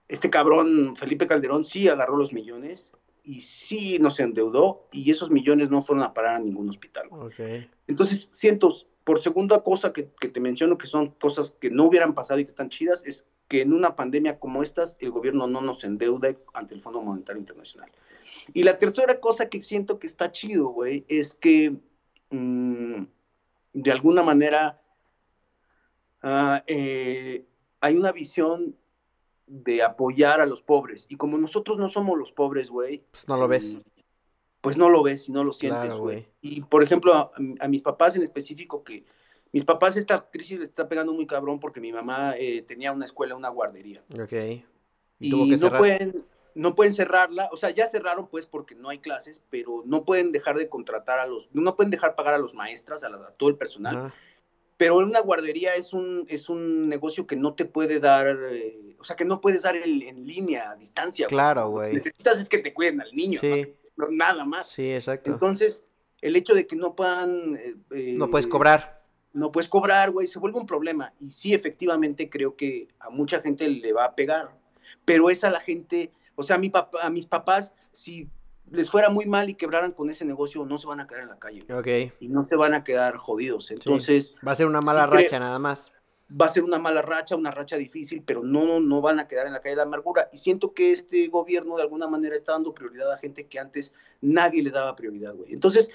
[0.09, 2.93] este cabrón, Felipe Calderón, sí agarró los millones
[3.25, 7.09] y sí nos endeudó y esos millones no fueron a parar a ningún hospital.
[7.87, 8.71] Entonces, siento,
[9.05, 12.45] por segunda cosa que, que te menciono, que son cosas que no hubieran pasado y
[12.45, 16.39] que están chidas, es que en una pandemia como estas, el gobierno no nos endeude
[16.55, 17.91] ante el Fondo Monetario Internacional.
[18.55, 21.77] Y la tercera cosa que siento que está chido, güey, es que
[22.31, 23.03] mm,
[23.75, 24.81] de alguna manera
[26.23, 27.45] ah, eh,
[27.81, 28.77] hay una visión
[29.53, 31.05] de apoyar a los pobres.
[31.11, 33.75] Y como nosotros no somos los pobres, güey, Pues no lo ves.
[33.75, 33.81] Mm,
[34.63, 36.27] Pues no lo ves y no lo sientes, güey.
[36.41, 39.05] Y por ejemplo, a, a mis papás en específico, que
[39.53, 43.05] mis papás esta crisis les está pegando muy cabrón porque mi mamá eh, tenía una
[43.05, 44.03] escuela, una guardería.
[44.19, 44.33] Ok.
[44.33, 44.63] Y,
[45.19, 46.25] Y, tuvo que no pueden,
[46.55, 50.33] no pueden cerrarla, o sea, ya cerraron pues porque no hay clases, pero no pueden
[50.33, 53.33] dejar de contratar a los, no pueden dejar pagar a los maestras, a, la- a
[53.33, 53.97] todo el personal.
[53.97, 54.15] Ajá.
[54.83, 59.05] Pero una guardería es un, es un negocio que no te puede dar, eh, o
[59.05, 61.29] sea, que no puedes dar el- en línea, a distancia.
[61.29, 61.93] Claro, güey.
[61.95, 64.67] Necesitas es que te cuiden al niño, Sí, no, no nada más.
[64.67, 65.31] sí, exacto.
[65.31, 65.85] Entonces,
[66.21, 67.55] el hecho de que no puedan...
[67.55, 69.05] eh, eh, No puedes cobrar.
[69.33, 71.13] No puedes cobrar, güey, se vuelve un problema.
[71.21, 74.51] Y sí, efectivamente, creo que a mucha gente le va a pegar.
[75.05, 78.29] Pero es a la gente, o sea, a, mi papá, a mis papás, si
[78.73, 81.29] les fuera muy mal y quebraran con ese negocio, no se van a quedar en
[81.29, 81.63] la calle.
[81.69, 82.13] güey, Ok.
[82.21, 83.71] Y no se van a quedar jodidos.
[83.71, 86.01] Entonces, Va a ser una mala racha nada más.
[86.41, 89.47] va a ser una mala racha, una racha difícil, pero no, no van a quedar
[89.47, 90.29] en la calle de la amargura.
[90.33, 93.95] Y siento que este gobierno de alguna manera está dando prioridad a gente que antes
[94.23, 95.53] nadie le daba prioridad, güey.
[95.53, 95.91] Entonces,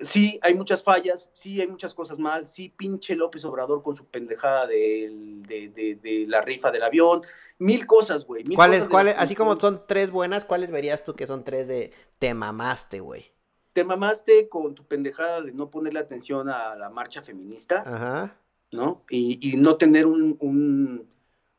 [0.00, 4.06] sí, hay muchas fallas, sí, hay muchas cosas mal, sí, pinche López Obrador con su
[4.06, 7.22] pendejada de, de- de la rifa del avión,
[7.58, 8.44] mil cosas, güey.
[8.44, 12.34] ¿Cuáles, cuáles, así como son tres buenas, ¿cuáles verías tú que son tres de te
[12.34, 13.32] mamaste, güey?
[13.72, 17.82] Te mamaste con tu pendejada de no ponerle atención a la marcha feminista.
[17.84, 18.36] Ajá.
[18.70, 19.04] ¿no?
[19.08, 21.08] Y, y no tener un, un,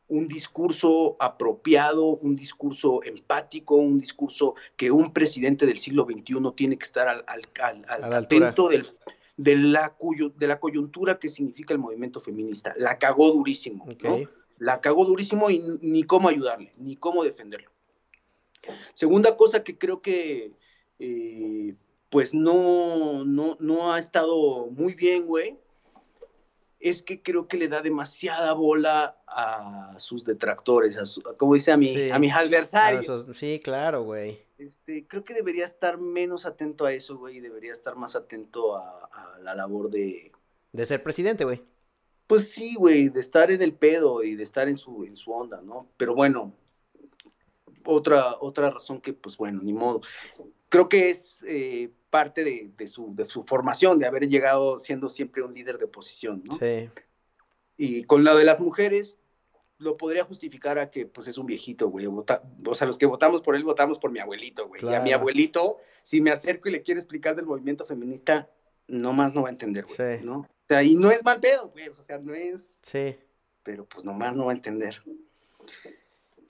[0.08, 6.76] un discurso apropiado, un discurso empático, un discurso que un presidente del siglo XXI tiene
[6.78, 8.86] que estar al, al, al- al atento del,
[9.36, 9.96] de la,
[10.36, 12.72] de la coyuntura que significa el movimiento feminista.
[12.78, 13.84] La cagó durísimo,
[14.58, 17.70] La cagó durísimo y ni cómo ayudarle, ni cómo defenderlo.
[18.94, 20.52] Segunda cosa que creo que,
[20.98, 21.74] eh,
[22.10, 25.58] pues no, no, no ha estado muy bien, güey,
[26.88, 31.76] es que creo que le da demasiada bola a sus detractores, a como dice a,
[31.76, 33.26] mi, a mis adversarios.
[33.34, 34.38] sí, claro, güey.
[34.58, 38.76] Este, creo que debería estar menos atento a eso, güey, y debería estar más atento
[38.76, 40.32] a, la labor de...
[40.72, 41.62] De ser presidente, güey.
[42.26, 45.32] Pues sí, güey, de estar en el pedo y de estar en su, en su
[45.32, 45.88] onda, ¿no?
[45.96, 46.52] Pero bueno,
[47.84, 50.00] otra, otra razón que, pues bueno, ni modo.
[50.68, 55.42] Creo que es eh, parte de, su, de su formación, de haber llegado siendo siempre
[55.42, 56.58] un líder de posición, ¿no?
[56.58, 56.88] Sí.
[57.76, 59.18] Y con lo de las mujeres,
[59.78, 62.06] lo podría justificar a que, pues, es un viejito, güey.
[62.06, 64.84] o sea, los que votamos por él, votamos por mi abuelito, güey.
[64.84, 68.48] Y a mi abuelito, si me acerco y le quiero explicar del movimiento feminista,
[68.88, 70.38] no más no va a entender, güey, ¿no?
[70.38, 72.78] O sea, y no es mal pedo, pues, o sea, no es...
[72.82, 73.16] Sí.
[73.62, 75.02] Pero, pues, nomás no va a entender.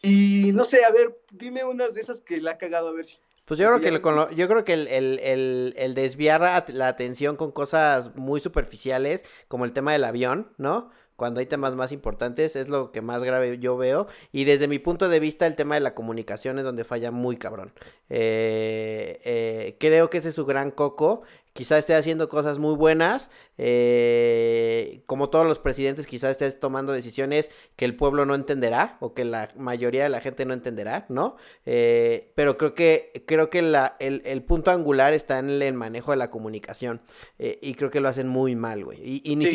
[0.03, 3.07] Y, no sé, a ver, dime unas de esas que le ha cagado, a ver
[3.07, 3.19] si...
[3.47, 8.15] Pues yo creo que, yo creo que el, el, el, desviar la atención con cosas
[8.17, 10.91] muy superficiales, como el tema del avión, ¿no?
[11.15, 14.09] Cuando hay temas más importantes, es lo que más grave yo veo.
[14.33, 17.37] Y desde mi punto de vista, el tema de la comunicación es donde falla muy
[17.37, 17.73] cabrón.
[18.11, 21.23] Eh, eh, creo que ese es su gran coco
[21.57, 27.51] quizá esté haciendo cosas muy buenas, eh, como todos los presidentes, quizá esté tomando decisiones
[27.77, 31.37] que el pueblo no entenderá o que la mayoría de la gente no entenderá, ¿no?
[31.65, 36.19] Eh, pero creo que, creo que la, el, punto angular está en el manejo de
[36.19, 37.01] la comunicación
[37.39, 39.23] eh, y creo que lo hacen muy mal, güey.
[39.25, 39.47] Y, ni,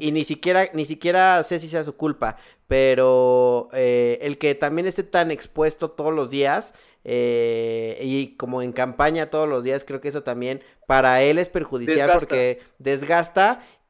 [0.00, 2.36] y, ni siquiera, ni siquiera sé si sea su culpa,
[2.66, 9.30] pero el que también esté tan expuesto todos los días eh, y como en campaña
[9.30, 13.19] todos los días, creo que eso también para él es perjudicial porque desgasta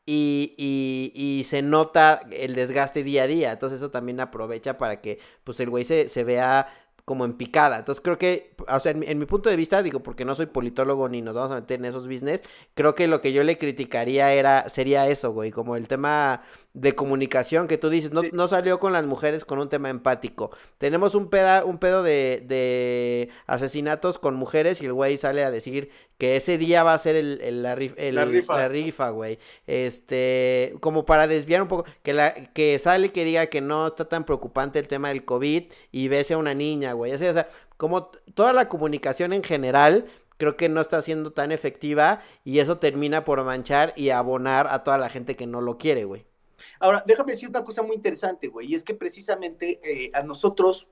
[0.07, 3.53] y, se nota el desgaste día a día.
[3.53, 6.69] Entonces eso también aprovecha para que pues el güey se, se vea
[7.11, 7.79] como en picada.
[7.79, 11.09] Entonces creo que, o sea, en, mi punto de vista, digo, porque no soy politólogo
[11.09, 12.43] ni nos vamos a meter en esos business,
[12.75, 16.43] creo que lo que yo le criticaría era, sería eso, güey, como el tema
[16.73, 20.51] de comunicación que tú dices, no, no salió con las mujeres con un tema empático.
[20.79, 25.51] Tenemos un, peda, un pedo de, de asesinatos con mujeres y el güey sale a
[25.51, 29.11] decir que ese día va a ser el, la, rifa.
[29.11, 29.39] güey.
[29.67, 34.09] Este, como para desviar un poco, que, la, que sale que diga que no está
[34.09, 37.13] tan preocupante el tema del COVID y bese a una niña, güey.
[37.13, 40.07] O sea, como toda la comunicación en general
[40.37, 44.85] creo que no está siendo tan efectiva y eso termina por manchar y abonar a
[44.85, 46.30] toda la gente que no lo quiere, güey.
[46.79, 50.89] Ahora, déjame decir una cosa muy interesante, güey, y es que precisamente eh, a nosotros,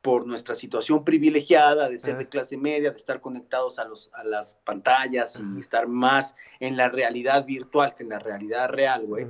[0.00, 4.22] por nuestra situación privilegiada de ser de clase media, de estar conectados a, los, a
[4.22, 9.26] las pantallas y estar más en la realidad virtual que en la realidad real, güey,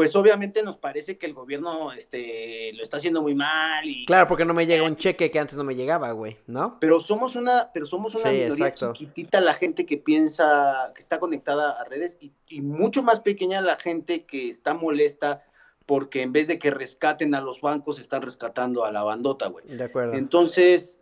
[0.00, 3.86] pues obviamente nos parece que el gobierno este, lo está haciendo muy mal.
[3.86, 6.78] Y, claro, porque no me llega un cheque que antes no me llegaba, güey, ¿no?
[6.80, 11.72] Pero somos una, pero somos una minoría chiquitita la gente que piensa, que está conectada
[11.72, 15.44] a redes y, y mucho más pequeña la gente que está molesta
[15.84, 19.66] porque en vez de que rescaten a los bancos, están rescatando a la bandota, güey.
[19.66, 20.14] De acuerdo.
[20.14, 20.99] Entonces,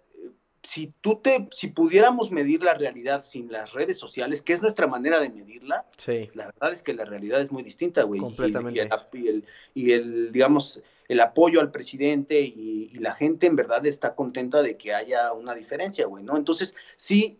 [0.68, 4.86] si tú te, si pudiéramos medir la realidad sin las redes sociales, que es nuestra
[4.86, 6.28] manera de medirla, sí.
[6.34, 8.20] la verdad es que la realidad es muy distinta, güey.
[8.20, 8.86] Completamente.
[9.14, 14.14] Y, el, y el, digamos, el apoyo al presidente y, la gente en verdad está
[14.14, 16.36] contenta de que haya una diferencia, güey, ¿no?
[16.36, 17.38] Entonces, sí,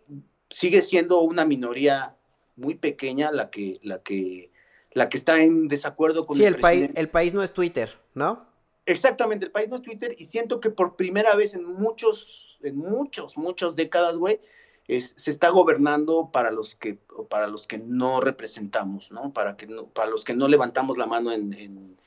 [0.49, 2.15] sigue siendo una minoría
[2.55, 4.49] muy pequeña la que, la que
[4.93, 6.89] la que está en desacuerdo con sí, el, país.
[6.95, 8.47] el país no es Twitter, ¿no?
[8.87, 12.77] Exactamente, el país no es Twitter y siento que por primera vez en muchos, en
[12.77, 14.39] muchos, muchas décadas, güey,
[14.87, 16.97] se está gobernando para los que,
[17.29, 19.31] para los que no representamos, ¿no?
[19.33, 21.97] Para que no, para los que no levantamos la mano en,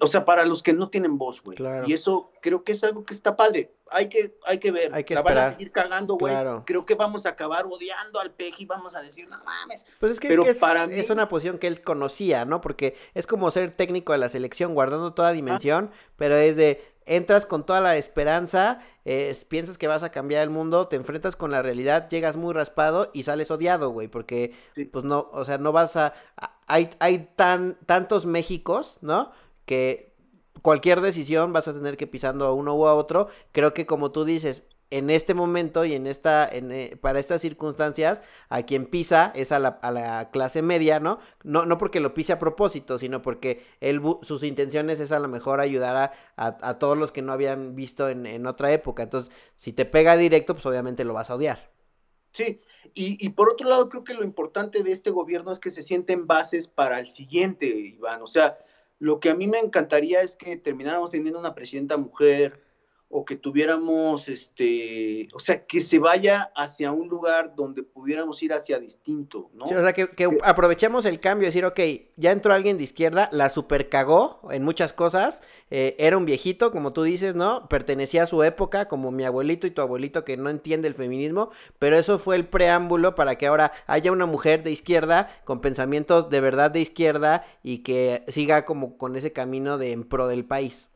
[0.00, 1.58] o sea, para los que no tienen voz, güey.
[1.86, 3.74] Y eso creo que es algo que está padre.
[3.90, 4.94] Hay que, hay que ver.
[4.94, 6.34] Hay que la van a seguir cagando, güey.
[6.64, 9.84] Creo que vamos a acabar odiando al Peje y vamos a decir, no mames.
[9.98, 12.60] Pues es que, Pero es, para es una posición que él conocía, ¿no?
[12.60, 17.46] Porque es como ser técnico de la selección, guardando toda dimensión, pero es de, entras
[17.46, 18.80] con toda la esperanza,
[19.48, 23.10] piensas que vas a cambiar el mundo, te enfrentas con la realidad, llegas muy raspado
[23.12, 24.54] y sales odiado, güey, porque,
[24.92, 26.12] pues no, o sea, no vas a...
[26.66, 29.32] Hay, hay tan, tantos Méxicos, ¿no?
[29.64, 30.12] que
[30.62, 33.28] cualquier decisión vas a tener que pisando a uno u a otro.
[33.52, 37.40] Creo que como tú dices, en este momento y en esta, en, eh, para estas
[37.40, 41.18] circunstancias, a quien pisa es a la, a la clase media, ¿no?
[41.42, 41.64] ¿no?
[41.64, 45.60] No porque lo pise a propósito, sino porque él, sus intenciones es a lo mejor
[45.60, 49.02] ayudar a, todos los que no habían visto en, en, otra época.
[49.02, 51.70] Entonces, si te pega directo, pues obviamente lo vas a odiar.
[52.32, 52.60] Sí,
[52.94, 55.82] y, y, por otro lado, creo que lo importante de este gobierno es que se
[55.82, 58.22] sienten bases para el siguiente, Iván.
[58.22, 58.58] O sea,
[58.98, 62.60] lo que a mí me encantaría es que termináramos teniendo una presidenta mujer,
[63.14, 68.54] o que tuviéramos, este, o sea, que se vaya hacia un lugar donde pudiéramos ir
[68.54, 69.66] hacia distinto, ¿no?
[69.66, 71.78] o sea, que, que, aprovechemos el cambio, decir, ok,
[72.16, 76.72] ya entró alguien de izquierda, la super cagó en muchas cosas, eh, era un viejito,
[76.72, 77.68] como tú dices, ¿no?
[77.68, 81.50] Pertenecía a su época, como mi abuelito y tu abuelito que no entiende el feminismo,
[81.78, 86.30] pero eso fue el preámbulo para que ahora haya una mujer de izquierda con pensamientos
[86.30, 90.46] de verdad de izquierda y que siga como con ese camino de en pro del
[90.46, 90.88] país.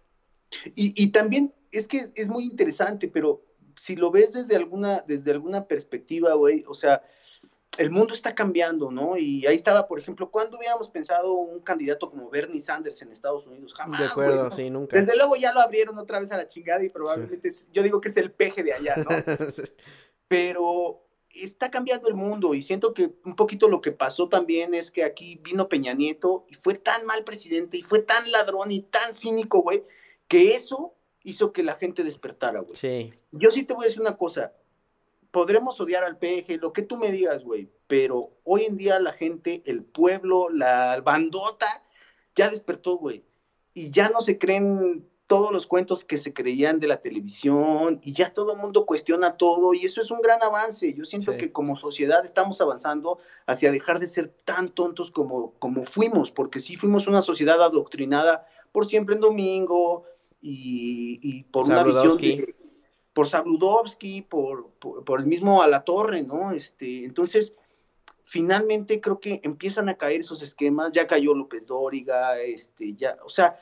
[0.74, 3.42] Y, y también es que es muy interesante, pero
[3.76, 7.02] si lo ves desde alguna, desde alguna perspectiva, güey, o sea,
[7.78, 9.16] el mundo está cambiando, ¿no?
[9.16, 13.46] Y ahí estaba, por ejemplo, ¿cuándo hubiéramos pensado un candidato como Bernie Sanders en Estados
[13.46, 13.74] Unidos?
[13.74, 14.00] Jamás.
[14.00, 14.96] De acuerdo, sí, nunca.
[14.96, 17.66] Desde luego ya lo abrieron otra vez a la chingada y probablemente, sí.
[17.72, 19.04] yo digo que es el peje de allá, ¿no?
[20.28, 24.90] Pero está cambiando el mundo y siento que un poquito lo que pasó también es
[24.90, 28.82] que aquí vino Peña Nieto y fue tan mal presidente y fue tan ladrón y
[28.82, 29.84] tan cínico, güey,
[30.28, 30.95] que eso
[31.26, 32.76] hizo que la gente despertara, güey.
[32.76, 33.12] Sí.
[33.32, 34.52] Yo sí te voy a decir una cosa.
[35.32, 39.12] Podremos odiar al PG, lo que tú me digas, güey, pero hoy en día la
[39.12, 41.82] gente, el pueblo, la bandota,
[42.36, 43.24] ya despertó, güey.
[43.74, 48.12] Y ya no se creen todos los cuentos que se creían de la televisión y
[48.12, 50.94] ya todo el mundo cuestiona todo y eso es un gran avance.
[50.94, 51.38] Yo siento sí.
[51.38, 56.60] que como sociedad estamos avanzando hacia dejar de ser tan tontos como, como fuimos, porque
[56.60, 60.04] sí fuimos una sociedad adoctrinada por siempre en domingo,
[60.40, 62.54] y, y por una visión de,
[63.12, 66.52] por Sabludovsky, por, por, por, el mismo Alatorre, ¿no?
[66.52, 67.56] Este, entonces,
[68.24, 73.28] finalmente creo que empiezan a caer esos esquemas, ya cayó López Dóriga, este, ya, o
[73.28, 73.58] sea,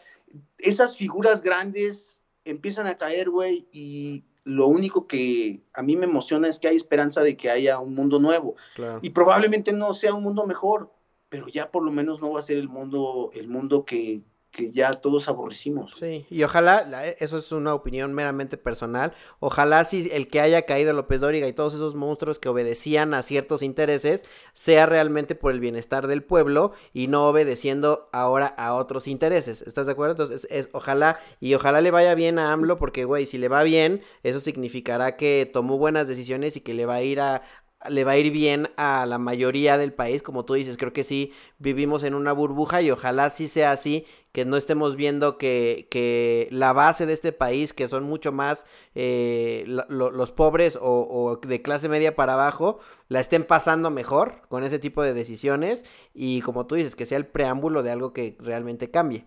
[0.59, 6.48] esas figuras grandes empiezan a caer, güey, y lo único que a mí me emociona
[6.48, 8.56] es que hay esperanza de que haya un mundo nuevo.
[8.74, 8.98] Claro.
[9.02, 10.90] Y probablemente no sea un mundo mejor,
[11.28, 14.20] pero ya por lo menos no va a ser el mundo, el mundo que,
[14.55, 15.94] que ya todos aborrecimos.
[15.98, 20.93] Sí, y ojalá, eso es una opinión meramente personal, ojalá si el que haya caído
[20.93, 25.59] López Dóriga y todos esos monstruos que obedecían a ciertos intereses sea realmente por el
[25.59, 29.60] bienestar del pueblo y no obedeciendo ahora a otros intereses.
[29.62, 30.12] ¿Estás de acuerdo?
[30.12, 33.48] Entonces, es, es, ojalá y ojalá le vaya bien a AMLO porque, güey, si le
[33.48, 37.43] va bien, eso significará que tomó buenas decisiones y que le va a ir a,
[37.89, 41.05] le va a ir bien a la mayoría del país, como tú dices, creo que
[41.05, 45.86] sí vivimos en una burbuja y ojalá sí sea así, que no estemos viendo que,
[45.90, 50.82] que la base de este país, que son mucho más eh, lo, los pobres o,
[50.82, 55.85] o, de clase media para abajo, la estén pasando mejor con ese tipo de decisiones
[56.12, 59.27] y como tú dices, que sea el preámbulo de algo que realmente cambie.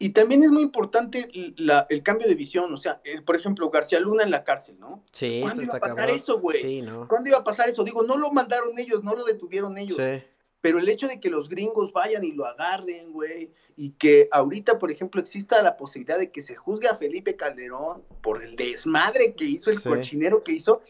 [0.00, 3.68] Y también es muy importante la, el cambio de visión, o sea, el, por ejemplo,
[3.68, 5.02] García Luna en la cárcel, ¿no?
[5.10, 6.16] Sí, ¿Cuándo iba a pasar cabrón?
[6.16, 6.60] eso, güey?
[6.62, 7.08] Sí, ¿no?
[7.08, 7.82] ¿Cuándo iba a pasar eso?
[7.82, 9.96] Digo, no lo mandaron ellos, no lo detuvieron ellos.
[9.98, 10.22] Sí.
[10.60, 14.78] Pero el hecho de que los gringos vayan y lo agarren, güey, y que ahorita,
[14.78, 19.34] por ejemplo, exista la posibilidad de que se juzgue a Felipe Calderón por el desmadre
[19.34, 19.88] que hizo, el Sí.
[19.88, 20.80] cochinero que hizo,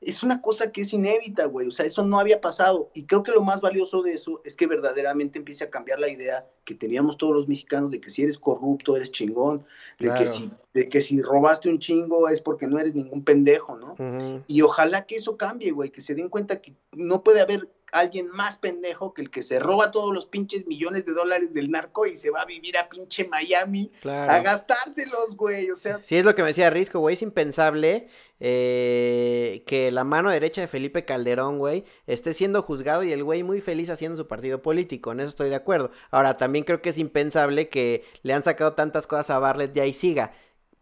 [0.00, 1.66] es una cosa que es inédita, güey.
[1.66, 2.90] O sea, eso no había pasado.
[2.94, 6.08] Y creo que lo más valioso de eso es que verdaderamente empiece a cambiar la
[6.08, 9.64] idea que teníamos todos los mexicanos de que si eres corrupto, eres chingón,
[9.98, 10.20] de, Claro.
[10.20, 14.44] que, si, de que si robaste un chingo es porque no eres ningún pendejo, ¿no?
[14.46, 18.28] Y ojalá que eso cambie, güey, que se den cuenta que no puede haber alguien
[18.30, 22.06] más pendejo que el que se roba todos los pinches millones de dólares del narco
[22.06, 24.30] y se va a vivir a pinche Miami Claro.
[24.32, 25.70] a gastárselos, güey.
[25.70, 27.14] O sea, Sí, es lo que me decía Risco, güey.
[27.14, 28.08] Es impensable
[28.40, 33.42] eh, que la mano derecha de Felipe Calderón, güey, esté siendo juzgado y el güey
[33.42, 35.12] muy feliz haciendo su partido político.
[35.12, 35.90] En eso estoy de acuerdo.
[36.10, 39.80] Ahora, también creo que es impensable que le han sacado tantas cosas a Barlet y
[39.80, 40.32] ahí siga.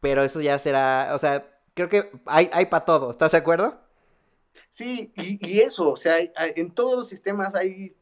[0.01, 3.11] Pero eso ya será, o sea, creo que hay, hay para todo.
[3.11, 3.79] ¿Estás de acuerdo?
[4.77, 7.97] Sí, y, y eso, o sea, hay- hay- en todos los sistemas hay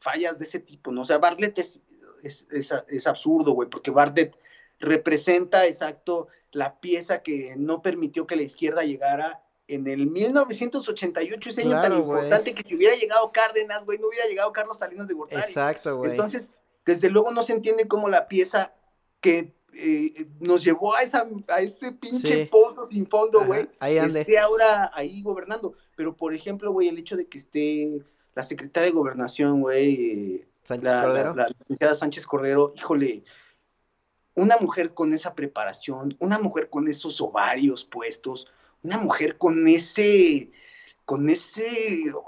[0.00, 1.02] fallas de ese tipo, ¿no?
[1.02, 1.80] O sea, Bartlett es,
[2.22, 4.34] es, es, es absurdo, güey, porque Bartlett
[4.78, 11.62] representa, exacto, la pieza que no permitió que la izquierda llegara en el 1988, ese
[11.62, 15.08] año tan Claro, importante que si hubiera llegado Cárdenas, güey, no hubiera llegado Carlos Salinas
[15.08, 15.42] de Gortari.
[15.42, 16.12] Exacto, güey.
[16.12, 16.50] Entonces,
[16.84, 18.72] desde luego no se entiende cómo la pieza
[19.20, 22.48] que eh, nos llevó a, esa, a ese pinche Sí.
[22.50, 24.20] pozo sin fondo, güey, ande.
[24.20, 25.74] esté ahora ahí gobernando.
[25.96, 28.02] Pero, por ejemplo, güey, el hecho de que esté
[28.34, 31.34] la secretaria de Gobernación, güey, eh, Sánchez la, Cordero.
[31.34, 33.24] la- la licenciada Sánchez Cordero, híjole,
[34.34, 38.46] una mujer con esa preparación, una mujer con esos ovarios puestos,
[38.82, 40.50] una mujer con ese,
[41.06, 41.66] con ese,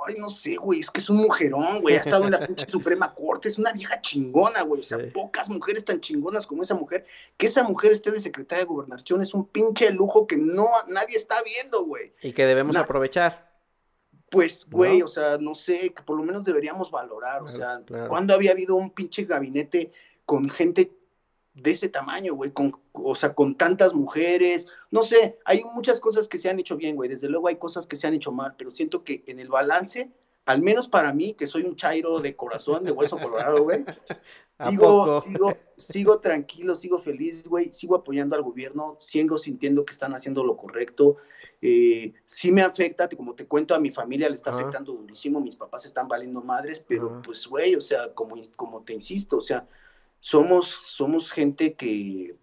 [0.07, 2.67] ay, no sé, güey, es que es un mujerón, güey, ha estado en la pinche
[2.69, 5.07] Suprema Corte, es una vieja chingona, güey, o sea, Sí.
[5.13, 7.05] pocas mujeres tan chingonas como esa mujer,
[7.37, 11.17] que esa mujer esté de secretaria de Gobernación es un pinche lujo que no, nadie
[11.17, 12.15] está viendo, güey.
[12.23, 13.48] Y que debemos aprovechar.
[14.31, 18.35] Pues, güey, o sea, no sé, que por lo menos deberíamos valorar, o sea, ¿cuándo
[18.35, 19.91] había habido un pinche gabinete
[20.27, 20.93] con gente
[21.55, 26.29] de ese tamaño, güey, con, o sea, con tantas mujeres, no sé, hay muchas cosas
[26.29, 28.55] que se han hecho bien, güey, desde luego hay cosas que se han hecho mal,
[28.57, 30.11] pero siento que en el balance,
[30.49, 33.85] al menos para mí, que soy un chairo de corazón, de hueso colorado, güey,
[34.67, 40.15] sigo, sigo, sigo tranquilo, sigo feliz, güey, sigo apoyando al gobierno, sigo sintiendo que están
[40.15, 41.19] haciendo lo correcto,
[41.61, 45.57] eh, sí me afecta, como te cuento, a mi familia le está afectando durísimo, mis
[45.57, 49.69] papás están valiendo madres, pero pues, güey, o sea, como, como te insisto, o sea,
[50.19, 52.37] somos, somos gente que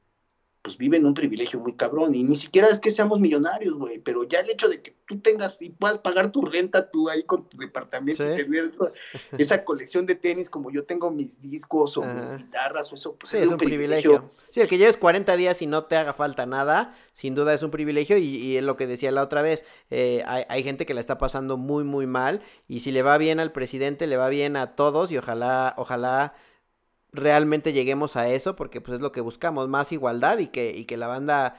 [0.66, 4.00] pues vive en un privilegio muy cabrón y ni siquiera es que seamos millonarios, güey,
[4.00, 7.22] pero ya el hecho de que tú tengas y puedas pagar tu renta tú ahí
[7.22, 8.72] con tu departamento y tener
[9.38, 13.36] esa, colección de tenis como yo tengo mis discos o mis guitarras o eso, pues
[13.36, 14.32] es, un privilegio.
[14.50, 17.62] Sí, el que lleves 40 días y no te haga falta nada, sin duda es
[17.62, 20.96] un privilegio y, es lo que decía la otra vez, eh, hay, hay gente que
[20.96, 24.30] la está pasando muy, muy mal y si le va bien al presidente, le va
[24.30, 26.34] bien a todos y ojalá, ojalá
[27.16, 30.86] realmente lleguemos a eso, porque pues es lo que buscamos, más igualdad y que, y
[30.86, 31.56] que la banda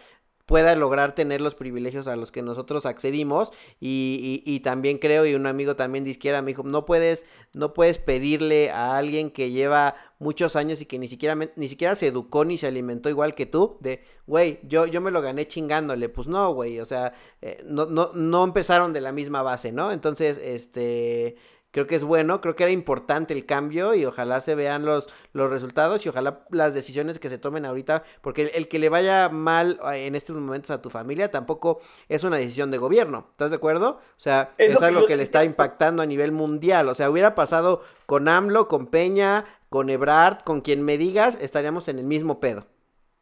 [0.46, 3.52] pueda lograr tener los privilegios a los que nosotros accedimos.
[3.80, 7.74] Y, y, también creo y un amigo también de izquierda me dijo no puedes no
[7.74, 12.06] puedes pedirle a alguien que lleva muchos años y que ni siquiera ni siquiera se
[12.06, 16.08] educó ni se alimentó igual que tú de güey yo yo me lo gané chingándole
[16.08, 17.12] pues no güey o sea
[17.42, 21.36] eh, no no no empezaron de la misma base no entonces este
[21.76, 25.10] creo que es bueno, creo que era importante el cambio y ojalá se vean los,
[25.34, 29.28] los resultados y ojalá las decisiones que se tomen ahorita, porque el, que le vaya
[29.28, 33.56] mal en estos momentos a tu familia tampoco es una decisión de gobierno, ¿estás de
[33.56, 34.00] acuerdo?
[34.00, 37.82] O sea, es, algo que, le está impactando a nivel mundial, o sea, hubiera pasado
[38.06, 42.64] con AMLO, con Peña, con Ebrard, con quien me digas, estaríamos en el mismo pedo.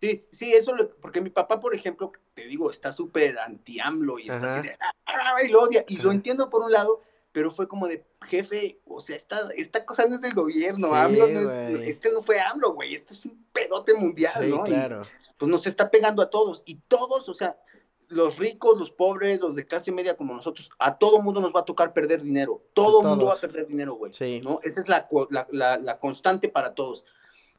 [0.00, 4.58] Sí, sí, eso, porque mi papá, por ejemplo, te digo, está súper anti-AMLO y está
[4.58, 7.00] así de, ah, y lo odia, y lo entiendo por un lado,
[7.34, 11.26] pero fue como de, jefe, o sea, esta, esta cosa no es del gobierno, AMLO
[11.26, 11.50] no es,
[11.80, 14.62] este no fue AMLO, güey, este es un pedote mundial, ¿no?
[14.62, 15.02] claro.
[15.36, 17.58] pues nos está pegando a todos, y todos, o sea,
[18.06, 21.60] los ricos, los pobres, los de clase media como nosotros, a todo mundo nos va
[21.60, 24.40] a tocar perder dinero, todo mundo va a perder dinero, güey, sí.
[24.40, 24.60] ¿no?
[24.62, 25.08] Esa es la,
[25.50, 27.04] la, la, constante para todos.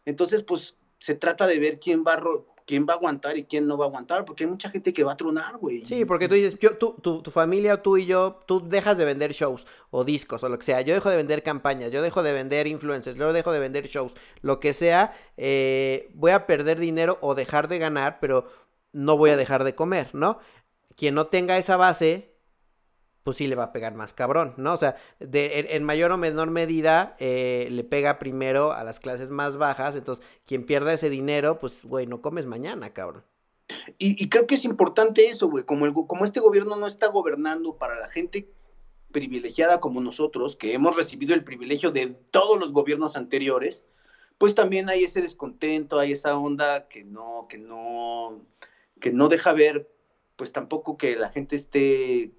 [0.06, 2.22] Entonces, pues, se trata de ver quién va a
[2.65, 5.03] quién va a aguantar y quién no va a aguantar, porque hay mucha gente que
[5.03, 5.83] va a tronar, güey.
[5.83, 9.05] Sí, porque tú dices, yo, tú, tu, tu familia, tú y yo, tú dejas de
[9.05, 12.23] vender shows o discos o lo que sea, yo dejo de vender campañas, yo dejo
[12.23, 16.79] de vender influencers, yo dejo de vender shows, lo que sea, eh, voy a perder
[16.79, 18.47] dinero o dejar de ganar, pero
[18.91, 20.39] no voy a dejar de comer, ¿no?
[20.95, 22.35] Quien no tenga esa base,
[23.26, 24.73] pues sí le va a pegar más cabrón, ¿no?
[24.73, 29.31] O sea, de, en, mayor o menor medida eh, le pega primero a las clases
[29.31, 33.23] más bajas, entonces quien pierda ese dinero, pues, güey, no comes mañana, cabrón.
[33.97, 37.99] Y, creo que es importante eso, güey, como, como este gobierno no está gobernando para
[37.99, 38.47] la gente
[39.11, 43.85] privilegiada como nosotros, que hemos recibido el privilegio de todos los gobiernos anteriores,
[44.38, 48.45] pues también hay ese descontento, hay esa onda que no, que no,
[49.02, 49.89] que no deja ver,
[50.35, 52.34] pues tampoco que la gente esté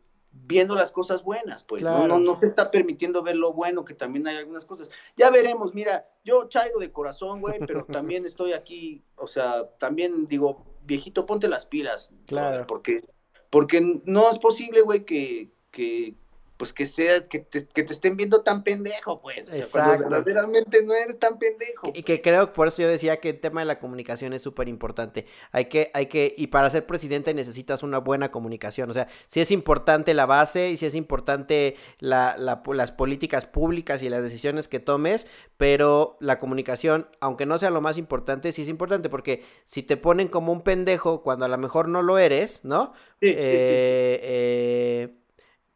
[0.45, 2.07] viendo las cosas buenas, pues ¿no?
[2.07, 4.91] No, se está permitiendo ver lo bueno, que también hay algunas cosas.
[5.17, 10.27] Ya veremos, mira, yo chaigo de corazón, güey, pero también estoy aquí, o sea, también
[10.27, 12.11] digo, viejito, ponte las pilas.
[12.27, 12.67] Claro.
[12.67, 13.05] Porque,
[13.51, 16.15] porque no es posible, güey, que, que,
[16.57, 19.49] pues que sea, que te, que te estén viendo tan pendejo, pues.
[19.49, 20.09] Exacto.
[20.09, 21.93] verdaderamente no eres tan pendejo.
[21.95, 24.69] Y que creo, por eso yo decía que el tema de la comunicación es súper
[24.69, 25.27] importante.
[25.53, 28.91] Hay que, hay que, y para ser presidente necesitas una buena comunicación.
[28.91, 33.47] O sea, si es importante la base y si es importante la, la, las políticas
[33.47, 35.27] públicas y las decisiones que tomes,
[35.57, 39.97] pero la comunicación, aunque no sea lo más importante, sí es importante porque si te
[39.97, 42.93] ponen como un pendejo cuando a lo mejor no lo eres, ¿no?
[43.21, 45.15] Sí, sí, sí, eh, eh,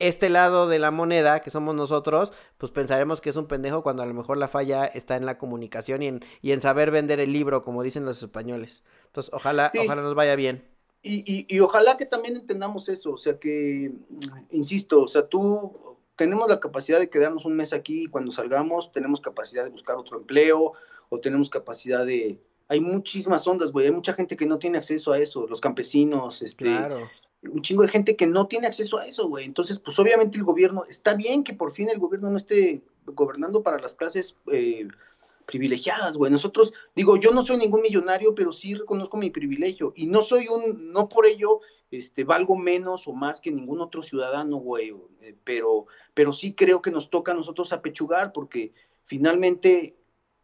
[0.01, 4.02] este lado de la moneda, que somos nosotros, pues pensaremos que es un pendejo cuando
[4.02, 7.20] a lo mejor la falla está en la comunicación y en, y en saber vender
[7.20, 8.82] el libro, como dicen los españoles.
[9.06, 10.64] Entonces, ojalá, ojalá nos vaya bien.
[11.02, 13.90] Y, y, y, ojalá que también entendamos eso, o sea que,
[14.51, 18.93] insisto, o sea, tú tenemos la capacidad de quedarnos un mes aquí y cuando salgamos
[18.93, 20.74] tenemos capacidad de buscar otro empleo
[21.09, 22.39] o tenemos capacidad de...
[22.68, 26.43] Hay muchísimas ondas, güey, hay mucha gente que no tiene acceso a eso, los campesinos,
[26.43, 27.09] este, claro
[27.43, 29.47] un chingo de gente que no tiene acceso a eso, güey.
[29.47, 33.62] Entonces, pues obviamente el gobierno, está bien que por fin el gobierno no esté gobernando
[33.62, 34.87] para las clases eh,
[35.47, 36.31] privilegiadas, güey.
[36.31, 39.93] Nosotros, digo, yo no soy ningún millonario, pero sí reconozco mi privilegio.
[39.97, 41.61] Y no soy un, no por ello,
[41.91, 44.95] este, valgo menos o más que ningún otro ciudadano, güey.
[45.23, 48.73] Eh, pero, pero sí creo que nos toca a nosotros apechugar, porque
[49.05, 49.97] finalmente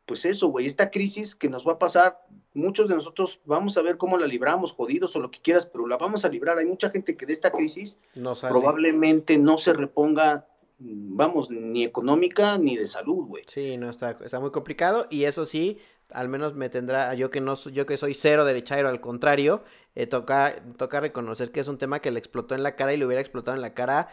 [0.07, 2.21] pues eso, güey, esta crisis que nos va a pasar,
[2.57, 5.87] muchos de nosotros vamos a ver cómo la libramos, jodidos o lo que quieras, pero
[5.87, 6.59] la vamos a librar.
[6.59, 7.99] Hay mucha gente que de esta crisis
[8.41, 10.47] probablemente no se reponga
[10.79, 13.45] vamos, ni económica ni de salud, güey.
[13.47, 15.79] Sí, no, está, está muy complicado y eso sí,
[16.11, 19.65] al menos me tendrá, yo que no yo que soy cero derechairo, al contrario,
[19.95, 22.99] eh, toca, toca reconocer que es un tema que le explotó en la cara y
[22.99, 24.09] le hubiera explotado en la cara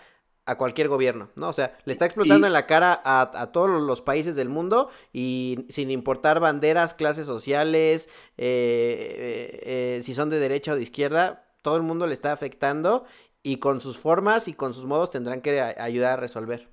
[0.45, 1.49] a cualquier gobierno, ¿no?
[1.49, 5.65] O sea, le está explotando en la cara a, todos los países del mundo y
[5.69, 11.77] sin importar banderas, clases sociales, eh, eh, si son de derecha o de izquierda, todo
[11.77, 13.05] el mundo le está afectando
[13.41, 16.67] y con sus formas y con sus modos tendrán que ayudar a resolver.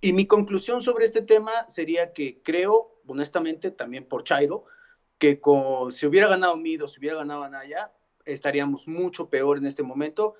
[0.00, 4.64] Y mi conclusión sobre este tema sería que creo, honestamente, también por Chairo,
[5.18, 7.92] que con, si hubiera ganado Mido, si hubiera ganado Anaya,
[8.24, 10.34] estaríamos mucho peor en este momento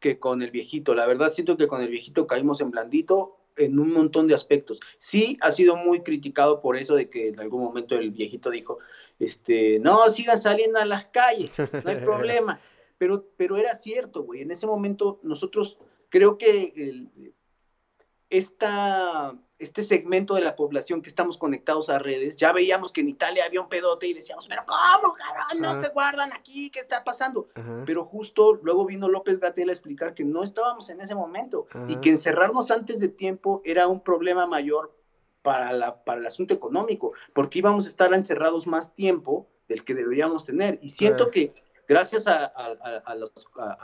[0.00, 0.94] que con el viejito.
[0.94, 4.80] La verdad, siento que con el viejito caímos en blandito en un montón de aspectos.
[4.98, 8.78] Sí, ha sido muy criticado por eso de que en algún momento el viejito dijo,
[9.18, 12.60] este, no, sigan saliendo a las calles, no hay problema.
[12.98, 14.42] Pero, pero era cierto, güey.
[14.42, 15.78] En ese momento nosotros
[16.10, 17.32] creo que el,
[18.28, 23.10] esta, este segmento de la población que estamos conectados a redes, ya veíamos que en
[23.10, 25.60] Italia había un pedote y decíamos, pero ¿cómo, cabrón?
[25.60, 27.48] No se guardan aquí, ¿qué está pasando?
[27.84, 31.96] Pero justo luego vino López Gatel a explicar que no estábamos en ese momento y
[31.96, 34.94] que encerrarnos antes de tiempo era un problema mayor
[35.42, 39.94] para, la, para el asunto económico, porque íbamos a estar encerrados más tiempo del que
[39.94, 40.78] deberíamos tener.
[40.82, 41.54] Y siento que
[41.90, 42.52] gracias a,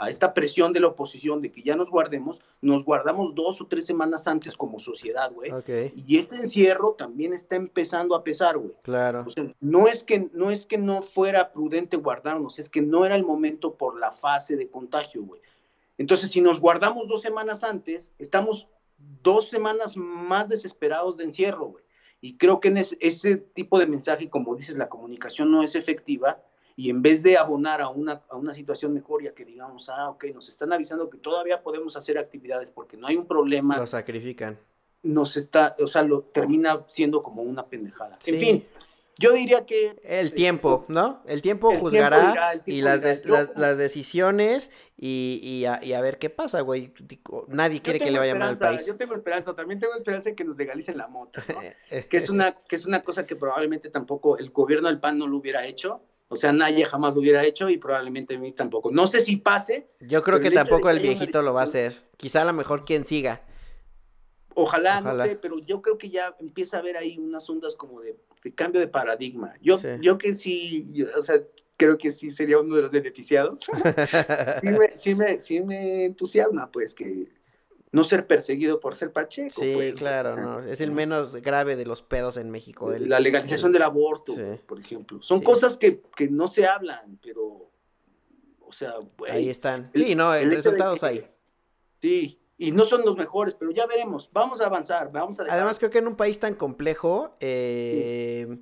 [0.09, 3.85] esta presión de la oposición de que ya nos guardemos, nos guardamos dos o tres
[3.85, 5.51] semanas antes como sociedad, güey.
[5.97, 8.75] Y ese encierro también está empezando a pesar, güey.
[8.83, 9.25] Claro.
[9.27, 13.05] O sea, no es, que, no es que no fuera prudente guardarnos, es que no
[13.05, 15.41] era el momento por la fase de contagio, güey.
[15.99, 18.69] Entonces, si nos guardamos dos semanas antes, estamos
[19.25, 21.85] dos semanas más desesperados de encierro, güey.
[22.21, 26.41] Y creo que en ese tipo de mensaje, como dices, la comunicación no es efectiva
[26.79, 30.11] y en vez de abonar a una, a una situación mejor, ya que digamos, ah,
[30.11, 33.79] ok, nos están avisando que todavía podemos hacer actividades porque no hay un problema.
[33.79, 34.59] Lo sacrifican.
[35.03, 38.19] Nos está, o sea, lo termina siendo como una pendejada.
[38.27, 38.67] En fin,
[39.19, 39.99] yo diría que...
[40.03, 41.23] El tiempo, ¿no?
[41.25, 46.61] El tiempo juzgará y las, las, decisiones y, y, a, y, a, ver qué pasa,
[46.61, 46.93] güey.
[47.49, 48.85] Nadie quiere que le vaya mal al país.
[48.85, 51.61] Yo tengo esperanza, también tengo esperanza en que nos legalicen la moto, ¿no?
[52.11, 55.27] que, es una, que es una cosa que probablemente tampoco el gobierno del PAN no
[55.27, 58.91] lo hubiera hecho o sea, nadie jamás lo hubiera hecho y probablemente a mí tampoco.
[58.91, 59.87] No sé si pase.
[60.01, 62.03] Yo creo que tampoco el viejito lo va a hacer.
[62.17, 63.43] Quizá a lo mejor quien siga.
[64.55, 68.01] Ojalá, no sé, pero yo creo que ya empieza a haber ahí unas ondas como
[68.01, 68.17] de,
[68.55, 69.55] cambio de paradigma.
[69.61, 71.43] Yo, yo que sí, o sea,
[71.77, 73.61] creo que sí sería uno de los beneficiados.
[74.63, 77.29] sí, me, sí, me, sí me entusiasma, pues, que
[77.97, 79.63] no ser perseguido por ser Pacheco.
[79.63, 82.93] Sí, pues, claro, no, es el menos grave de los pedos en México.
[82.93, 84.35] la legalización del aborto,
[84.67, 85.23] por ejemplo.
[85.23, 87.71] Son cosas que, que, no se hablan, pero,
[88.61, 89.33] o sea, güey.
[89.33, 89.91] Ahí están.
[89.95, 91.27] sí, no, el, resultados ahí.
[92.03, 94.29] Sí, y no son los mejores, pero ya veremos.
[94.31, 98.59] Vamos a avanzar, vamos a Además, creo que en un país tan complejo eh,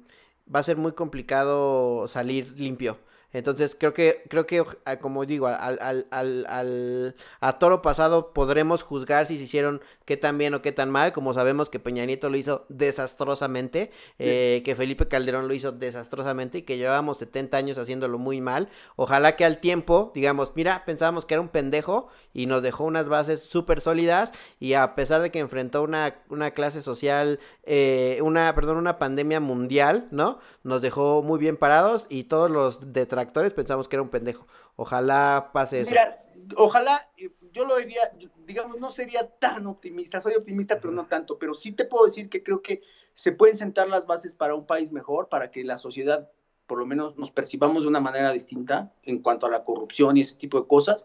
[0.52, 2.98] va a ser muy complicado salir limpio.
[3.34, 8.32] Entonces creo que, creo que ah, como digo, al, al, al, al, a toro pasado
[8.32, 11.80] podremos juzgar si se hicieron qué tan bien o qué tan mal, como sabemos que
[11.80, 13.90] Peña Nieto lo hizo desastrosamente,
[14.20, 18.68] eh, que Felipe Calderón lo hizo desastrosamente y que llevábamos 70 años haciéndolo muy mal.
[18.94, 23.08] Ojalá que al tiempo, digamos, mira, pensábamos que era un pendejo y nos dejó unas
[23.08, 24.30] bases súper sólidas
[24.60, 29.40] y a pesar de que enfrentó una, una clase social, eh, una, perdón, una pandemia
[29.40, 30.38] mundial, ¿no?
[30.62, 34.46] Nos dejó muy bien parados y todos los detractores actores pensamos que era un pendejo.
[34.76, 35.90] Ojalá pase eso.
[35.90, 36.18] Mira,
[36.56, 37.10] ojalá,
[37.52, 38.12] yo lo diría,
[38.46, 42.28] digamos, no sería tan optimista, soy optimista, pero no tanto, pero sí te puedo decir
[42.28, 42.82] que creo que
[43.14, 46.30] se pueden sentar las bases para un país mejor, para que la sociedad
[46.66, 50.22] por lo menos nos percibamos de una manera distinta en cuanto a la corrupción y
[50.22, 51.04] ese tipo de cosas.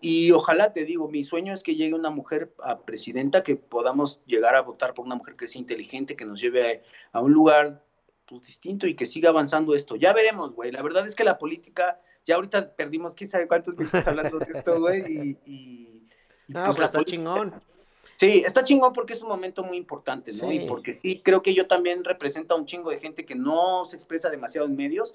[0.00, 4.20] Y ojalá, te digo, mi sueño es que llegue una mujer a presidenta, que podamos
[4.26, 6.82] llegar a votar por una mujer que sea inteligente, que nos lleve
[7.12, 7.85] a un lugar
[8.26, 9.96] pues, distinto y que siga avanzando esto.
[9.96, 10.72] Ya veremos, güey.
[10.72, 14.46] La verdad es que la política, ya ahorita perdimos quién sabe cuántos minutos hablando de
[14.52, 16.08] esto, güey, y, y,
[16.48, 17.52] no, pues, está chingón.
[18.16, 20.50] Sí, está chingón porque es un momento muy importante, ¿no?
[20.50, 23.84] Y porque sí, creo que yo también represento a un chingo de gente que no
[23.84, 25.14] se expresa demasiado en medios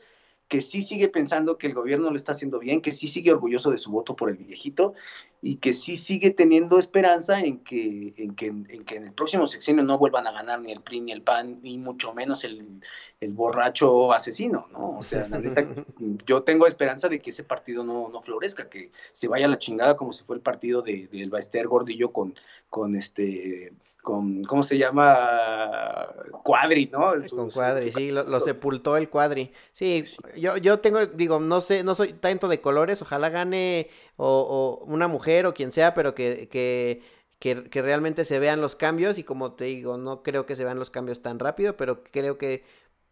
[0.52, 3.72] que sí sigue pensando que el gobierno lo está haciendo bien, que sí sigue orgulloso
[3.72, 4.94] de su voto por el viejito
[5.41, 9.48] y que sí sigue teniendo esperanza en que en, que, en, que en el próximo
[9.48, 12.82] sexenio no vuelvan a ganar ni el PRI ni el PAN, ni mucho menos el,
[13.22, 14.98] el borracho asesino, ¿no?
[14.98, 15.64] O sea, la neta,
[16.26, 19.57] yo tengo esperanza de que ese partido no, no florezca, que se vaya a la
[19.57, 22.36] chingada como si fue el partido de, de Baester Gordillo con,
[22.69, 23.72] con este
[24.02, 26.07] con, ¿cómo se llama?
[26.44, 27.14] Cuadri, ¿no?
[27.30, 29.52] con Cuadri, sí, lo, sepultó el Cuadri.
[29.73, 30.06] Sí,
[30.38, 35.07] Yo, yo tengo, digo, no sé, no soy tanto de colores, ojalá gane o, una
[35.07, 37.02] mujer o quien sea, pero que, que,
[37.40, 40.64] que, que realmente se vean los cambios y como te digo, no creo que se
[40.64, 42.64] vean los cambios tan rápido, pero creo que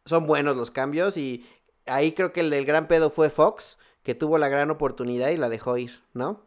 [0.06, 1.46] son buenos los cambios y
[1.86, 5.38] ahí creo que el del gran pedo fue Fox, que tuvo la gran oportunidad y
[5.38, 6.46] la dejó ir, ¿no?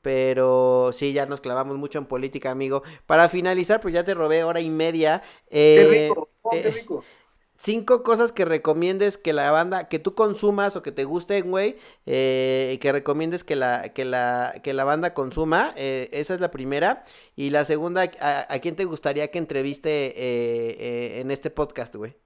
[0.00, 2.82] Pero sí, ya nos clavamos mucho en política, amigo.
[3.06, 5.22] Para finalizar, pues ya te robé hora y media.
[5.50, 7.04] qué eh, rico, oh, qué eh, rico.
[7.64, 11.76] Cinco cosas que recomiendes que la banda, que tú consumas o que te gusten, güey,
[12.06, 15.72] eh, que recomiendes que la, que la, que la banda consuma.
[15.76, 17.04] Eh, esa es la primera.
[17.36, 22.16] Y la segunda, ¿a, quién te gustaría que entreviste eh, en este podcast, güey?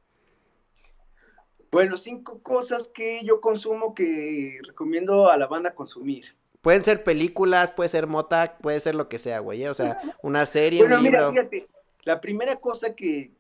[1.76, 6.34] Bueno, cinco cosas que yo consumo que recomiendo a la banda consumir.
[6.62, 9.66] Pueden ser películas, puede ser mota, puede ser lo que sea, güey.
[9.66, 11.02] O sea, una serie, un libro.
[11.02, 11.68] Mira, fíjate,
[12.04, 13.34] la primera cosa que,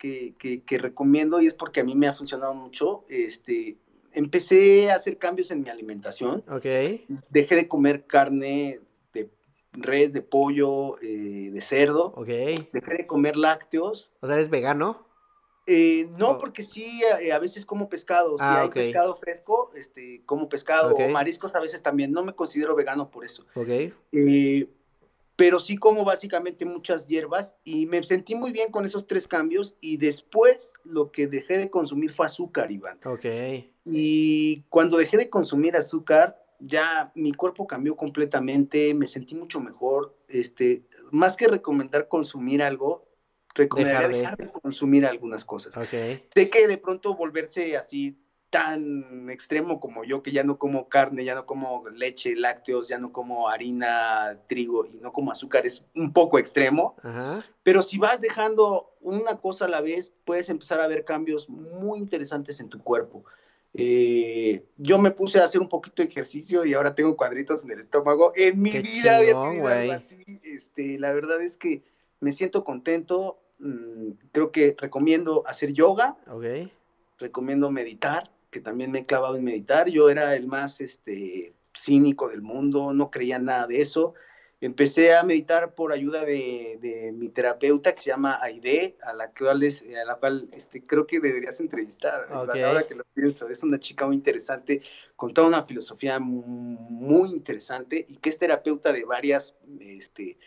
[0.68, 3.78] recomiendo, y es porque a mí me ha funcionado mucho, este,
[4.12, 6.44] empecé a hacer cambios en mi alimentación.
[6.50, 6.66] Ok.
[7.30, 8.80] Dejé de comer carne
[9.14, 9.30] de
[9.72, 12.12] res, de pollo, eh, de cerdo.
[12.16, 12.28] Ok.
[12.28, 14.12] Dejé de comer lácteos.
[14.20, 15.05] O sea, ¿eres vegano?
[15.66, 18.38] Eh, no, porque sí, eh, a, veces como pescado.
[18.38, 22.12] si ah, hay pescado fresco, este, como pescado o mariscos a veces también.
[22.12, 23.44] No me considero vegano por eso.
[23.54, 23.68] Ok.
[24.12, 24.68] Eh,
[25.36, 29.76] pero sí como básicamente muchas hierbas y me sentí muy bien con esos tres cambios
[29.80, 32.98] y después lo que dejé de consumir fue azúcar, Iván.
[33.04, 33.26] Ok.
[33.84, 40.16] Y cuando dejé de consumir azúcar, ya mi cuerpo cambió completamente, me sentí mucho mejor,
[40.28, 43.05] este, más que recomendar consumir algo,
[43.56, 45.76] recomendaría dejar de, consumir algunas cosas.
[45.76, 46.24] Okay.
[46.32, 48.16] Sé que de pronto volverse así
[48.50, 52.98] tan extremo como yo, que ya no como carne, ya no como leche, lácteos, ya
[52.98, 56.96] no como harina, trigo y no como azúcar, es un poco extremo.
[57.62, 61.98] Pero si vas dejando una cosa a la vez, puedes empezar a ver cambios muy
[61.98, 63.24] interesantes en tu cuerpo.
[63.78, 67.72] Eh, yo me puse a hacer un poquito de ejercicio y ahora tengo cuadritos en
[67.72, 68.32] el estómago.
[68.34, 70.24] En mi vida había así.
[70.44, 71.82] Este, la verdad es que
[72.20, 73.38] me siento contento.
[73.58, 76.16] Mm, creo que recomiendo hacer yoga.
[77.18, 79.88] Recomiendo meditar que también me he clavado en meditar.
[79.88, 84.14] Yo era el más este, cínico del mundo, no creía nada de eso.
[84.62, 89.62] Empecé a meditar por ayuda de, mi terapeuta que se llama Aide, a la cual,
[89.62, 92.32] es, a la cual este, creo que deberías entrevistar.
[92.32, 94.80] Ahora que lo pienso, es una chica muy interesante,
[95.14, 100.38] con toda una filosofía muy interesante y que es terapeuta de varias, este,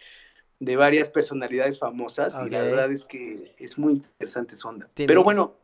[0.60, 4.90] de varias personalidades famosas y la verdad es que es muy interesante su onda.
[4.94, 5.56] Pero bueno,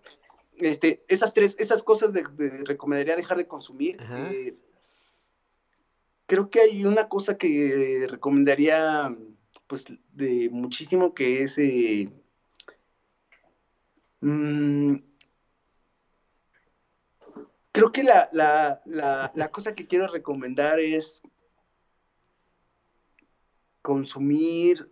[0.58, 2.24] este, esas tres, esas cosas de,
[2.64, 3.98] recomendaría dejar de consumir.
[4.32, 4.56] Eh,
[6.26, 9.14] creo que hay una cosa que recomendaría,
[9.68, 12.10] pues, de muchísimo que es eh,
[14.22, 14.96] mm,
[17.74, 21.22] creo que la, la, la, la, cosa que quiero recomendar es
[23.86, 24.92] consumir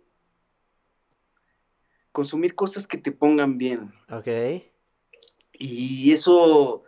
[2.12, 3.92] consumir cosas que te pongan bien.
[4.08, 4.28] Ok.
[5.52, 6.84] Y eso,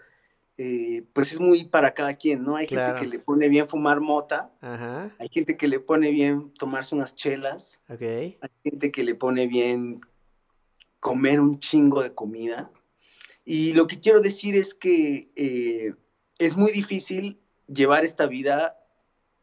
[0.56, 2.54] eh, pues es muy para cada quien, ¿no?
[2.54, 4.52] Hay gente que le pone bien fumar mota,
[5.18, 10.00] hay gente que le pone bien tomarse unas chelas, hay gente que le pone bien
[11.00, 12.70] comer un chingo de comida.
[13.44, 15.94] Y lo que quiero decir es que eh,
[16.38, 18.78] es muy difícil llevar esta vida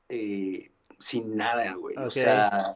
[0.07, 0.72] eh,
[1.03, 1.95] sin nada, güey.
[1.97, 2.75] O sea,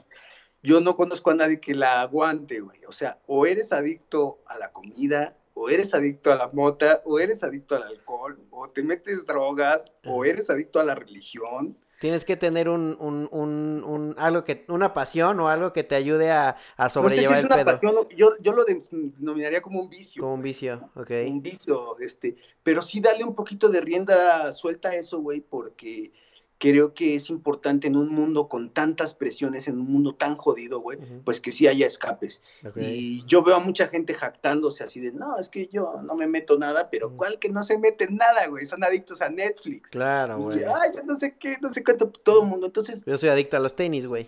[0.61, 2.83] yo no conozco a nadie que la aguante, güey.
[2.85, 7.19] O sea, o eres adicto a la comida, o eres adicto a la mota, o
[7.19, 11.77] eres adicto al alcohol, o te metes drogas, o eres adicto a la religión.
[11.99, 15.95] Tienes que tener un, un, un, un algo que, una pasión o algo que te
[15.95, 19.81] ayude a, a sobrellevar no sé si es una Pasión, yo, yo lo denominaría como
[19.81, 20.21] un vicio.
[20.21, 21.09] Como un vicio, ok.
[21.25, 26.11] Un vicio, este, pero sí dale un poquito de rienda suelta a eso, güey, porque
[26.57, 30.79] creo que es importante en un mundo con tantas presiones, en un mundo tan jodido,
[30.79, 32.43] güey, pues que sí haya escapes.
[32.75, 36.27] Y yo veo a mucha gente jactándose así de, no, es que yo no me
[36.27, 38.65] meto nada, pero ¿cuál que no se mete nada, güey?
[38.65, 39.91] Son adictos a Netflix.
[39.91, 40.63] Claro, güey.
[40.63, 42.65] Ay, yo no sé qué, no sé cuánto, todo el mundo.
[42.67, 43.03] Entonces.
[43.05, 44.27] Yo soy adicto a los tenis, güey.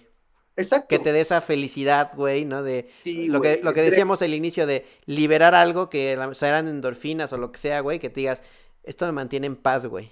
[0.56, 0.88] Exacto.
[0.90, 2.64] Que te dé esa felicidad, güey, ¿no?
[2.64, 7.38] De lo, que, lo que decíamos al inicio de liberar algo que eran endorfinas o
[7.38, 8.44] lo que sea, güey, que te digas,
[8.84, 10.12] esto me mantiene en paz, güey.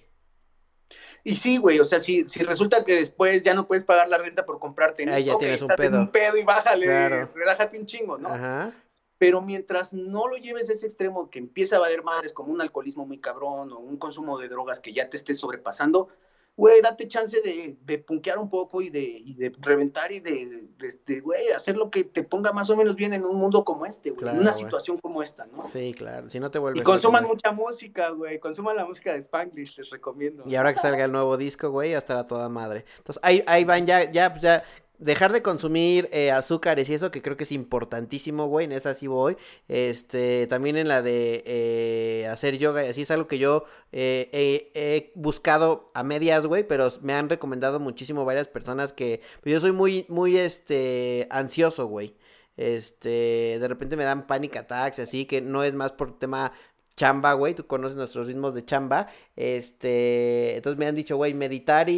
[1.23, 4.17] Y sí, güey, o sea, si, si resulta que después ya no puedes pagar la
[4.17, 5.95] renta por comprarte tenis, ya tienes un estás pedo.
[5.95, 8.29] en un pedo y bájale, relájate un chingo, ¿no?
[8.29, 8.73] Ajá.
[9.17, 12.61] Pero mientras no lo lleves a ese extremo que empieza a valer madres como un
[12.61, 16.09] alcoholismo muy cabrón o un consumo de drogas que ya te esté sobrepasando,
[16.57, 20.67] güey, date chance de, de punkear un poco y de, y de reventar y de,
[21.05, 23.85] de, güey, hacer lo que te ponga más o menos bien en un mundo como
[23.85, 25.69] este, güey, en una situación como esta, ¿no?
[25.69, 26.81] Sí, claro, si no te vuelves...
[26.81, 30.43] Y consuman mucha música, güey, consuman la música de Spanglish, les recomiendo.
[30.47, 32.85] Y ahora que salga el nuevo disco, güey, ya estará toda madre.
[32.97, 34.63] Entonces, ahí, ahí van, ya, ya, pues ya
[34.99, 38.93] dejar de consumir eh, azúcares y eso que creo que es importantísimo, güey, en esa
[38.93, 39.37] sí voy.
[39.67, 44.71] Este, también en la de eh, hacer yoga y así es algo que yo eh,
[44.73, 49.59] he buscado a medias, güey, pero me han recomendado muchísimo varias personas que pues yo
[49.59, 52.15] soy muy, muy, este, ansioso, güey.
[52.57, 56.53] Este, de repente me dan panic attacks, así que no es más por tema
[56.97, 61.89] chamba, güey, tú conoces nuestros ritmos de chamba, este, entonces me han dicho, güey, meditar
[61.89, 61.93] y,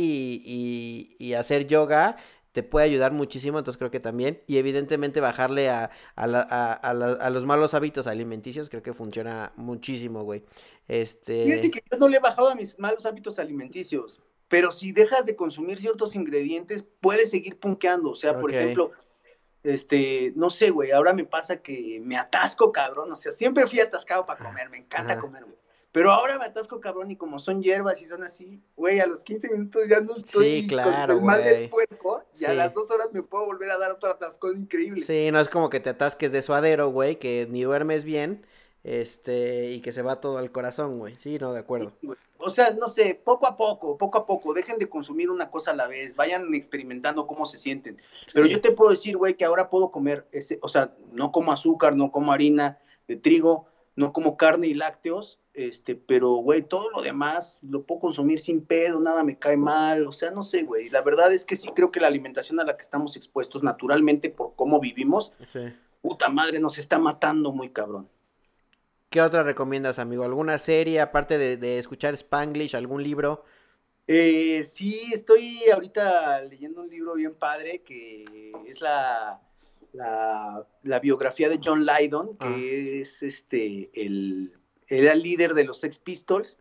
[0.45, 2.17] y, y hacer yoga
[2.51, 4.41] te puede ayudar muchísimo, entonces creo que también.
[4.47, 10.43] Y evidentemente bajarle a, a, a, los malos hábitos alimenticios, creo que funciona muchísimo, güey.
[10.87, 11.45] Este...
[11.45, 15.25] Fíjate que yo no le he bajado a mis malos hábitos alimenticios, pero si dejas
[15.25, 18.11] de consumir ciertos ingredientes, puedes seguir punkeando.
[18.11, 18.91] O sea, por ejemplo,
[19.63, 23.11] este, no sé, güey, ahora me pasa que me atasco, cabrón.
[23.11, 25.57] O sea, siempre fui atascado para comer, me encanta comer, güey.
[25.91, 29.23] Pero ahora me atasco cabrón y como son hierbas y son así, güey, a los
[29.23, 32.91] 15 minutos ya no estoy claro, con el mal del puerco y a las dos
[32.91, 35.01] horas me puedo volver a dar otro atascón increíble.
[35.01, 38.45] Sí, no es como que te atasques de suadero, güey, que ni duermes bien,
[38.83, 41.15] este, y que se va todo al corazón, güey.
[41.15, 41.93] Sí, no, de acuerdo.
[42.37, 45.71] o sea, no sé, poco a poco, poco a poco, dejen de consumir una cosa
[45.71, 47.99] a la vez, vayan experimentando cómo se sienten.
[48.31, 51.51] Pero yo te puedo decir, güey, que ahora puedo comer, ese, o sea, no como
[51.51, 53.68] azúcar, no como harina de trigo,
[53.99, 58.65] no como carne y lácteos, este, pero, güey, todo lo demás lo puedo consumir sin
[58.65, 60.89] pedo, nada me cae mal, o sea, no sé, güey.
[60.89, 64.29] La verdad es que sí creo que la alimentación a la que estamos expuestos naturalmente
[64.29, 65.33] por cómo vivimos,
[66.01, 68.07] puta madre, nos está matando muy cabrón.
[69.09, 70.23] ¿Qué otra recomiendas, amigo?
[70.23, 73.43] ¿Alguna serie, aparte de, escuchar Spanglish, algún libro?
[74.07, 78.23] Eh, sí, estoy ahorita leyendo un libro bien padre que
[78.65, 79.41] es la,
[79.93, 83.01] la, biografía de John Lydon, que ah.
[83.01, 84.53] es este el
[84.87, 86.57] era el líder de los Sex Pistols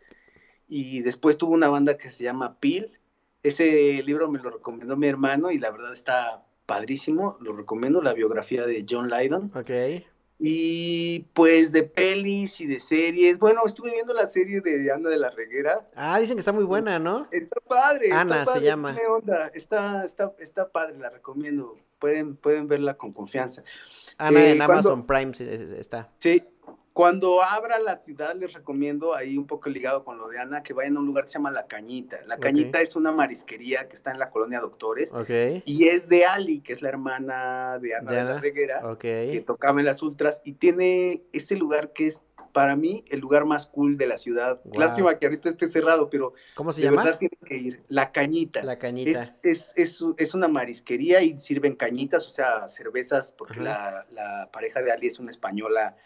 [0.68, 2.98] y después tuvo una banda que se llama Peel.
[3.42, 8.12] Ese libro me lo recomendó mi hermano y la verdad está padrísimo, lo recomiendo, la
[8.12, 9.50] biografía de John Lydon.
[9.54, 9.70] Ok.
[10.40, 13.38] Y pues de pelis y de series.
[13.38, 15.88] Bueno, estuve viendo la serie de Ana de la Reguera.
[15.96, 17.26] Ah, dicen que está muy buena, ¿no?
[17.32, 18.12] Está padre.
[18.12, 18.96] Ana se llama.
[19.52, 21.74] Está, está, está padre, la recomiendo.
[21.98, 23.64] Pueden, pueden verla con confianza.
[24.16, 25.32] Ana en eh, Amazon Prime
[25.76, 26.08] está.
[26.18, 26.44] Sí,
[26.98, 30.72] cuando abra la ciudad, les recomiendo, ahí un poco ligado con lo de Ana, que
[30.72, 32.18] vayan a un lugar que se llama La Cañita.
[32.26, 35.12] La Cañita es una marisquería que está en la colonia Doctores.
[35.64, 39.78] Y es de Ali, que es la hermana de Ana de, la Reguera, que tocaba
[39.78, 40.42] en las ultras.
[40.44, 44.60] Y tiene ese lugar que es, para mí, el lugar más cool de la ciudad.
[44.72, 47.04] Lástima que ahorita esté cerrado, pero ¿Cómo se de llama?
[47.04, 47.82] verdad tienen que ir.
[47.86, 48.64] La Cañita.
[48.64, 49.22] La Cañita.
[49.44, 54.82] Es, es, es, una marisquería y sirven cañitas, o sea, cervezas, porque la, la pareja
[54.82, 55.96] de Ali es una española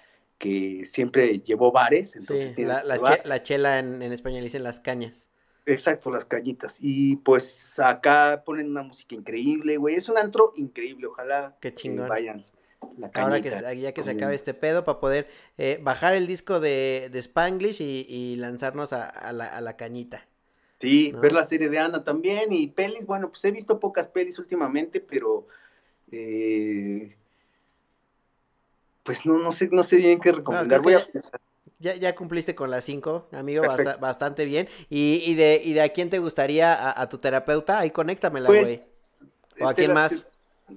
[0.43, 2.17] que siempre llevó bares.
[2.17, 5.29] Entonces la, chela en, en español dicen las cañas.
[5.67, 6.79] Exacto, las cañitas.
[6.81, 9.95] Y pues acá ponen una música increíble, güey.
[9.95, 11.73] Es un antro increíble, ojalá que
[12.09, 12.45] vayan.
[13.15, 13.51] Ahora que
[13.81, 15.29] ya que se acabe este pedo para poder
[15.59, 20.27] eh, bajar el disco de, de Spanglish y, lanzarnos a, la, cañita.
[20.81, 24.41] Sí, ver la serie de Ana también y pelis, bueno, pues he visto pocas pelis
[24.41, 25.47] últimamente, pero
[26.11, 27.15] eh,
[29.03, 30.81] pues no, no sé, no sé bien qué recomendar.
[30.81, 31.07] Voy a
[31.83, 33.65] ya, ya, cumpliste con las cinco, amigo,
[33.99, 34.69] bastante bien.
[34.89, 37.81] ¿Y, y, de, ¿Y de a quién te gustaría, a, tu terapeuta?
[37.81, 38.81] Ahí conéctamela, pues, güey.
[39.61, 40.25] ¿O a quién más?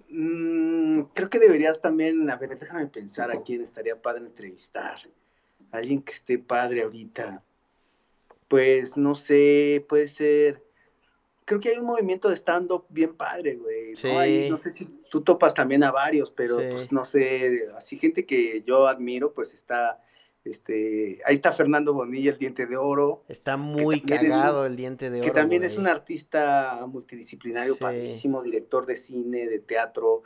[0.09, 4.97] Mm, creo que deberías también, a ver, déjame pensar a quién estaría padre entrevistar.
[5.71, 7.43] Alguien que esté padre ahorita.
[8.47, 10.64] Pues no sé, puede ser
[11.45, 13.95] creo que hay un movimiento de stand-up bien padre, güey.
[13.95, 14.49] Sí.
[14.49, 14.57] ¿no?
[14.57, 18.87] sé si tú topas también a varios, pero pues no sé, así gente que yo
[18.87, 20.03] admiro, pues está,
[20.43, 23.23] este, ahí está Fernando Bonilla, el diente de oro.
[23.29, 25.27] Está muy cagado el diente de oro.
[25.27, 30.23] Que también es un artista multidisciplinario, padrísimo, director de cine, de teatro,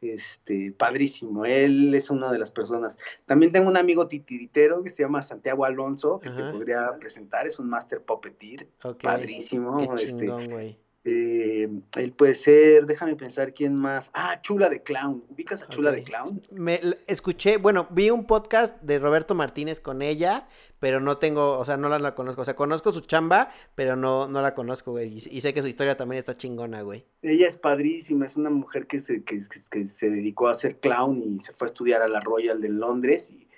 [0.00, 1.44] este, padrísimo.
[1.44, 2.98] Él es una de las personas.
[3.26, 7.58] También tengo un amigo titiritero que se llama Santiago Alonso, que te podría presentar, es
[7.58, 8.68] un master puppeteer,
[9.02, 9.94] padrísimo.
[9.96, 11.66] Qué este, eh,
[11.96, 14.10] él puede ser, déjame pensar quién más.
[14.12, 15.24] Ah, Chula de Clown.
[15.30, 16.42] ¿Ubicas a Chula de Clown?
[16.50, 20.46] Me escuché, bueno, vi un podcast de Roberto Martínez con ella,
[20.78, 22.42] pero no tengo, o sea, no la, conozco.
[22.42, 25.14] O sea, conozco su chamba, pero no, no la conozco, güey.
[25.14, 27.06] Y, sé que su historia también está chingona, güey.
[27.22, 29.40] Ella es padrísima, es una mujer que se, que,
[29.70, 32.68] que, se dedicó a ser clown y se fue a estudiar a la Royal de
[32.68, 33.30] Londres.
[33.30, 33.48] Y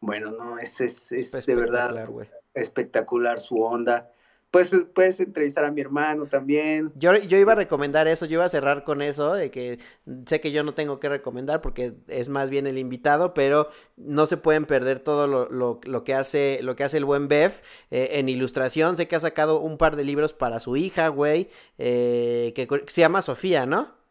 [0.00, 2.08] bueno, no, es, es, es de verdad
[2.54, 4.12] espectacular su onda.
[4.52, 6.92] Puedes, puedes entrevistar a mi hermano también.
[6.96, 9.78] Yo, yo iba a recomendar eso, yo iba a cerrar con eso, de que
[10.26, 14.26] sé que yo no tengo que recomendar porque es más bien el invitado, pero no
[14.26, 17.62] se pueden perder todo lo, lo, lo que, hace, lo que hace el buen Bev
[17.90, 18.98] eh, en ilustración.
[18.98, 21.48] Sé que ha sacado un par de libros para su hija, güey,
[21.78, 24.02] eh, que se llama Sofía, ¿no?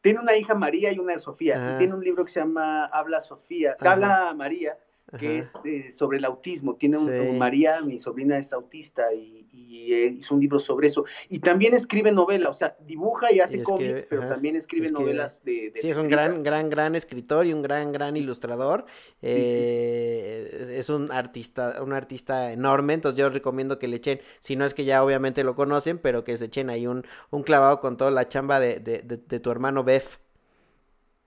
[0.00, 1.74] Tiene una hija María y una Sofía.
[1.74, 4.78] Y tiene un libro que se llama Habla Sofía, Habla María,
[5.18, 6.76] que es eh, sobre el autismo.
[6.76, 9.44] Tiene un, María, mi sobrina es autista y,
[9.92, 11.04] eh, hizo un libro sobre eso.
[11.28, 15.72] Y también escribe novela, o sea, dibuja y hace cómics, pero también escribe, novelas de,
[15.76, 18.86] Sí, es un gran, gran, gran escritor y un gran, gran ilustrador.
[19.22, 24.64] Eh, es un artista, un artista enorme, entonces yo recomiendo que le echen, si no
[24.64, 27.96] es que ya obviamente lo conocen, pero que se echen ahí un, un clavado con
[27.96, 30.18] toda la chamba de, de tu hermano Bef.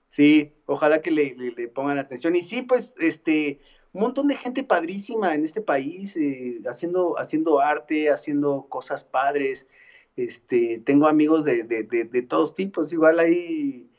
[0.09, 2.35] Sí, ojalá que le, le, pongan atención.
[2.35, 3.59] Y sí, pues, este,
[3.93, 9.67] un montón de gente padrísima en este país, eh, haciendo, haciendo arte, haciendo cosas padres.
[10.15, 13.89] Este, tengo amigos de, de, de, todos tipos, igual ahí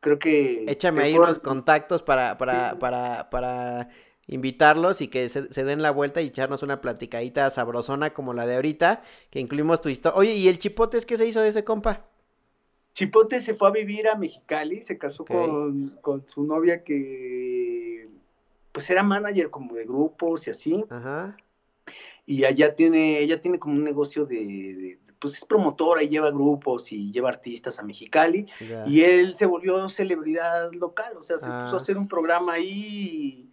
[0.00, 0.64] creo que...
[0.68, 3.88] Échame ahí unos contactos para, para, para, para
[4.26, 8.56] invitarlos y que se, den la vuelta y echarnos una platicadita sabrosona como la de
[8.56, 10.18] ahorita, que incluimos tu historia.
[10.18, 12.04] Oye, ¿y el chipote es qué se hizo de ese compa?
[12.96, 18.08] Chipote se fue a vivir a Mexicali, se casó con, con, su novia que
[18.72, 20.82] pues era manager como de grupos y así.
[20.88, 21.36] Ajá.
[22.24, 26.90] Y allá tiene, ella tiene como un negocio de, pues es promotora y lleva grupos
[26.90, 28.46] y lleva artistas a Mexicali.
[28.86, 31.76] Y él se volvió celebridad local, o sea, se puso a ah.
[31.76, 33.50] hacer un programa ahí.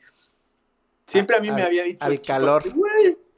[1.06, 1.98] Siempre a, mí me había dicho.
[1.99, 2.64] Al calor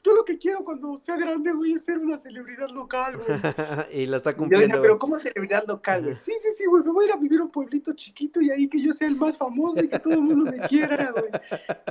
[0.05, 3.27] yo lo que quiero cuando sea grande, güey, es ser una celebridad local, güey.
[3.91, 4.67] y la está cumpliendo.
[4.67, 6.15] Yo decía, pero ¿cómo celebridad local, güey?
[6.15, 8.51] Sí, sí, sí, güey, me voy a ir a vivir a un pueblito chiquito y
[8.51, 11.31] ahí que yo sea el más famoso y que todo el mundo me quiera, güey.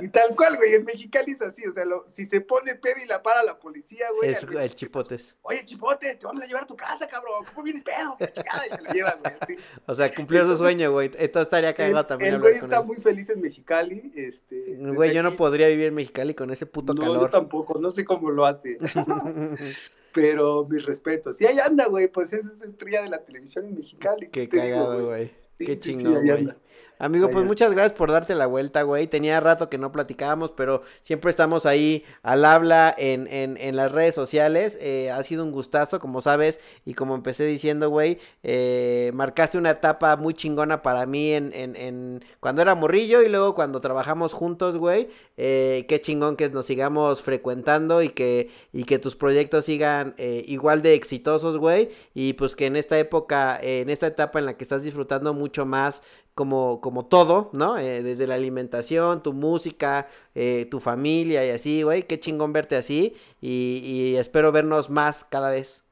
[0.01, 3.07] Y tal cual, güey, en Mexicali es así, o sea, si se pone pedo y
[3.07, 4.29] la para la policía, güey.
[4.29, 5.35] Es el chipotes.
[5.41, 7.43] Oye, chipote, te vamos a llevar a tu casa, cabrón.
[7.53, 8.15] ¿Cómo vienes pedo?
[8.19, 9.55] Y se la llevan, güey, así.
[9.85, 11.11] O sea, cumplió su sueño, güey.
[11.17, 12.35] Esto estaría cagado también.
[12.35, 14.77] El güey está muy feliz en Mexicali, este.
[14.79, 17.17] Güey, yo no podría vivir en Mexicali con ese puto calor.
[17.17, 18.77] No, yo tampoco, no sé cómo lo hace.
[20.13, 21.41] Pero mis respetos.
[21.41, 24.29] Y ahí anda, güey, pues es estrella de la televisión en Mexicali.
[24.29, 25.31] Qué cagado, güey.
[25.59, 26.49] Qué chingón, güey.
[26.97, 29.07] Amigo, pues muchas gracias por darte la vuelta, güey.
[29.07, 33.91] Tenía rato que no platicábamos, pero siempre estamos ahí al habla en, en, en las
[33.91, 34.77] redes sociales.
[34.79, 39.71] Eh, ha sido un gustazo, como sabes, y como empecé diciendo, güey, eh, marcaste una
[39.71, 44.31] etapa muy chingona para mí en, en, en, cuando era morrillo y luego cuando trabajamos
[44.31, 45.09] juntos, güey.
[45.35, 50.81] Eh, qué chingón que nos sigamos frecuentando y que, y que tus proyectos sigan igual
[50.81, 51.89] de exitosos, güey.
[52.13, 55.65] Y pues que en esta época, en esta etapa en la que estás disfrutando mucho
[55.65, 56.03] más
[56.35, 57.77] como, como todo, ¿no?
[57.77, 62.03] Eh, desde la alimentación, tu música, eh, tu familia y así, güey.
[62.03, 65.83] Qué chingón verte así y, espero vernos más cada vez.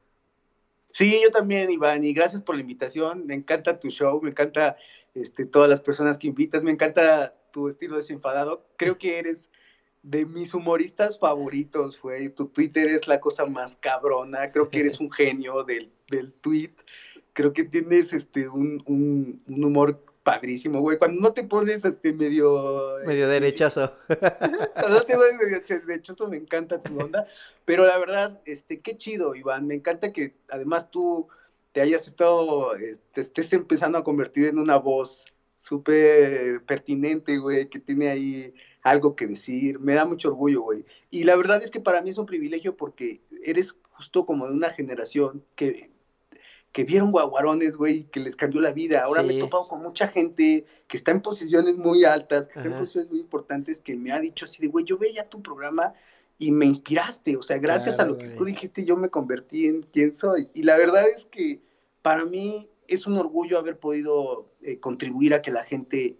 [0.90, 3.26] Sí, yo también, Iván, y gracias por la invitación.
[3.26, 4.76] Me encanta tu show, me encanta
[5.14, 8.66] este, todas las personas que invitas, me encanta tu estilo desenfadado.
[8.76, 9.50] Creo que eres
[10.02, 12.28] de mis humoristas favoritos, güey.
[12.28, 14.52] Tu Twitter es la cosa más cabrona.
[14.52, 16.74] Creo que eres un genio del, del tweet.
[17.32, 20.98] Creo que tienes este, un, un, un humor padrísimo, güey.
[20.98, 22.96] Cuando no te pones este medio.
[23.06, 23.92] Medio este, derechazo.
[24.74, 27.28] Cuando no te pones medio derechazo, me encanta tu onda.
[27.64, 29.68] Pero la verdad, este, qué chido, Iván.
[29.68, 31.28] Me encanta que además tú
[31.72, 35.26] te hayas estado, te este, estés empezando a convertir en una voz
[35.56, 39.78] súper pertinente, güey, que tiene ahí algo que decir.
[39.78, 40.84] Me da mucho orgullo, güey.
[41.10, 44.54] Y la verdad es que para mí es un privilegio porque eres justo como de
[44.54, 45.93] una generación que
[46.74, 49.04] que vieron guaguarones, güey, que les cambió la vida.
[49.04, 52.68] Ahora me he topado con mucha gente que está en posiciones muy altas, que está
[52.68, 55.94] en posiciones muy importantes, que me ha dicho así de, güey, yo veía tu programa
[56.36, 57.36] y me inspiraste.
[57.36, 60.48] O sea, gracias a lo que tú dijiste, yo me convertí en quien soy.
[60.52, 61.60] Y la verdad es que
[62.02, 66.16] para mí es un orgullo haber podido eh, contribuir a que la gente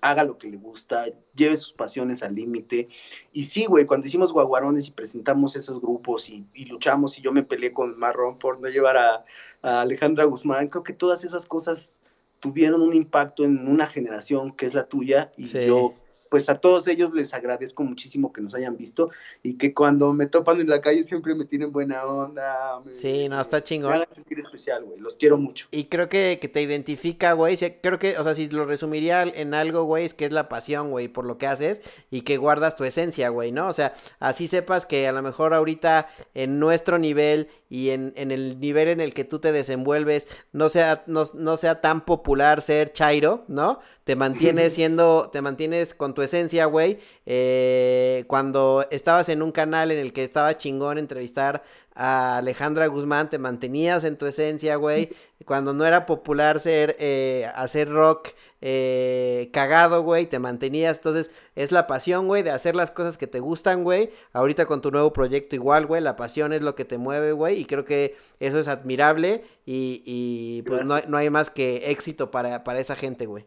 [0.00, 2.88] haga lo que le gusta, lleve sus pasiones al límite.
[3.32, 7.44] Y sí, güey, cuando hicimos Guaguarones y presentamos esos grupos y, luchamos y yo me
[7.44, 9.24] peleé con Marrón por no llevar a,
[9.62, 11.96] Alejandra Guzmán, creo que todas esas cosas
[12.40, 15.94] tuvieron un impacto en una generación que es la tuya y yo
[16.30, 19.10] pues a todos ellos les agradezco muchísimo que nos hayan visto
[19.42, 22.80] y que cuando me topan en la calle siempre me tienen buena onda.
[22.90, 23.98] sí, no, está chingón.
[23.98, 25.68] Me sentir especial, güey, los quiero mucho.
[25.70, 29.54] Y creo que, que te identifica, güey, creo que, o sea, si lo resumiría en
[29.54, 32.76] algo, güey, es que es la pasión, güey, por lo que haces y que guardas
[32.76, 33.68] tu esencia, güey, ¿no?
[33.68, 38.30] O sea, así sepas que a lo mejor ahorita en nuestro nivel y en, en
[38.30, 42.60] el nivel en el que tú te desenvuelves no sea, no, no sea tan popular
[42.60, 43.80] ser chairo, ¿no?
[44.06, 47.00] Te mantienes siendo, te mantienes con tu esencia, güey.
[47.26, 53.30] Eh, cuando estabas en un canal en el que estaba chingón entrevistar a Alejandra Guzmán,
[53.30, 55.10] te mantenías en tu esencia, güey.
[55.44, 58.28] Cuando no era popular ser, eh, hacer rock
[58.60, 60.98] eh, cagado, güey, te mantenías.
[60.98, 64.10] Entonces, es la pasión, güey, de hacer las cosas que te gustan, güey.
[64.32, 67.58] Ahorita con tu nuevo proyecto igual, güey, la pasión es lo que te mueve, güey.
[67.58, 72.30] Y creo que eso es admirable y, y pues no, no, hay más que éxito
[72.30, 73.46] para, para esa gente, güey.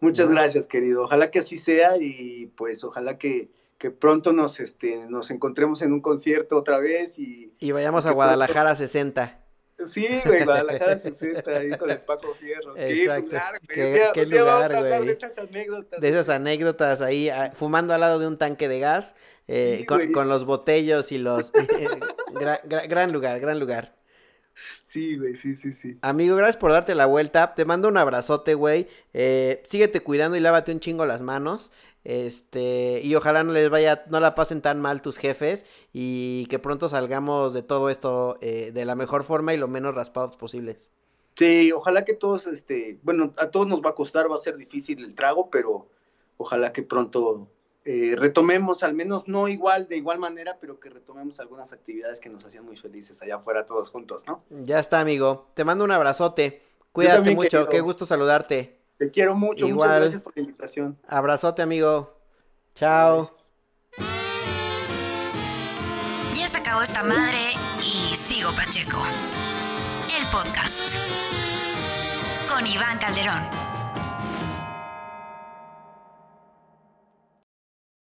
[0.00, 1.04] Muchas gracias, querido.
[1.04, 5.92] Ojalá que así sea y pues ojalá que que pronto nos, este, nos encontremos en
[5.92, 7.52] un concierto otra vez y...
[7.60, 9.40] Y vayamos a Guadalajara 60.
[9.86, 12.76] Sí, güey, Guadalajara 60, ahí con el Paco Fierro.
[12.76, 13.36] Exacto.
[13.68, 15.06] qué, lugar, güey.
[15.06, 16.00] De esas anécdotas.
[16.00, 19.14] De esas anécdotas ahí, ah, fumando al lado de un tanque de gas,
[19.46, 21.52] eh, con, los botellos y los...
[22.32, 23.97] gran lugar, gran lugar.
[24.82, 25.98] Sí, güey, sí, sí, sí.
[26.02, 27.54] Amigo, gracias por darte la vuelta.
[27.54, 28.88] Te mando un abrazote, güey.
[29.12, 31.70] Eh, síguete cuidando y lávate un chingo las manos.
[32.04, 36.58] Este, y ojalá no les vaya, no la pasen tan mal tus jefes y que
[36.58, 40.90] pronto salgamos de todo esto eh, de la mejor forma y lo menos raspados posibles.
[41.36, 44.56] Sí, ojalá que todos, este, bueno, a todos nos va a costar, va a ser
[44.56, 45.88] difícil el trago, pero
[46.38, 47.48] ojalá que pronto
[47.90, 52.28] eh, retomemos, al menos no igual, de igual manera, pero que retomemos algunas actividades que
[52.28, 54.44] nos hacían muy felices allá afuera todos juntos, ¿no?
[54.50, 55.48] Ya está, amigo.
[55.54, 56.60] Te mando un abrazote.
[56.92, 58.78] Cuídate mucho, qué gusto saludarte.
[58.98, 60.98] Te quiero mucho, muchas gracias por la invitación.
[61.08, 62.14] Abrazote, amigo.
[62.74, 63.34] Chao.
[66.34, 67.38] Ya se acabó esta madre
[67.80, 69.02] y sigo Pacheco.
[70.14, 70.98] El podcast.
[72.50, 73.67] Con Iván Calderón.